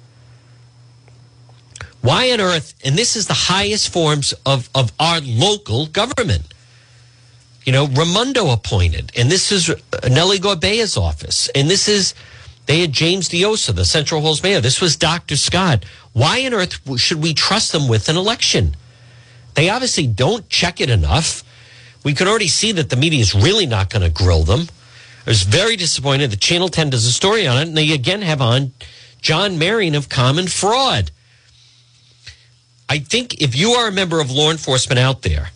Why 2.01 2.31
on 2.31 2.39
earth? 2.39 2.73
And 2.85 2.95
this 2.95 3.15
is 3.15 3.27
the 3.27 3.33
highest 3.33 3.91
forms 3.91 4.33
of, 4.45 4.69
of 4.73 4.93
our 4.99 5.19
local 5.19 5.87
government. 5.87 6.53
You 7.65 7.73
know, 7.73 7.87
Raimondo 7.87 8.51
appointed, 8.51 9.11
and 9.17 9.29
this 9.29 9.51
is 9.51 9.69
Nellie 10.09 10.39
Gorbea's 10.39 10.95
office, 10.95 11.49
and 11.49 11.69
this 11.69 11.89
is 11.89 12.13
they 12.67 12.81
had 12.81 12.91
James 12.91 13.29
Diossa, 13.29 13.73
the 13.73 13.85
Central 13.85 14.21
Hills 14.21 14.43
mayor. 14.43 14.59
This 14.61 14.81
was 14.81 14.97
Dr. 14.97 15.37
Scott. 15.37 15.85
Why 16.13 16.45
on 16.45 16.53
earth 16.53 16.79
should 16.99 17.23
we 17.23 17.33
trust 17.33 17.71
them 17.71 17.87
with 17.87 18.09
an 18.09 18.17
election? 18.17 18.75
They 19.55 19.69
obviously 19.69 20.05
don't 20.05 20.47
check 20.49 20.81
it 20.81 20.89
enough. 20.89 21.43
We 22.03 22.13
can 22.13 22.27
already 22.27 22.49
see 22.49 22.73
that 22.73 22.89
the 22.89 22.97
media 22.97 23.21
is 23.21 23.33
really 23.33 23.65
not 23.65 23.89
going 23.89 24.03
to 24.03 24.09
grill 24.09 24.43
them. 24.43 24.67
I 25.25 25.29
was 25.29 25.43
very 25.43 25.75
disappointed 25.77 26.31
that 26.31 26.41
Channel 26.41 26.69
10 26.69 26.91
does 26.91 27.05
a 27.05 27.11
story 27.11 27.47
on 27.47 27.57
it, 27.57 27.67
and 27.67 27.77
they 27.77 27.91
again 27.91 28.21
have 28.21 28.41
on 28.41 28.73
John 29.21 29.57
Marion 29.57 29.95
of 29.95 30.09
Common 30.09 30.47
Fraud. 30.47 31.11
I 32.89 32.99
think 32.99 33.41
if 33.41 33.55
you 33.55 33.71
are 33.71 33.87
a 33.87 33.91
member 33.91 34.19
of 34.19 34.29
law 34.29 34.51
enforcement 34.51 34.99
out 34.99 35.21
there, 35.21 35.49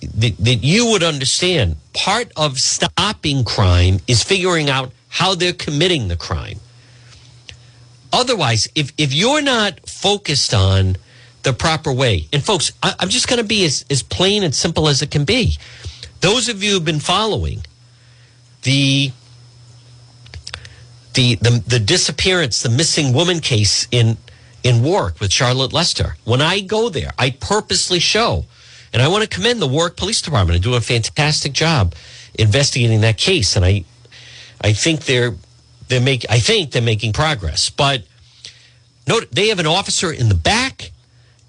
that, 0.00 0.36
that 0.38 0.64
you 0.64 0.86
would 0.92 1.02
understand 1.02 1.76
part 1.92 2.32
of 2.36 2.58
stopping 2.58 3.44
crime 3.44 4.00
is 4.06 4.22
figuring 4.22 4.70
out 4.70 4.92
how 5.08 5.34
they're 5.34 5.52
committing 5.52 6.08
the 6.08 6.16
crime. 6.16 6.60
Otherwise, 8.12 8.68
if, 8.74 8.92
if 8.96 9.12
you're 9.12 9.42
not 9.42 9.88
focused 9.88 10.54
on 10.54 10.96
the 11.42 11.52
proper 11.52 11.92
way, 11.92 12.26
and 12.32 12.42
folks, 12.42 12.72
I, 12.82 12.94
am 13.00 13.08
just 13.08 13.28
going 13.28 13.40
to 13.40 13.46
be 13.46 13.64
as, 13.64 13.84
as 13.90 14.02
plain 14.02 14.42
and 14.42 14.54
simple 14.54 14.88
as 14.88 15.02
it 15.02 15.10
can 15.10 15.24
be. 15.24 15.58
Those 16.20 16.48
of 16.48 16.62
you 16.62 16.72
who've 16.72 16.84
been 16.84 17.00
following, 17.00 17.64
the 18.62 19.12
the 21.14 21.36
the, 21.36 21.62
the 21.66 21.78
disappearance, 21.78 22.62
the 22.62 22.68
missing 22.68 23.12
woman 23.12 23.40
case 23.40 23.86
in 23.90 24.16
in 24.64 24.82
Warwick 24.82 25.20
with 25.20 25.32
Charlotte 25.32 25.72
Lester. 25.72 26.16
When 26.24 26.42
I 26.42 26.60
go 26.60 26.88
there, 26.88 27.12
I 27.18 27.30
purposely 27.30 28.00
show, 28.00 28.46
and 28.92 29.00
I 29.00 29.08
want 29.08 29.22
to 29.22 29.28
commend 29.28 29.62
the 29.62 29.68
Warwick 29.68 29.96
Police 29.96 30.20
Department 30.20 30.56
and 30.56 30.64
do 30.64 30.74
a 30.74 30.80
fantastic 30.80 31.52
job 31.52 31.94
investigating 32.34 33.00
that 33.02 33.16
case. 33.16 33.54
And 33.54 33.64
I 33.64 33.84
I 34.60 34.72
think 34.72 35.04
they're 35.04 35.34
they're 35.88 36.00
make 36.00 36.26
I 36.28 36.38
think 36.38 36.72
they're 36.72 36.82
making 36.82 37.12
progress. 37.12 37.70
But 37.70 38.04
note 39.06 39.30
they 39.30 39.48
have 39.48 39.58
an 39.58 39.66
officer 39.66 40.12
in 40.12 40.28
the 40.28 40.34
back 40.34 40.92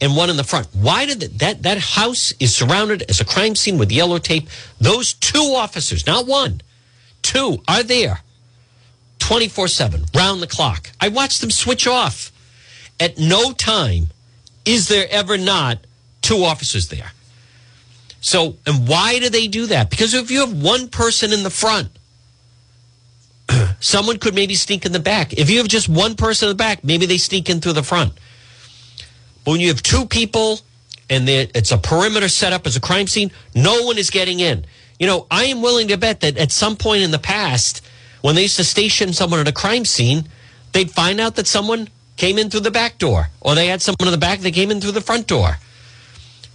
and 0.02 0.16
one 0.16 0.30
in 0.30 0.38
the 0.38 0.44
front. 0.44 0.68
Why 0.74 1.06
did 1.06 1.20
that, 1.20 1.40
that 1.40 1.64
that 1.64 1.78
house 1.78 2.34
is 2.40 2.56
surrounded 2.56 3.04
as 3.10 3.20
a 3.20 3.26
crime 3.26 3.56
scene 3.56 3.78
with 3.78 3.92
yellow 3.92 4.18
tape? 4.18 4.48
Those 4.80 5.14
two 5.14 5.54
officers, 5.56 6.08
not 6.08 6.26
one, 6.26 6.62
Two 7.22 7.62
are 7.68 7.84
there 7.84 8.22
24 9.20 9.68
7, 9.68 10.06
round 10.16 10.42
the 10.42 10.48
clock. 10.48 10.92
I 11.00 11.10
watch 11.10 11.40
them 11.40 11.52
switch 11.52 11.88
off. 11.88 12.32
At 13.00 13.18
no 13.18 13.52
time 13.52 14.08
is 14.66 14.88
there 14.88 15.08
ever 15.10 15.38
not 15.38 15.80
two 16.22 16.44
officers 16.44 16.88
there. 16.88 17.12
So, 18.22 18.58
and 18.66 18.88
why 18.88 19.20
do 19.20 19.30
they 19.30 19.48
do 19.48 19.68
that? 19.68 19.90
Because 19.90 20.14
if 20.14 20.30
you 20.30 20.42
have 20.42 20.62
one 20.62 20.90
person 20.90 21.32
in 21.32 21.44
the 21.44 21.50
front, 21.50 21.90
someone 23.80 24.18
could 24.18 24.36
maybe 24.36 24.56
sneak 24.56 24.86
in 24.86 24.92
the 24.92 25.00
back. 25.00 25.34
If 25.34 25.50
you 25.50 25.58
have 25.58 25.68
just 25.68 25.90
one 25.90 26.16
person 26.16 26.48
in 26.48 26.52
the 26.52 26.62
back, 26.64 26.84
maybe 26.84 27.06
they 27.06 27.18
sneak 27.18 27.50
in 27.50 27.62
through 27.62 27.74
the 27.74 27.84
front. 27.84 28.14
But 29.44 29.52
when 29.52 29.60
you 29.60 29.70
have 29.70 29.82
two 29.82 30.06
people 30.06 30.60
and 31.10 31.28
it's 31.28 31.72
a 31.72 31.78
perimeter 31.78 32.30
set 32.30 32.54
up 32.54 32.68
as 32.68 32.76
a 32.76 32.82
crime 32.82 33.08
scene, 33.08 33.32
no 33.56 33.84
one 33.84 33.98
is 33.98 34.10
getting 34.10 34.40
in. 34.40 34.66
You 35.00 35.08
know, 35.08 35.28
I 35.32 35.46
am 35.46 35.62
willing 35.62 35.88
to 35.88 35.98
bet 35.98 36.20
that 36.22 36.38
at 36.38 36.52
some 36.52 36.76
point 36.76 37.04
in 37.04 37.12
the 37.12 37.20
past, 37.20 37.82
when 38.22 38.36
they 38.36 38.44
used 38.44 38.58
to 38.58 38.64
station 38.64 39.14
someone 39.14 39.40
at 39.40 39.48
a 39.48 39.54
crime 39.54 39.86
scene, 39.86 40.28
they'd 40.74 40.92
find 40.92 41.20
out 41.20 41.36
that 41.36 41.48
someone 41.48 41.88
came 42.18 42.38
in 42.38 42.50
through 42.50 42.60
the 42.60 42.72
back 42.72 42.98
door, 42.98 43.30
or 43.40 43.56
they 43.56 43.68
had 43.68 43.82
someone 43.82 44.08
in 44.08 44.12
the 44.12 44.18
back 44.18 44.40
that 44.42 44.54
came 44.54 44.72
in 44.72 44.82
through 44.82 44.92
the 44.92 45.02
front 45.02 45.26
door. 45.26 45.58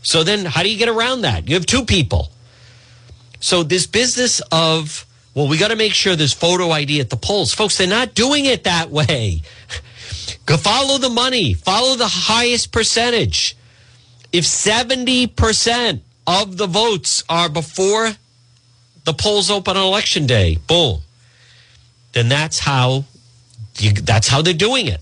So 0.03 0.22
then, 0.22 0.45
how 0.45 0.62
do 0.62 0.70
you 0.70 0.77
get 0.77 0.91
around 0.91 1.22
that? 1.22 1.49
You 1.49 1.55
have 1.55 1.64
two 1.64 1.87
people. 1.87 2.31
So 3.41 3.62
this 3.62 3.87
business 3.87 4.43
of 4.53 5.07
well, 5.35 5.49
we 5.49 5.59
got 5.59 5.68
to 5.68 5.76
make 5.76 5.93
sure 5.93 6.14
there's 6.14 6.32
photo 6.32 6.70
ID 6.70 7.01
at 7.01 7.11
the 7.11 7.16
polls, 7.16 7.53
folks. 7.53 7.76
They're 7.76 7.89
not 7.89 8.14
doing 8.14 8.45
it 8.45 8.64
that 8.64 8.91
way. 8.91 9.43
Go 10.47 10.57
follow 10.57 10.99
the 10.99 11.11
money, 11.11 11.55
follow 11.55 11.97
the 11.97 12.09
highest 12.09 12.70
percentage. 12.70 13.57
If 14.32 14.47
seventy 14.47 15.26
percent 15.26 16.03
of 16.26 16.57
the 16.57 16.66
votes 16.66 17.24
are 17.28 17.49
before 17.49 18.11
the 19.05 19.12
polls 19.12 19.51
open 19.51 19.76
on 19.76 19.85
election 19.85 20.26
day, 20.26 20.59
boom, 20.66 21.01
then 22.12 22.28
that's 22.28 22.59
how 22.59 23.05
you, 23.78 23.93
that's 23.93 24.28
how 24.28 24.43
they're 24.43 24.55
doing 24.55 24.87
it, 24.87 25.01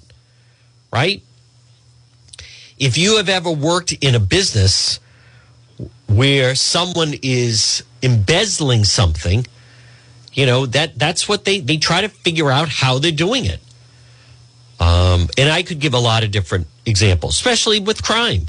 right? 0.93 1.22
If 2.78 2.99
you 2.99 3.16
have 3.18 3.28
ever 3.28 3.51
worked 3.51 3.93
in 3.93 4.14
a 4.14 4.20
business 4.20 4.99
where 6.09 6.55
someone 6.55 7.14
is 7.22 7.85
embezzling 8.03 8.85
something, 8.85 9.47
you 10.33 10.47
know 10.47 10.66
that 10.66 10.99
that's 10.99 11.28
what 11.28 11.45
they 11.45 11.61
they 11.61 11.76
try 11.76 12.01
to 12.01 12.09
figure 12.09 12.51
out 12.51 12.68
how 12.68 12.99
they're 12.99 13.12
doing 13.12 13.45
it. 13.45 13.61
Um, 14.80 15.28
and 15.39 15.49
I 15.49 15.62
could 15.62 15.78
give 15.78 15.95
a 15.95 15.99
lot 15.99 16.24
of 16.24 16.30
different 16.33 16.66
examples, 16.85 17.35
especially 17.35 17.78
with 17.78 18.03
crime. 18.03 18.47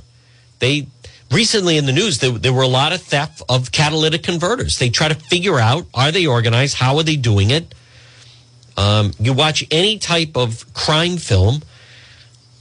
They 0.60 0.88
recently 1.32 1.78
in 1.78 1.86
the 1.86 1.92
news, 1.92 2.20
there, 2.20 2.32
there, 2.32 2.54
were 2.54 2.64
a 2.64 2.68
lot 2.68 2.94
of 2.94 3.02
theft 3.02 3.42
of 3.50 3.72
catalytic 3.72 4.24
converters. 4.24 4.80
They 4.80 4.90
try 4.90 5.10
to 5.10 5.16
figure 5.16 5.60
out 5.60 5.86
are 5.94 6.12
they 6.12 6.26
organized? 6.26 6.78
How 6.78 6.98
are 6.98 7.04
they 7.04 7.18
doing 7.18 7.52
it? 7.52 7.76
Um, 8.78 9.12
you 9.20 9.34
watch 9.34 9.66
any 9.70 10.00
type 10.00 10.36
of 10.36 10.72
crime 10.74 11.18
film, 11.18 11.62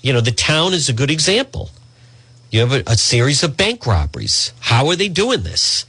you 0.02 0.12
know, 0.12 0.20
the 0.20 0.32
town 0.32 0.74
is 0.74 0.88
a 0.88 0.92
good 0.92 1.10
example. 1.10 1.70
You 2.50 2.60
have 2.60 2.72
a, 2.72 2.82
a 2.86 2.96
series 2.96 3.42
of 3.42 3.56
bank 3.56 3.86
robberies. 3.86 4.52
How 4.60 4.88
are 4.88 4.96
they 4.96 5.08
doing 5.08 5.42
this? 5.42 5.86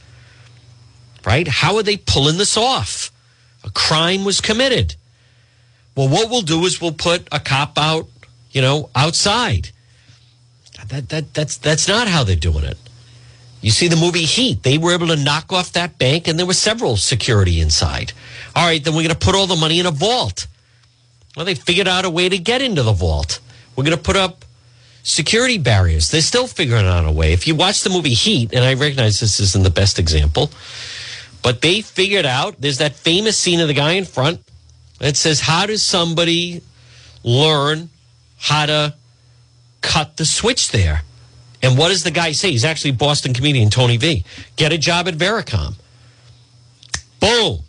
Right? 1.25 1.47
How 1.47 1.75
are 1.77 1.83
they 1.83 1.97
pulling 1.97 2.37
this 2.37 2.55
off? 2.55 3.11
A 3.63 3.69
crime 3.69 4.25
was 4.25 4.41
committed. 4.41 4.95
Well, 5.95 6.09
what 6.09 6.29
we'll 6.29 6.41
do 6.41 6.65
is 6.65 6.81
we'll 6.81 6.91
put 6.91 7.27
a 7.31 7.39
cop 7.39 7.77
out, 7.77 8.07
you 8.51 8.61
know, 8.61 8.89
outside 8.95 9.69
that, 10.89 11.09
that, 11.09 11.33
that's, 11.33 11.57
that's 11.57 11.87
not 11.87 12.07
how 12.07 12.23
they're 12.23 12.35
doing 12.35 12.63
it. 12.63 12.77
You 13.61 13.71
see 13.71 13.87
the 13.87 13.95
movie 13.95 14.23
Heat. 14.23 14.63
They 14.63 14.77
were 14.77 14.93
able 14.93 15.07
to 15.07 15.15
knock 15.15 15.53
off 15.53 15.73
that 15.73 15.97
bank 15.97 16.27
and 16.27 16.37
there 16.37 16.45
were 16.45 16.53
several 16.53 16.97
security 16.97 17.61
inside. 17.61 18.11
All 18.55 18.65
right, 18.65 18.83
then 18.83 18.93
we're 18.93 19.03
going 19.03 19.17
to 19.17 19.25
put 19.25 19.35
all 19.35 19.47
the 19.47 19.55
money 19.55 19.79
in 19.79 19.85
a 19.85 19.91
vault. 19.91 20.47
Well, 21.35 21.45
they 21.45 21.55
figured 21.55 21.87
out 21.87 22.05
a 22.05 22.09
way 22.09 22.29
to 22.29 22.37
get 22.37 22.61
into 22.61 22.83
the 22.83 22.91
vault. 22.91 23.39
We're 23.75 23.85
going 23.85 23.97
to 23.97 24.03
put 24.03 24.17
up 24.17 24.45
security 25.01 25.57
barriers. 25.57 26.11
They're 26.11 26.21
still 26.21 26.47
figuring 26.47 26.85
out 26.85 27.05
a 27.05 27.11
way. 27.11 27.33
If 27.33 27.47
you 27.47 27.55
watch 27.55 27.81
the 27.81 27.89
movie 27.89 28.13
Heat, 28.13 28.53
and 28.53 28.63
I 28.63 28.73
recognize 28.73 29.19
this 29.19 29.39
isn't 29.39 29.63
the 29.63 29.71
best 29.71 29.97
example, 29.97 30.51
but 31.43 31.61
they 31.61 31.81
figured 31.81 32.25
out 32.25 32.59
there's 32.59 32.79
that 32.79 32.95
famous 32.95 33.37
scene 33.37 33.59
of 33.59 33.67
the 33.67 33.73
guy 33.73 33.91
in 33.91 34.05
front 34.05 34.41
that 34.99 35.15
says, 35.15 35.41
How 35.41 35.65
does 35.65 35.83
somebody 35.83 36.61
learn 37.23 37.89
how 38.37 38.65
to 38.65 38.93
cut 39.81 40.17
the 40.17 40.25
switch 40.25 40.71
there. 40.71 41.03
And 41.61 41.77
what 41.77 41.89
does 41.89 42.03
the 42.03 42.11
guy 42.11 42.31
say? 42.31 42.51
He's 42.51 42.65
actually 42.65 42.91
Boston 42.91 43.33
comedian 43.33 43.69
Tony 43.69 43.97
V. 43.97 44.25
Get 44.55 44.73
a 44.73 44.77
job 44.77 45.07
at 45.07 45.13
Vericom. 45.13 45.75
Boom. 47.19 47.59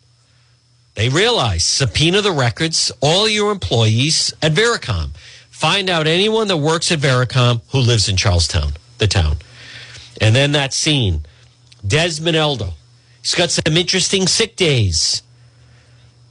They 0.95 1.09
realize 1.09 1.65
subpoena 1.65 2.23
the 2.23 2.33
records, 2.33 2.91
all 3.01 3.29
your 3.29 3.53
employees 3.53 4.33
at 4.43 4.53
Vericom. 4.53 5.11
Find 5.51 5.89
out 5.89 6.07
anyone 6.07 6.49
that 6.49 6.57
works 6.57 6.91
at 6.91 6.99
Vericom 6.99 7.61
who 7.71 7.79
lives 7.79 8.09
in 8.09 8.17
Charlestown, 8.17 8.73
the 8.99 9.07
town. 9.07 9.37
And 10.21 10.35
then 10.35 10.53
that 10.53 10.73
scene. 10.73 11.25
Desmond 11.87 12.37
Elden. 12.37 12.71
He's 13.25 13.35
got 13.35 13.51
some 13.51 13.77
interesting 13.77 14.27
sick 14.29 14.55
days. 14.55 15.23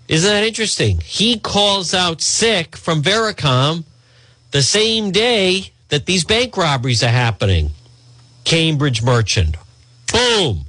Isn't 0.08 0.30
that 0.30 0.44
interesting? 0.46 1.00
He 1.04 1.40
calls 1.40 1.94
out 1.94 2.22
sick 2.22 2.78
from 2.78 3.02
Vericom 3.02 3.84
the 4.52 4.62
same 4.62 5.12
day 5.12 5.72
that 5.90 6.06
these 6.06 6.24
bank 6.24 6.56
robberies 6.56 7.04
are 7.04 7.08
happening. 7.08 7.72
Cambridge 8.46 9.02
Merchant. 9.02 9.58
Boom. 10.12 10.66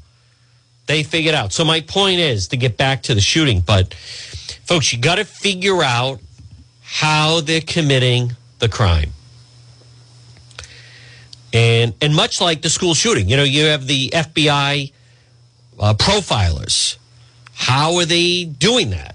They 0.87 1.03
figured 1.03 1.35
out. 1.35 1.53
So 1.53 1.65
my 1.65 1.81
point 1.83 2.21
is 2.21 2.49
to 2.49 2.57
get 2.57 2.77
back 2.77 3.03
to 3.05 3.15
the 3.15 3.21
shooting, 3.21 3.61
but 3.61 3.95
folks, 4.65 4.93
you 4.93 4.99
got 4.99 5.17
to 5.17 5.25
figure 5.25 5.83
out 5.83 6.21
how 6.81 7.41
they're 7.41 7.61
committing 7.61 8.29
the 8.29 8.35
the 8.65 8.69
crime. 8.69 9.11
And 11.53 11.95
and 12.01 12.15
much 12.15 12.41
like 12.41 12.63
the 12.63 12.71
school 12.71 12.95
shooting, 12.95 13.29
you 13.29 13.37
know, 13.37 13.45
you 13.45 13.67
have 13.67 13.87
the 13.87 14.11
FBI 14.11 14.93
uh, 15.79 15.95
profilers. 15.95 16.97
How 17.55 17.97
are 17.97 18.05
they 18.05 18.45
doing 18.45 18.91
that? 18.91 19.15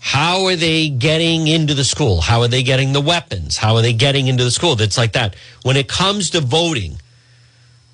How 0.00 0.46
are 0.46 0.56
they 0.56 0.88
getting 0.88 1.46
into 1.46 1.74
the 1.74 1.84
school? 1.84 2.20
How 2.20 2.40
are 2.40 2.48
they 2.48 2.64
getting 2.64 2.92
the 2.92 3.00
weapons? 3.00 3.56
How 3.56 3.76
are 3.76 3.82
they 3.82 3.92
getting 3.92 4.26
into 4.26 4.42
the 4.42 4.50
school? 4.50 4.74
That's 4.74 4.98
like 4.98 5.12
that. 5.12 5.36
When 5.62 5.76
it 5.76 5.88
comes 5.88 6.30
to 6.30 6.40
voting, 6.40 6.96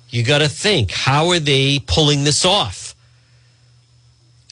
you 0.09 0.23
got 0.23 0.39
to 0.39 0.49
think, 0.49 0.89
how 0.89 1.29
are 1.29 1.39
they 1.39 1.79
pulling 1.79 2.23
this 2.23 2.45
off? 2.45 2.95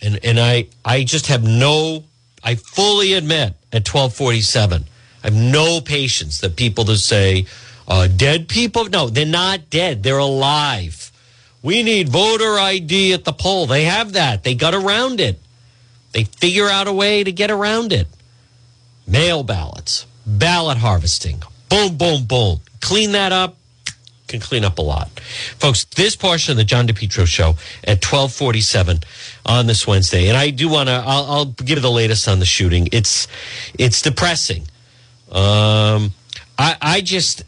And 0.04 0.24
and 0.24 0.40
I 0.40 0.68
I 0.86 1.04
just 1.04 1.28
have 1.28 1.44
no 1.44 2.04
I 2.44 2.56
fully 2.56 3.14
admit 3.14 3.56
at 3.74 3.88
1247 3.88 4.86
I 5.24 5.28
have 5.28 5.34
no 5.34 5.82
patience 5.82 6.40
that 6.42 6.56
people 6.56 6.84
that 6.84 6.98
say 6.98 7.48
uh, 7.88 8.08
dead 8.08 8.48
people 8.48 8.86
no 8.86 9.10
they're 9.10 9.26
not 9.26 9.72
dead 9.72 10.04
they're 10.04 10.20
alive 10.20 11.07
we 11.62 11.84
need 11.84 12.10
voter 12.10 12.58
ID 12.58 13.14
at 13.14 13.26
the 13.26 13.34
poll 13.34 13.66
they 13.66 13.84
have 13.84 14.14
that 14.14 14.44
they 14.44 14.56
got 14.56 14.74
around 14.74 15.20
it 15.20 15.40
they 16.12 16.24
figure 16.24 16.68
out 16.68 16.88
a 16.88 16.94
way 16.94 17.24
to 17.24 17.32
get 17.32 17.52
around 17.52 17.92
it 17.92 18.08
mail 19.08 19.44
ballots 19.44 20.06
ballot 20.26 20.78
harvesting 20.78 21.42
boom 21.70 21.98
boom 21.98 22.26
boom 22.26 22.60
clean 22.82 23.12
that 23.12 23.32
up 23.32 23.58
can 24.28 24.40
clean 24.40 24.64
up 24.64 24.78
a 24.78 24.82
lot. 24.82 25.10
Folks, 25.58 25.86
this 25.86 26.16
portion 26.16 26.52
of 26.52 26.58
the 26.58 26.64
John 26.64 26.88
DePetro 26.88 27.26
show 27.26 27.56
at 27.84 28.04
1247 28.04 29.00
on 29.46 29.68
this 29.68 29.88
Wednesday. 29.88 30.28
And 30.28 30.38
I 30.38 30.50
do 30.50 30.70
want 30.70 30.90
to, 30.90 30.94
I'll, 30.94 31.26
I'll, 31.26 31.46
give 31.46 31.82
the 31.82 31.92
latest 31.92 32.28
on 32.28 32.40
the 32.40 32.46
shooting. 32.46 32.90
It's, 32.92 33.28
it's 33.80 34.02
depressing. 34.02 34.64
Um, 35.32 36.14
I, 36.58 36.76
I 36.82 37.02
just, 37.02 37.44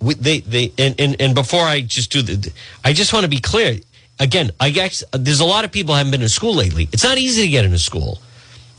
they, 0.00 0.40
they, 0.40 0.72
and, 0.78 0.98
and, 0.98 1.20
and 1.20 1.34
before 1.34 1.62
I 1.62 1.82
just 1.82 2.10
do 2.10 2.22
the, 2.22 2.52
I 2.84 2.92
just 2.92 3.12
want 3.12 3.24
to 3.24 3.28
be 3.30 3.40
clear. 3.40 3.78
Again, 4.18 4.50
I 4.60 4.70
guess 4.70 5.02
there's 5.12 5.40
a 5.40 5.44
lot 5.44 5.64
of 5.64 5.72
people 5.72 5.94
haven't 5.94 6.10
been 6.10 6.22
in 6.22 6.28
school 6.28 6.54
lately. 6.54 6.88
It's 6.92 7.04
not 7.04 7.18
easy 7.18 7.42
to 7.42 7.48
get 7.48 7.64
into 7.64 7.78
school. 7.78 8.20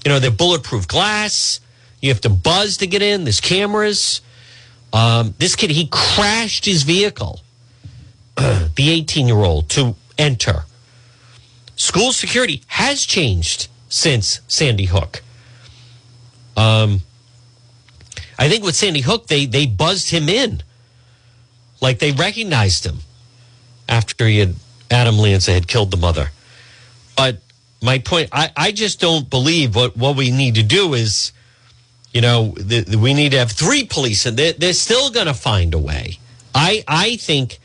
You 0.05 0.09
know, 0.09 0.19
they're 0.19 0.32
bulletproof 0.32 0.88
glass. 0.88 1.59
You 1.99 2.09
have 2.09 2.22
to 2.22 2.30
buzz 2.30 2.78
to 2.78 2.88
get 2.88 3.01
in. 3.01 3.24
There's 3.24 3.39
cameras. 3.39 4.22
Um, 4.93 5.34
this 5.38 5.55
kid, 5.55 5.69
he 5.72 5.88
crashed 5.91 6.65
his 6.65 6.84
vehicle, 6.84 7.41
the 8.36 8.72
18 8.78 9.28
year 9.28 9.38
old, 9.38 9.69
to 9.69 9.95
enter. 10.17 10.65
School 11.76 12.11
security 12.11 12.61
has 12.67 13.05
changed 13.05 13.67
since 13.89 14.41
Sandy 14.47 14.86
Hook. 14.86 15.22
Um, 16.57 17.01
I 18.38 18.49
think 18.49 18.63
with 18.63 18.76
Sandy 18.76 19.01
Hook, 19.01 19.28
they, 19.28 19.45
they 19.45 19.65
buzzed 19.65 20.09
him 20.09 20.28
in. 20.30 20.61
Like 21.82 22.00
they 22.00 22.12
recognized 22.12 22.86
him 22.86 23.00
after 23.90 24.28
he 24.28 24.40
had, 24.40 24.56
Adam 24.90 25.18
Lanza 25.18 25.52
had 25.52 25.68
killed 25.68 25.92
the 25.92 25.98
mother. 25.98 26.32
But 27.18 27.40
my 27.82 28.00
point, 28.00 28.30
I, 28.32 28.52
I 28.56 28.72
just 28.72 29.00
don't 29.00 29.30
believe 29.30 29.76
what, 29.76 29.98
what 29.98 30.16
we 30.16 30.32
need 30.32 30.56
to 30.56 30.64
do 30.64 30.94
is 30.94 31.32
you 32.14 32.22
know, 32.22 32.54
the, 32.58 32.82
the, 32.82 32.98
we 32.98 33.14
need 33.14 33.32
to 33.32 33.38
have 33.38 33.52
three 33.52 33.86
police, 33.86 34.26
and 34.26 34.36
they're, 34.36 34.54
they're 34.54 34.74
still 34.74 35.10
going 35.12 35.28
to 35.28 35.34
find 35.34 35.74
a 35.74 35.80
way. 35.80 36.20
I 36.54 36.84
I 36.88 37.16
think 37.16 37.60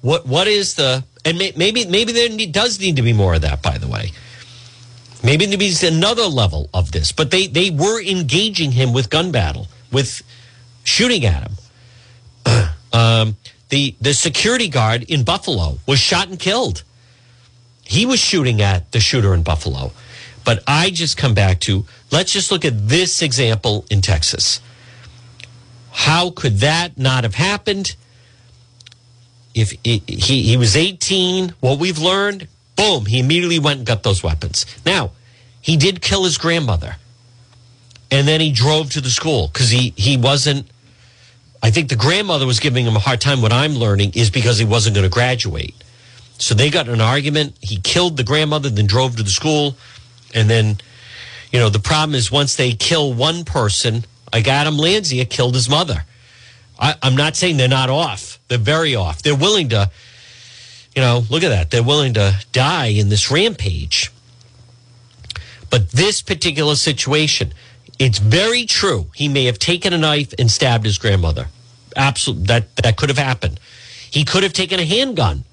what 0.00 0.26
what 0.26 0.48
is 0.48 0.74
the 0.74 1.04
and 1.24 1.38
may, 1.38 1.52
maybe 1.56 1.84
maybe 1.86 2.12
there 2.12 2.28
does 2.50 2.80
need 2.80 2.96
to 2.96 3.02
be 3.02 3.12
more 3.12 3.34
of 3.34 3.42
that. 3.42 3.62
By 3.62 3.78
the 3.78 3.86
way, 3.86 4.10
maybe 5.22 5.46
there 5.46 5.56
needs 5.56 5.84
another 5.84 6.24
level 6.24 6.68
of 6.74 6.90
this. 6.90 7.12
But 7.12 7.30
they 7.30 7.46
they 7.46 7.70
were 7.70 8.02
engaging 8.02 8.72
him 8.72 8.92
with 8.92 9.08
gun 9.10 9.30
battle, 9.30 9.68
with 9.92 10.22
shooting 10.82 11.24
at 11.24 11.48
him. 11.48 12.68
um, 12.92 13.36
the 13.68 13.94
the 14.00 14.14
security 14.14 14.68
guard 14.68 15.02
in 15.04 15.24
Buffalo 15.24 15.78
was 15.86 15.98
shot 15.98 16.28
and 16.28 16.38
killed. 16.38 16.82
He 17.84 18.06
was 18.06 18.20
shooting 18.20 18.60
at 18.60 18.92
the 18.92 19.00
shooter 19.00 19.34
in 19.34 19.42
Buffalo. 19.42 19.92
But 20.44 20.62
I 20.66 20.90
just 20.90 21.16
come 21.16 21.34
back 21.34 21.60
to 21.60 21.84
let's 22.10 22.32
just 22.32 22.50
look 22.50 22.64
at 22.64 22.88
this 22.88 23.22
example 23.22 23.84
in 23.90 24.00
Texas. 24.00 24.60
How 25.90 26.30
could 26.30 26.58
that 26.58 26.96
not 26.96 27.24
have 27.24 27.34
happened? 27.34 27.96
If 29.54 29.72
he, 29.82 29.98
he 29.98 30.56
was 30.56 30.76
18, 30.76 31.54
what 31.60 31.78
we've 31.78 31.98
learned, 31.98 32.46
boom, 32.76 33.06
he 33.06 33.18
immediately 33.18 33.58
went 33.58 33.78
and 33.78 33.86
got 33.86 34.04
those 34.04 34.22
weapons. 34.22 34.64
Now, 34.86 35.10
he 35.60 35.76
did 35.76 36.00
kill 36.00 36.24
his 36.24 36.38
grandmother. 36.38 36.96
And 38.10 38.26
then 38.26 38.40
he 38.40 38.52
drove 38.52 38.90
to 38.92 39.00
the 39.00 39.10
school 39.10 39.48
because 39.48 39.70
he, 39.70 39.92
he 39.96 40.16
wasn't. 40.16 40.66
I 41.62 41.70
think 41.70 41.88
the 41.88 41.96
grandmother 41.96 42.46
was 42.46 42.60
giving 42.60 42.86
him 42.86 42.96
a 42.96 43.00
hard 43.00 43.20
time. 43.20 43.42
What 43.42 43.52
I'm 43.52 43.74
learning 43.74 44.12
is 44.14 44.30
because 44.30 44.58
he 44.58 44.64
wasn't 44.64 44.94
going 44.94 45.04
to 45.04 45.10
graduate. 45.10 45.74
So 46.38 46.54
they 46.54 46.70
got 46.70 46.88
an 46.88 47.00
argument. 47.00 47.56
He 47.60 47.78
killed 47.78 48.16
the 48.16 48.24
grandmother, 48.24 48.70
then 48.70 48.86
drove 48.86 49.16
to 49.16 49.22
the 49.22 49.30
school. 49.30 49.76
And 50.34 50.48
then, 50.48 50.78
you 51.52 51.58
know, 51.58 51.68
the 51.68 51.80
problem 51.80 52.14
is 52.14 52.30
once 52.30 52.54
they 52.54 52.72
kill 52.72 53.12
one 53.12 53.44
person, 53.44 54.04
like 54.32 54.46
Adam 54.46 54.76
Lanza 54.76 55.24
killed 55.24 55.54
his 55.54 55.68
mother. 55.68 56.04
I, 56.78 56.94
I'm 57.02 57.16
not 57.16 57.34
saying 57.34 57.56
they're 57.56 57.68
not 57.68 57.90
off. 57.90 58.38
They're 58.48 58.58
very 58.58 58.94
off. 58.94 59.22
They're 59.22 59.34
willing 59.34 59.70
to, 59.70 59.90
you 60.94 61.02
know, 61.02 61.24
look 61.28 61.42
at 61.42 61.48
that. 61.48 61.70
They're 61.70 61.82
willing 61.82 62.14
to 62.14 62.36
die 62.52 62.86
in 62.86 63.08
this 63.08 63.30
rampage. 63.30 64.12
But 65.70 65.90
this 65.90 66.22
particular 66.22 66.76
situation, 66.76 67.52
it's 67.98 68.18
very 68.18 68.64
true. 68.64 69.06
He 69.14 69.28
may 69.28 69.44
have 69.44 69.58
taken 69.58 69.92
a 69.92 69.98
knife 69.98 70.32
and 70.38 70.50
stabbed 70.50 70.84
his 70.84 70.98
grandmother. 70.98 71.48
Absolutely, 71.96 72.46
that 72.46 72.76
that 72.76 72.96
could 72.96 73.08
have 73.08 73.18
happened. 73.18 73.58
He 74.10 74.24
could 74.24 74.42
have 74.42 74.52
taken 74.52 74.78
a 74.78 74.84
handgun 74.84 75.44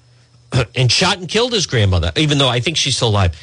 and 0.74 0.90
shot 0.90 1.18
and 1.18 1.28
killed 1.28 1.52
his 1.52 1.66
grandmother, 1.66 2.12
even 2.16 2.38
though 2.38 2.48
I 2.48 2.60
think 2.60 2.76
she's 2.76 2.96
still 2.96 3.08
alive. 3.08 3.34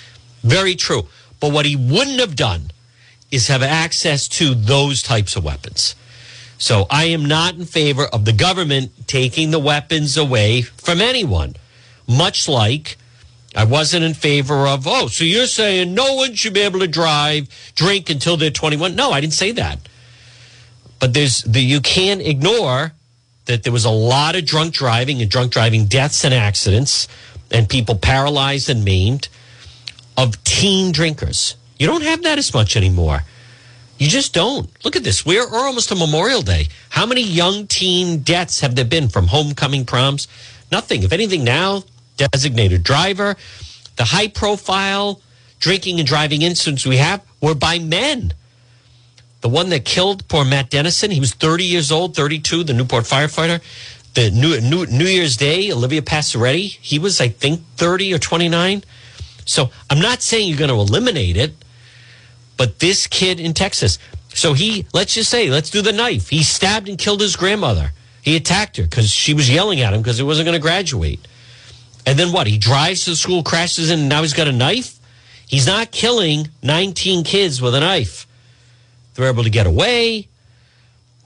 Very 0.43 0.75
true. 0.75 1.07
But 1.39 1.51
what 1.51 1.65
he 1.65 1.75
wouldn't 1.75 2.19
have 2.19 2.35
done 2.35 2.71
is 3.31 3.47
have 3.47 3.63
access 3.63 4.27
to 4.29 4.53
those 4.53 5.01
types 5.01 5.35
of 5.35 5.43
weapons. 5.43 5.95
So 6.57 6.85
I 6.89 7.05
am 7.05 7.25
not 7.25 7.55
in 7.55 7.65
favor 7.65 8.05
of 8.05 8.25
the 8.25 8.31
government 8.31 9.07
taking 9.07 9.51
the 9.51 9.59
weapons 9.59 10.15
away 10.15 10.61
from 10.61 11.01
anyone, 11.01 11.55
much 12.07 12.47
like 12.47 12.97
I 13.55 13.65
wasn't 13.65 14.03
in 14.03 14.13
favor 14.13 14.67
of, 14.67 14.87
oh, 14.87 15.07
so 15.07 15.23
you're 15.23 15.45
saying 15.45 15.93
no 15.93 16.15
one 16.15 16.33
should 16.33 16.53
be 16.53 16.61
able 16.61 16.79
to 16.79 16.87
drive, 16.87 17.47
drink 17.75 18.09
until 18.09 18.35
they're 18.35 18.49
21. 18.49 18.95
No, 18.95 19.11
I 19.11 19.21
didn't 19.21 19.33
say 19.33 19.51
that. 19.51 19.79
But 20.99 21.13
there's 21.13 21.41
the 21.41 21.61
you 21.61 21.81
can't 21.81 22.21
ignore 22.21 22.93
that 23.45 23.63
there 23.63 23.73
was 23.73 23.85
a 23.85 23.91
lot 23.91 24.35
of 24.35 24.45
drunk 24.45 24.73
driving 24.73 25.21
and 25.21 25.29
drunk 25.29 25.51
driving 25.51 25.85
deaths 25.85 26.23
and 26.23 26.33
accidents 26.33 27.07
and 27.51 27.69
people 27.69 27.95
paralyzed 27.95 28.69
and 28.69 28.83
maimed 28.83 29.27
of 30.17 30.41
teen 30.43 30.91
drinkers. 30.91 31.55
You 31.77 31.87
don't 31.87 32.03
have 32.03 32.23
that 32.23 32.37
as 32.37 32.53
much 32.53 32.75
anymore. 32.77 33.23
You 33.97 34.07
just 34.07 34.33
don't. 34.33 34.69
Look 34.83 34.95
at 34.95 35.03
this. 35.03 35.25
We're, 35.25 35.49
we're 35.49 35.65
almost 35.65 35.89
to 35.89 35.95
Memorial 35.95 36.41
Day. 36.41 36.67
How 36.89 37.05
many 37.05 37.21
young 37.21 37.67
teen 37.67 38.19
deaths 38.19 38.61
have 38.61 38.75
there 38.75 38.85
been 38.85 39.09
from 39.09 39.27
homecoming 39.27 39.85
proms? 39.85 40.27
Nothing. 40.71 41.03
If 41.03 41.11
anything, 41.11 41.43
now, 41.43 41.83
designated 42.17 42.83
driver, 42.83 43.35
the 43.95 44.05
high 44.05 44.27
profile 44.27 45.21
drinking 45.59 45.99
and 45.99 46.07
driving 46.07 46.41
incidents 46.41 46.85
we 46.85 46.97
have 46.97 47.23
were 47.41 47.55
by 47.55 47.79
men. 47.79 48.33
The 49.41 49.49
one 49.49 49.69
that 49.69 49.85
killed 49.85 50.27
poor 50.27 50.45
Matt 50.45 50.69
Dennison, 50.69 51.11
he 51.11 51.19
was 51.19 51.33
30 51.33 51.63
years 51.63 51.91
old, 51.91 52.15
32, 52.15 52.63
the 52.63 52.73
Newport 52.73 53.03
firefighter. 53.05 53.61
The 54.13 54.29
New, 54.29 54.59
New, 54.61 54.85
New 54.85 55.05
Year's 55.05 55.37
Day, 55.37 55.71
Olivia 55.71 56.01
Passaretti, 56.01 56.77
he 56.81 56.99
was, 56.99 57.19
I 57.19 57.29
think, 57.29 57.61
30 57.77 58.13
or 58.13 58.19
29. 58.19 58.83
So 59.45 59.71
I'm 59.89 59.99
not 59.99 60.21
saying 60.21 60.47
you're 60.47 60.57
going 60.57 60.69
to 60.69 60.75
eliminate 60.75 61.35
it, 61.35 61.53
but 62.57 62.79
this 62.79 63.07
kid 63.07 63.39
in 63.39 63.53
Texas, 63.53 63.99
so 64.29 64.53
he, 64.53 64.85
let's 64.93 65.13
just 65.15 65.29
say, 65.29 65.49
let's 65.49 65.69
do 65.69 65.81
the 65.81 65.91
knife. 65.91 66.29
He 66.29 66.43
stabbed 66.43 66.87
and 66.87 66.97
killed 66.97 67.21
his 67.21 67.35
grandmother. 67.35 67.91
He 68.21 68.35
attacked 68.35 68.77
her 68.77 68.83
because 68.83 69.09
she 69.09 69.33
was 69.33 69.49
yelling 69.49 69.81
at 69.81 69.93
him 69.93 70.01
because 70.01 70.17
he 70.17 70.23
wasn't 70.23 70.45
going 70.45 70.57
to 70.57 70.61
graduate. 70.61 71.19
And 72.05 72.19
then 72.19 72.31
what? 72.31 72.47
He 72.47 72.57
drives 72.57 73.05
to 73.05 73.11
the 73.11 73.15
school, 73.15 73.43
crashes 73.43 73.89
in, 73.89 74.01
and 74.01 74.09
now 74.09 74.21
he's 74.21 74.33
got 74.33 74.47
a 74.47 74.51
knife? 74.51 74.99
He's 75.47 75.67
not 75.67 75.91
killing 75.91 76.49
19 76.63 77.23
kids 77.23 77.61
with 77.61 77.75
a 77.75 77.79
knife. 77.79 78.27
They're 79.13 79.29
able 79.29 79.43
to 79.43 79.49
get 79.49 79.67
away. 79.67 80.27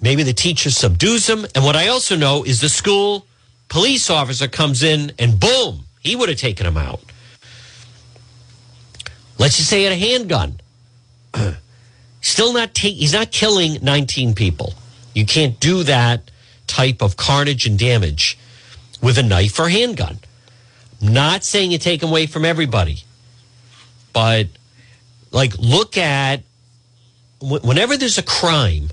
Maybe 0.01 0.23
the 0.23 0.33
teacher 0.33 0.69
subdues 0.69 1.27
him. 1.27 1.45
And 1.55 1.63
what 1.63 1.75
I 1.75 1.87
also 1.87 2.15
know 2.15 2.43
is 2.43 2.61
the 2.61 2.69
school 2.69 3.25
police 3.69 4.09
officer 4.09 4.47
comes 4.47 4.83
in 4.83 5.11
and 5.17 5.39
boom, 5.39 5.85
he 6.01 6.15
would 6.15 6.29
have 6.29 6.37
taken 6.37 6.65
him 6.65 6.77
out. 6.77 6.99
Let's 9.39 9.57
just 9.57 9.69
say 9.69 9.79
he 9.79 9.83
had 9.83 9.93
a 9.93 9.95
handgun. 9.95 10.59
Still 12.21 12.53
not 12.53 12.73
take. 12.73 12.95
He's 12.95 13.13
not 13.13 13.31
killing 13.31 13.77
19 13.81 14.33
people. 14.33 14.73
You 15.13 15.25
can't 15.25 15.59
do 15.59 15.83
that 15.83 16.29
type 16.65 17.01
of 17.01 17.17
carnage 17.17 17.65
and 17.65 17.79
damage 17.79 18.37
with 19.01 19.17
a 19.17 19.23
knife 19.23 19.59
or 19.59 19.69
handgun. 19.69 20.19
Not 21.01 21.43
saying 21.43 21.71
you 21.71 21.77
take 21.77 22.03
away 22.03 22.25
from 22.25 22.45
everybody, 22.45 23.03
but 24.13 24.47
like 25.31 25.57
look 25.57 25.97
at 25.97 26.41
whenever 27.39 27.97
there's 27.97 28.17
a 28.17 28.23
crime, 28.23 28.89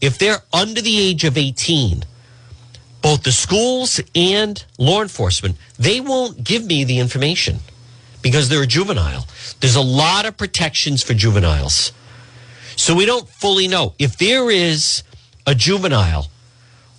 if 0.00 0.18
they're 0.18 0.42
under 0.52 0.80
the 0.80 0.98
age 0.98 1.24
of 1.24 1.38
18, 1.38 2.04
both 3.02 3.22
the 3.22 3.32
schools 3.32 4.00
and 4.14 4.64
law 4.78 5.02
enforcement, 5.02 5.56
they 5.78 6.00
won't 6.00 6.42
give 6.42 6.64
me 6.64 6.84
the 6.84 6.98
information 6.98 7.60
because 8.22 8.48
they're 8.48 8.62
a 8.62 8.66
juvenile. 8.66 9.26
There's 9.60 9.76
a 9.76 9.82
lot 9.82 10.26
of 10.26 10.36
protections 10.36 11.02
for 11.02 11.14
juveniles. 11.14 11.92
So 12.76 12.94
we 12.94 13.06
don't 13.06 13.28
fully 13.28 13.68
know. 13.68 13.94
If 13.98 14.16
there 14.16 14.50
is 14.50 15.02
a 15.46 15.54
juvenile 15.54 16.28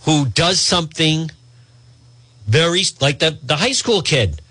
who 0.04 0.28
does 0.28 0.60
something 0.60 1.32
very 2.48 2.84
like 3.02 3.20
the, 3.20 3.38
the 3.42 3.56
high 3.56 3.72
school 3.72 4.02
kid, 4.02 4.42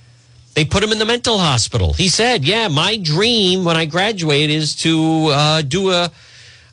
they 0.54 0.64
put 0.64 0.82
him 0.82 0.92
in 0.92 0.98
the 0.98 1.04
mental 1.04 1.38
hospital. 1.38 1.92
He 1.92 2.08
said, 2.08 2.44
Yeah, 2.44 2.68
my 2.68 2.96
dream 2.96 3.64
when 3.64 3.76
I 3.76 3.84
graduate 3.86 4.50
is 4.50 4.76
to 4.76 5.26
uh, 5.30 5.62
do 5.62 5.90
a, 5.90 6.10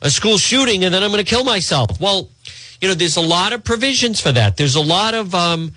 a 0.00 0.10
school 0.10 0.38
shooting 0.38 0.84
and 0.84 0.94
then 0.94 1.02
I'm 1.02 1.10
going 1.10 1.24
to 1.24 1.28
kill 1.28 1.44
myself. 1.44 2.00
Well, 2.00 2.30
you 2.80 2.88
know, 2.88 2.94
there's 2.94 3.16
a 3.16 3.22
lot 3.22 3.52
of 3.52 3.64
provisions 3.64 4.20
for 4.20 4.32
that. 4.32 4.56
There's 4.56 4.74
a 4.74 4.80
lot 4.80 5.14
of 5.14 5.34
um, 5.34 5.72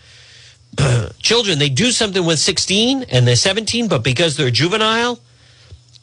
children, 1.20 1.60
they 1.60 1.70
do 1.70 1.91
something 1.91 2.26
with 2.26 2.39
16 2.39 3.03
and 3.03 3.28
they're 3.28 3.36
17, 3.36 3.88
but 3.88 4.03
because 4.03 4.38
they're 4.38 4.51
juvenile, 4.51 5.20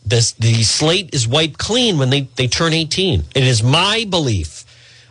this, 0.05 0.33
the 0.33 0.63
slate 0.63 1.15
is 1.15 1.29
wiped 1.29 1.59
clean 1.59 1.99
when 1.99 2.11
they, 2.11 2.23
they 2.37 2.49
turn 2.49 2.73
18. 2.73 3.25
It 3.35 3.45
is 3.45 3.63
my 3.63 4.07
belief. 4.09 4.65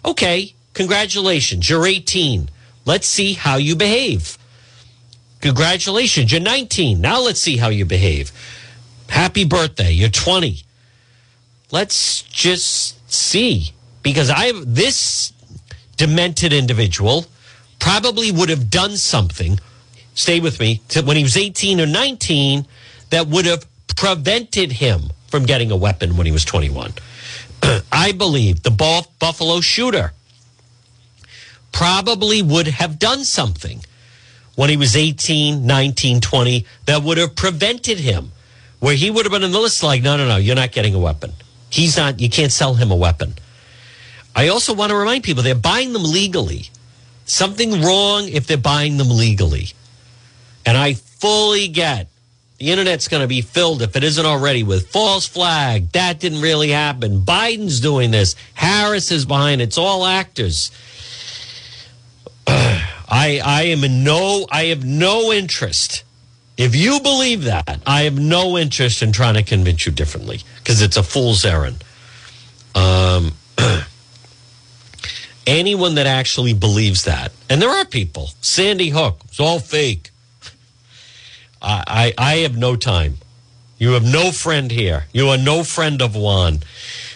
Okay, 0.06 0.54
congratulations, 0.74 1.70
you're 1.70 1.86
18. 1.86 2.50
Let's 2.86 3.08
see 3.08 3.34
how 3.34 3.58
you 3.58 3.76
behave. 3.76 4.38
Congratulations, 5.42 6.32
you're 6.32 6.42
19. 6.42 7.02
Now 7.02 7.20
let's 7.22 7.40
see 7.40 7.58
how 7.58 7.70
you 7.70 7.84
behave. 7.84 8.32
Happy 9.10 9.44
birthday, 9.44 9.92
you're 9.92 10.10
20. 10.10 10.64
Let's 11.72 12.22
just 12.24 13.12
see. 13.12 13.74
Because 14.04 14.30
I 14.30 14.52
this 14.66 15.34
demented 15.98 16.54
individual 16.54 17.26
probably 17.80 18.32
would 18.32 18.50
have 18.50 18.70
done 18.70 18.98
something, 18.98 19.60
stay 20.14 20.40
with 20.40 20.60
me, 20.60 20.82
when 21.04 21.18
he 21.18 21.24
was 21.24 21.38
18 21.38 21.82
or 21.82 21.86
19 21.86 22.66
that 23.10 23.28
would 23.28 23.46
have 23.46 23.66
prevented 23.96 24.72
him 24.74 25.12
from 25.28 25.46
getting 25.46 25.72
a 25.72 25.76
weapon 25.76 26.18
when 26.18 26.26
he 26.26 26.32
was 26.32 26.46
21. 26.46 26.94
I 27.92 28.12
believe 28.12 28.64
the 28.64 28.72
Buffalo 29.20 29.62
shooter 29.62 30.14
probably 31.72 32.42
would 32.42 32.68
have 32.68 33.00
done 33.00 33.24
something 33.24 33.82
when 34.62 34.70
he 34.70 34.78
was 34.78 34.96
18, 34.96 35.66
19, 35.66 36.22
20 36.22 36.68
that 36.86 37.02
would 37.02 37.18
have 37.18 37.36
prevented 37.36 37.98
him, 37.98 38.32
where 38.80 38.94
he 38.94 39.10
would 39.10 39.26
have 39.26 39.32
been 39.32 39.42
in 39.42 39.52
the 39.52 39.60
list 39.60 39.82
like, 39.82 40.04
no, 40.04 40.16
no, 40.18 40.28
no, 40.28 40.38
you're 40.38 40.56
not 40.56 40.72
getting 40.72 40.94
a 40.94 41.00
weapon. 41.00 41.34
He's 41.72 41.98
not, 41.98 42.20
you 42.20 42.30
can't 42.30 42.52
sell 42.52 42.76
him 42.76 42.92
a 42.92 42.96
weapon. 42.96 43.34
I 44.36 44.50
also 44.50 44.76
want 44.76 44.92
to 44.92 44.96
remind 44.96 45.24
people 45.24 45.42
they're 45.42 45.56
buying 45.56 45.94
them 45.94 46.04
legally. 46.04 46.70
Something 47.26 47.82
wrong 47.82 48.28
if 48.28 48.46
they're 48.46 48.56
buying 48.56 48.98
them 48.98 49.10
legally. 49.10 49.70
And 50.64 50.78
I 50.78 50.94
fully 50.94 51.68
get 51.68 52.08
the 52.60 52.70
internet's 52.70 53.08
going 53.08 53.22
to 53.22 53.28
be 53.28 53.42
filled, 53.42 53.82
if 53.82 53.96
it 53.96 54.04
isn't 54.04 54.28
already, 54.28 54.62
with 54.62 54.92
false 54.92 55.26
flag. 55.26 55.92
That 55.94 56.20
didn't 56.20 56.42
really 56.42 56.70
happen. 56.70 57.22
Biden's 57.22 57.80
doing 57.80 58.12
this. 58.12 58.36
Harris 58.54 59.12
is 59.12 59.26
behind 59.26 59.60
it. 59.60 59.64
It's 59.64 59.80
all 59.80 60.06
actors. 60.06 60.70
I 63.12 63.42
I 63.44 63.64
am 63.64 63.84
in 63.84 64.04
no 64.04 64.48
I 64.50 64.66
have 64.66 64.86
no 64.86 65.32
interest. 65.32 66.04
If 66.58 66.76
you 66.76 67.00
believe 67.00 67.44
that, 67.44 67.82
I 67.86 68.04
have 68.04 68.18
no 68.18 68.58
interest 68.58 69.02
in 69.02 69.12
trying 69.12 69.34
to 69.36 69.44
convince 69.44 69.86
you 69.86 69.92
differently 69.92 70.42
because 70.58 70.82
it's 70.82 70.98
a 70.98 71.04
fool's 71.04 71.44
errand. 71.44 71.84
Um, 72.76 73.34
anyone 75.48 75.96
that 75.96 76.08
actually 76.08 76.54
believes 76.54 77.06
that, 77.06 77.32
and 77.50 77.62
there 77.62 77.70
are 77.70 77.86
people, 77.86 78.30
Sandy 78.42 78.90
Hook, 78.90 79.22
it's 79.26 79.40
all 79.40 79.60
fake. 79.60 80.12
I, 81.62 81.84
I, 81.88 82.14
I 82.18 82.36
have 82.38 82.58
no 82.58 82.76
time. 82.76 83.18
You 83.80 83.94
have 83.94 84.04
no 84.04 84.32
friend 84.32 84.70
here. 84.70 85.06
You 85.12 85.30
are 85.30 85.38
no 85.38 85.64
friend 85.64 86.02
of 86.02 86.16
Juan. 86.16 86.60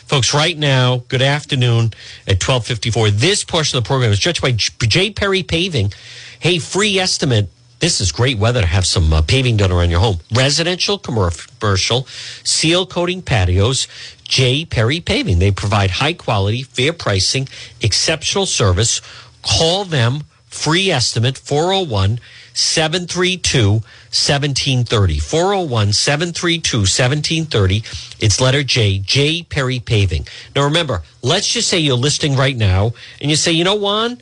Folks, 0.07 0.35
right 0.35 0.55
now, 0.55 1.03
good 1.07 1.23
afternoon 1.23 1.85
at 2.27 2.37
1254. 2.37 3.09
This 3.09 3.43
portion 3.43 3.79
of 3.79 3.83
the 3.83 3.87
program 3.87 4.11
is 4.11 4.19
judged 4.19 4.39
by 4.39 4.51
J. 4.51 5.09
Perry 5.09 5.41
Paving. 5.41 5.93
Hey, 6.39 6.59
free 6.59 6.99
estimate. 6.99 7.49
This 7.79 7.99
is 7.99 8.11
great 8.11 8.37
weather 8.37 8.61
to 8.61 8.67
have 8.67 8.85
some 8.85 9.11
uh, 9.11 9.23
paving 9.23 9.57
done 9.57 9.71
around 9.71 9.89
your 9.89 10.01
home. 10.01 10.19
Residential, 10.31 10.99
commercial, 10.99 12.05
seal 12.43 12.85
coating 12.85 13.23
patios, 13.23 13.87
J. 14.23 14.65
Perry 14.65 14.99
Paving. 14.99 15.39
They 15.39 15.49
provide 15.49 15.89
high 15.89 16.13
quality, 16.13 16.61
fair 16.61 16.93
pricing, 16.93 17.49
exceptional 17.81 18.45
service. 18.45 19.01
Call 19.41 19.85
them, 19.85 20.25
free 20.45 20.91
estimate, 20.91 21.35
401 21.35 22.19
732 22.55 23.71
1730. 23.71 25.19
401 25.19 25.93
732 25.93 26.77
1730. 26.77 27.83
It's 28.19 28.39
letter 28.39 28.63
J, 28.63 28.97
J 28.99 29.43
Perry 29.43 29.79
Paving. 29.79 30.27
Now 30.55 30.63
remember, 30.63 31.03
let's 31.21 31.51
just 31.51 31.67
say 31.67 31.79
you're 31.79 31.97
listing 31.97 32.35
right 32.35 32.55
now 32.55 32.93
and 33.19 33.29
you 33.29 33.35
say, 33.35 33.51
you 33.51 33.65
know, 33.65 33.75
Juan, 33.75 34.21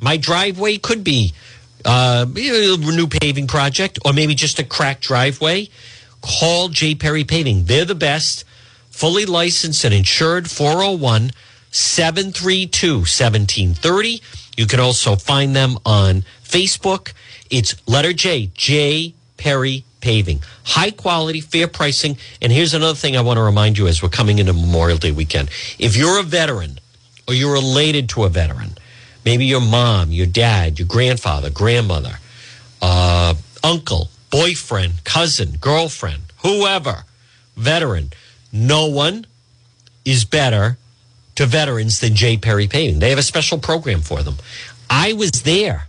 my 0.00 0.16
driveway 0.16 0.78
could 0.78 1.04
be 1.04 1.34
uh, 1.84 2.24
a 2.26 2.76
new 2.76 3.06
paving 3.06 3.46
project 3.46 3.98
or 4.04 4.14
maybe 4.14 4.34
just 4.34 4.58
a 4.58 4.64
cracked 4.64 5.02
driveway. 5.02 5.68
Call 6.22 6.70
J 6.70 6.94
Perry 6.94 7.24
Paving. 7.24 7.64
They're 7.64 7.84
the 7.84 7.94
best, 7.94 8.44
fully 8.90 9.26
licensed 9.26 9.84
and 9.84 9.92
insured 9.92 10.50
401 10.50 11.32
732 11.70 12.94
1730. 12.96 14.22
You 14.56 14.66
can 14.66 14.80
also 14.80 15.16
find 15.16 15.54
them 15.54 15.76
on 15.84 16.24
Facebook 16.42 17.12
it's 17.50 17.74
letter 17.86 18.12
J, 18.12 18.50
J 18.54 19.14
Perry 19.36 19.84
Paving. 20.00 20.40
High 20.64 20.90
quality, 20.90 21.40
fair 21.40 21.68
pricing. 21.68 22.16
And 22.40 22.52
here's 22.52 22.74
another 22.74 22.94
thing 22.94 23.16
I 23.16 23.20
want 23.20 23.38
to 23.38 23.42
remind 23.42 23.78
you 23.78 23.86
as 23.86 24.02
we're 24.02 24.08
coming 24.08 24.38
into 24.38 24.52
Memorial 24.52 24.98
Day 24.98 25.12
weekend. 25.12 25.50
If 25.78 25.96
you're 25.96 26.20
a 26.20 26.22
veteran 26.22 26.78
or 27.26 27.34
you're 27.34 27.52
related 27.52 28.08
to 28.10 28.24
a 28.24 28.28
veteran, 28.28 28.70
maybe 29.24 29.46
your 29.46 29.60
mom, 29.60 30.10
your 30.12 30.26
dad, 30.26 30.78
your 30.78 30.88
grandfather, 30.88 31.50
grandmother, 31.50 32.18
uh, 32.82 33.34
uncle, 33.62 34.10
boyfriend, 34.30 35.04
cousin, 35.04 35.56
girlfriend, 35.60 36.22
whoever, 36.42 37.04
veteran, 37.56 38.12
no 38.52 38.86
one 38.86 39.26
is 40.04 40.24
better 40.24 40.76
to 41.34 41.46
veterans 41.46 42.00
than 42.00 42.14
J. 42.14 42.36
Perry 42.36 42.68
Paving. 42.68 43.00
They 43.00 43.10
have 43.10 43.18
a 43.18 43.22
special 43.22 43.58
program 43.58 44.00
for 44.00 44.22
them. 44.22 44.36
I 44.88 45.14
was 45.14 45.30
there 45.42 45.88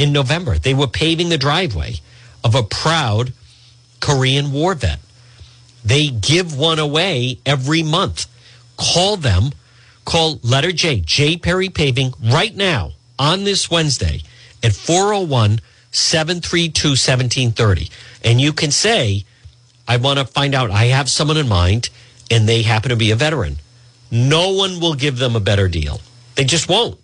in 0.00 0.12
November. 0.12 0.56
They 0.56 0.72
were 0.72 0.86
paving 0.86 1.28
the 1.28 1.36
driveway 1.36 1.96
of 2.42 2.54
a 2.54 2.62
proud 2.62 3.34
Korean 4.00 4.50
War 4.50 4.74
vet. 4.74 4.98
They 5.84 6.08
give 6.08 6.56
one 6.56 6.78
away 6.78 7.38
every 7.44 7.82
month. 7.82 8.26
Call 8.78 9.18
them. 9.18 9.50
Call 10.06 10.40
letter 10.42 10.72
J, 10.72 11.00
J 11.00 11.36
Perry 11.36 11.68
Paving, 11.68 12.14
right 12.18 12.56
now 12.56 12.92
on 13.18 13.44
this 13.44 13.70
Wednesday 13.70 14.22
at 14.62 14.72
401 14.72 15.60
732 15.90 16.88
1730. 16.88 17.90
And 18.24 18.40
you 18.40 18.54
can 18.54 18.70
say, 18.70 19.24
I 19.86 19.98
want 19.98 20.18
to 20.18 20.24
find 20.24 20.54
out, 20.54 20.70
I 20.70 20.86
have 20.86 21.10
someone 21.10 21.36
in 21.36 21.46
mind, 21.46 21.90
and 22.30 22.48
they 22.48 22.62
happen 22.62 22.88
to 22.88 22.96
be 22.96 23.10
a 23.10 23.16
veteran. 23.16 23.56
No 24.10 24.52
one 24.52 24.80
will 24.80 24.94
give 24.94 25.18
them 25.18 25.36
a 25.36 25.40
better 25.40 25.68
deal. 25.68 26.00
They 26.36 26.44
just 26.44 26.70
won't. 26.70 26.98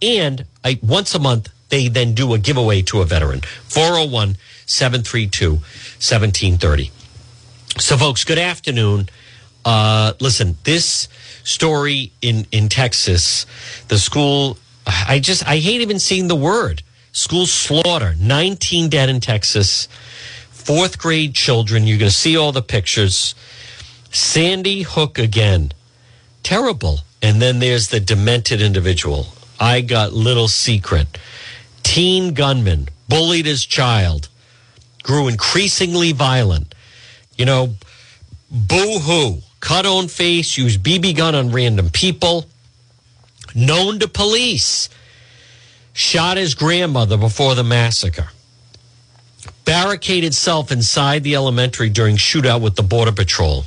And 0.00 0.46
I, 0.64 0.78
once 0.82 1.14
a 1.14 1.18
month, 1.18 1.50
they 1.68 1.88
then 1.88 2.14
do 2.14 2.34
a 2.34 2.38
giveaway 2.38 2.82
to 2.82 3.00
a 3.00 3.04
veteran. 3.04 3.40
401 3.68 4.36
732 4.66 5.50
1730. 5.52 6.90
So, 7.78 7.96
folks, 7.96 8.24
good 8.24 8.38
afternoon. 8.38 9.08
Uh, 9.64 10.12
listen, 10.20 10.56
this 10.64 11.08
story 11.42 12.12
in, 12.22 12.46
in 12.52 12.68
Texas, 12.68 13.46
the 13.88 13.98
school, 13.98 14.58
I 14.86 15.18
just, 15.18 15.46
I 15.46 15.58
hate 15.58 15.80
even 15.80 15.98
seeing 15.98 16.28
the 16.28 16.36
word 16.36 16.82
school 17.12 17.46
slaughter, 17.46 18.14
19 18.18 18.90
dead 18.90 19.08
in 19.08 19.20
Texas, 19.20 19.88
fourth 20.50 20.98
grade 20.98 21.34
children. 21.34 21.86
You're 21.86 21.98
going 21.98 22.10
to 22.10 22.16
see 22.16 22.36
all 22.36 22.52
the 22.52 22.62
pictures. 22.62 23.34
Sandy 24.10 24.82
Hook 24.82 25.18
again. 25.18 25.72
Terrible. 26.42 27.00
And 27.22 27.40
then 27.40 27.58
there's 27.58 27.88
the 27.88 28.00
demented 28.00 28.60
individual. 28.60 29.28
I 29.58 29.80
got 29.80 30.12
little 30.12 30.48
secret 30.48 31.18
teen 31.84 32.34
gunman 32.34 32.88
bullied 33.08 33.46
his 33.46 33.64
child, 33.64 34.28
grew 35.04 35.28
increasingly 35.28 36.10
violent. 36.10 36.74
You 37.38 37.44
know, 37.44 37.74
boo 38.50 38.98
hoo, 38.98 39.42
cut 39.60 39.86
on 39.86 40.08
face, 40.08 40.58
used 40.58 40.82
BB 40.82 41.16
gun 41.16 41.36
on 41.36 41.52
random 41.52 41.90
people, 41.90 42.46
known 43.54 44.00
to 44.00 44.08
police, 44.08 44.88
shot 45.92 46.36
his 46.36 46.54
grandmother 46.54 47.16
before 47.16 47.54
the 47.54 47.62
massacre, 47.62 48.30
barricaded 49.64 50.34
self 50.34 50.72
inside 50.72 51.22
the 51.22 51.36
elementary 51.36 51.88
during 51.88 52.16
shootout 52.16 52.60
with 52.60 52.74
the 52.74 52.82
Border 52.82 53.12
Patrol. 53.12 53.64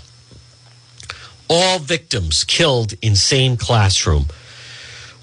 All 1.50 1.80
victims 1.80 2.44
killed 2.44 2.94
in 3.02 3.16
same 3.16 3.56
classroom 3.56 4.26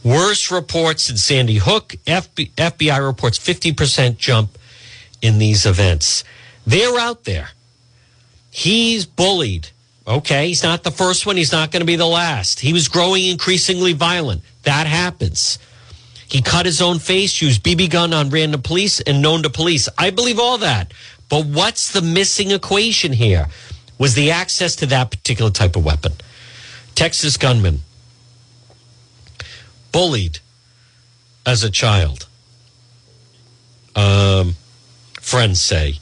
Worst 0.04 0.50
reports 0.50 1.08
in 1.08 1.16
Sandy 1.16 1.56
Hook. 1.56 1.94
FBI 2.06 3.06
reports 3.06 3.38
50% 3.38 4.18
jump 4.18 4.58
in 5.22 5.38
these 5.38 5.64
events. 5.64 6.24
They're 6.66 6.98
out 6.98 7.24
there. 7.24 7.50
He's 8.50 9.06
bullied. 9.06 9.68
Okay, 10.06 10.48
he's 10.48 10.62
not 10.62 10.82
the 10.82 10.90
first 10.90 11.24
one. 11.24 11.38
He's 11.38 11.52
not 11.52 11.70
going 11.70 11.80
to 11.80 11.86
be 11.86 11.96
the 11.96 12.06
last. 12.06 12.60
He 12.60 12.74
was 12.74 12.88
growing 12.88 13.24
increasingly 13.24 13.94
violent. 13.94 14.42
That 14.64 14.86
happens. 14.86 15.58
He 16.28 16.42
cut 16.42 16.66
his 16.66 16.82
own 16.82 16.98
face, 16.98 17.40
used 17.40 17.64
BB 17.64 17.88
gun 17.90 18.12
on 18.12 18.28
random 18.28 18.60
police, 18.60 19.00
and 19.00 19.22
known 19.22 19.42
to 19.42 19.50
police. 19.50 19.88
I 19.96 20.10
believe 20.10 20.38
all 20.38 20.58
that. 20.58 20.92
But 21.30 21.46
what's 21.46 21.92
the 21.92 22.02
missing 22.02 22.50
equation 22.50 23.12
here? 23.12 23.48
Was 23.96 24.14
the 24.14 24.30
access 24.32 24.76
to 24.76 24.86
that 24.86 25.10
particular 25.10 25.50
type 25.50 25.76
of 25.76 25.84
weapon. 25.84 26.12
Texas 26.94 27.38
gunman 27.38 27.80
bullied 29.94 30.40
as 31.46 31.62
a 31.62 31.70
child. 31.70 32.26
Um, 33.94 34.56
friends 35.20 35.62
say, 35.62 36.00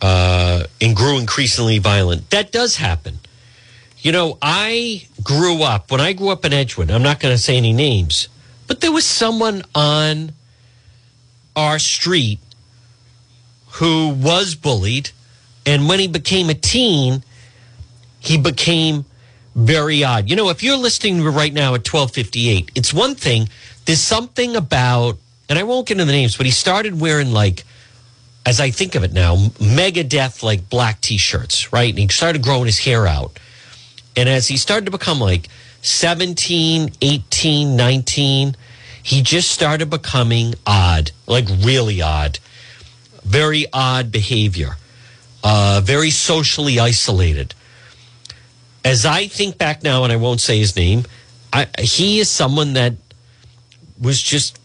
uh, 0.00 0.62
and 0.80 0.94
grew 0.94 1.18
increasingly 1.18 1.78
violent. 1.80 2.30
That 2.30 2.52
does 2.52 2.76
happen. 2.76 3.18
You 3.98 4.12
know, 4.12 4.38
I 4.40 5.08
grew 5.24 5.64
up, 5.64 5.90
when 5.90 6.00
I 6.00 6.12
grew 6.12 6.28
up 6.28 6.44
in 6.44 6.52
Edgewood, 6.52 6.88
I'm 6.92 7.02
not 7.02 7.18
going 7.18 7.34
to 7.34 7.42
say 7.42 7.56
any 7.56 7.72
names, 7.72 8.28
but 8.68 8.80
there 8.80 8.92
was 8.92 9.04
someone 9.04 9.64
on 9.74 10.32
our 11.56 11.80
street 11.80 12.38
who 13.72 14.10
was 14.10 14.54
bullied. 14.54 15.10
And 15.66 15.88
when 15.88 15.98
he 15.98 16.06
became 16.06 16.48
a 16.48 16.54
teen, 16.54 17.24
he 18.20 18.38
became 18.38 19.04
very 19.54 20.04
odd. 20.04 20.30
You 20.30 20.36
know, 20.36 20.48
if 20.50 20.62
you're 20.62 20.76
listening 20.76 21.22
right 21.22 21.52
now 21.52 21.74
at 21.74 21.86
1258, 21.86 22.72
it's 22.74 22.94
one 22.94 23.14
thing. 23.14 23.48
There's 23.84 24.00
something 24.00 24.56
about, 24.56 25.18
and 25.48 25.58
I 25.58 25.64
won't 25.64 25.88
get 25.88 25.94
into 25.94 26.04
the 26.04 26.12
names, 26.12 26.36
but 26.36 26.46
he 26.46 26.52
started 26.52 27.00
wearing 27.00 27.32
like, 27.32 27.64
as 28.46 28.60
I 28.60 28.70
think 28.70 28.94
of 28.94 29.04
it 29.04 29.12
now, 29.12 29.36
Megadeth 29.36 30.42
like 30.42 30.70
black 30.70 31.00
t-shirts, 31.00 31.72
right? 31.72 31.90
And 31.90 31.98
he 31.98 32.08
started 32.08 32.42
growing 32.42 32.66
his 32.66 32.78
hair 32.78 33.06
out. 33.06 33.38
And 34.16 34.28
as 34.28 34.48
he 34.48 34.56
started 34.56 34.86
to 34.86 34.90
become 34.90 35.20
like 35.20 35.48
17, 35.82 36.92
18, 37.00 37.76
19, 37.76 38.56
he 39.02 39.22
just 39.22 39.50
started 39.50 39.90
becoming 39.90 40.54
odd, 40.66 41.10
like 41.26 41.48
really 41.48 42.00
odd. 42.02 42.38
Very 43.24 43.66
odd 43.72 44.12
behavior. 44.12 44.76
Uh, 45.42 45.80
very 45.82 46.10
socially 46.10 46.78
isolated 46.78 47.54
as 48.84 49.04
I 49.04 49.26
think 49.26 49.58
back 49.58 49.82
now, 49.82 50.04
and 50.04 50.12
I 50.12 50.16
won't 50.16 50.40
say 50.40 50.58
his 50.58 50.76
name, 50.76 51.04
I, 51.52 51.66
he 51.78 52.20
is 52.20 52.28
someone 52.28 52.74
that 52.74 52.94
was 54.00 54.20
just 54.22 54.58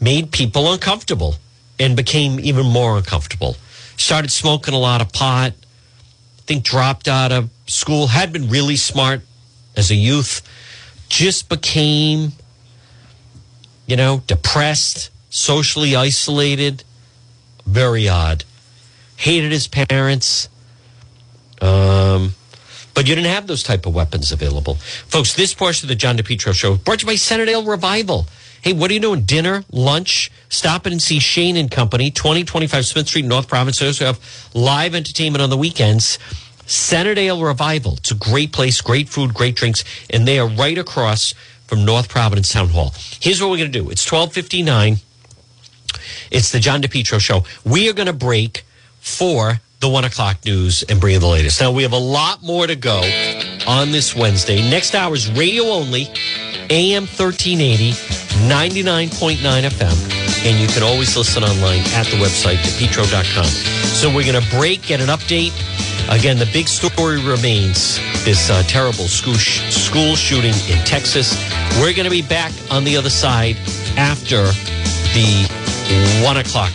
made 0.00 0.30
people 0.32 0.72
uncomfortable 0.72 1.36
and 1.78 1.96
became 1.96 2.40
even 2.40 2.66
more 2.66 2.96
uncomfortable. 2.96 3.56
Started 3.96 4.30
smoking 4.30 4.74
a 4.74 4.78
lot 4.78 5.00
of 5.00 5.12
pot. 5.12 5.52
I 5.52 6.42
think 6.46 6.64
dropped 6.64 7.08
out 7.08 7.32
of 7.32 7.50
school. 7.66 8.06
Had 8.06 8.32
been 8.32 8.48
really 8.48 8.76
smart 8.76 9.22
as 9.76 9.90
a 9.90 9.94
youth. 9.94 10.42
Just 11.08 11.48
became, 11.48 12.32
you 13.86 13.96
know, 13.96 14.22
depressed, 14.26 15.10
socially 15.30 15.96
isolated. 15.96 16.84
Very 17.66 18.08
odd. 18.08 18.44
Hated 19.16 19.52
his 19.52 19.66
parents. 19.66 20.48
Um, 21.60 22.34
but 22.96 23.06
you 23.06 23.14
didn't 23.14 23.30
have 23.30 23.46
those 23.46 23.62
type 23.62 23.84
of 23.84 23.94
weapons 23.94 24.32
available. 24.32 24.76
Folks, 25.06 25.34
this 25.34 25.52
portion 25.52 25.84
of 25.84 25.88
the 25.88 25.94
John 25.94 26.16
DePetro 26.16 26.54
show 26.54 26.76
brought 26.76 27.00
to 27.00 27.04
you 27.04 27.12
by 27.12 27.16
Centerdale 27.16 27.68
Revival. 27.68 28.26
Hey, 28.62 28.72
what 28.72 28.90
are 28.90 28.94
you 28.94 29.00
doing? 29.00 29.20
Dinner, 29.20 29.64
lunch? 29.70 30.32
Stop 30.48 30.86
in 30.86 30.94
and 30.94 31.02
see 31.02 31.18
Shane 31.18 31.58
and 31.58 31.70
Company, 31.70 32.10
2025 32.10 32.86
Smith 32.86 33.06
Street, 33.06 33.26
North 33.26 33.48
Providence. 33.48 33.80
They 33.80 33.86
also 33.86 34.06
have 34.06 34.48
live 34.54 34.94
entertainment 34.94 35.42
on 35.42 35.50
the 35.50 35.58
weekends. 35.58 36.18
Centerdale 36.64 37.44
Revival. 37.44 37.96
It's 37.98 38.12
a 38.12 38.14
great 38.14 38.50
place, 38.52 38.80
great 38.80 39.10
food, 39.10 39.34
great 39.34 39.56
drinks, 39.56 39.84
and 40.08 40.26
they 40.26 40.38
are 40.38 40.48
right 40.48 40.78
across 40.78 41.34
from 41.66 41.84
North 41.84 42.08
Providence 42.08 42.50
Town 42.50 42.70
Hall. 42.70 42.94
Here's 43.20 43.42
what 43.42 43.50
we're 43.50 43.58
going 43.58 43.72
to 43.72 43.78
do. 43.78 43.90
It's 43.90 44.10
1259. 44.10 44.96
It's 46.30 46.50
the 46.50 46.60
John 46.60 46.80
DePetro 46.80 47.20
show. 47.20 47.44
We 47.62 47.90
are 47.90 47.92
going 47.92 48.06
to 48.06 48.14
break 48.14 48.64
for 49.00 49.60
the 49.80 49.88
one 49.88 50.04
o'clock 50.04 50.44
news 50.44 50.82
and 50.84 51.00
bring 51.00 51.14
you 51.14 51.20
the 51.20 51.26
latest. 51.26 51.60
Now, 51.60 51.70
we 51.70 51.82
have 51.82 51.92
a 51.92 51.98
lot 51.98 52.42
more 52.42 52.66
to 52.66 52.76
go 52.76 53.00
on 53.66 53.92
this 53.92 54.14
Wednesday. 54.14 54.68
Next 54.70 54.94
hour 54.94 55.14
is 55.14 55.30
radio 55.32 55.64
only, 55.64 56.08
AM 56.70 57.04
1380, 57.04 57.92
99.9 58.48 59.36
FM. 59.36 60.46
And 60.46 60.60
you 60.60 60.68
can 60.68 60.82
always 60.82 61.16
listen 61.16 61.42
online 61.42 61.80
at 61.94 62.06
the 62.06 62.16
website, 62.16 62.56
depetro.com. 62.56 63.44
So 63.44 64.08
we're 64.08 64.30
going 64.30 64.42
to 64.42 64.56
break, 64.56 64.82
get 64.82 65.00
an 65.00 65.08
update. 65.08 65.52
Again, 66.08 66.38
the 66.38 66.48
big 66.52 66.68
story 66.68 67.20
remains 67.20 67.98
this 68.24 68.48
uh, 68.48 68.62
terrible 68.64 69.08
school, 69.08 69.34
sh- 69.34 69.74
school 69.74 70.14
shooting 70.14 70.54
in 70.68 70.84
Texas. 70.84 71.34
We're 71.80 71.94
going 71.94 72.04
to 72.04 72.10
be 72.10 72.22
back 72.22 72.52
on 72.70 72.84
the 72.84 72.96
other 72.96 73.10
side 73.10 73.56
after 73.96 74.44
the 75.14 76.22
one 76.22 76.36
o'clock 76.36 76.72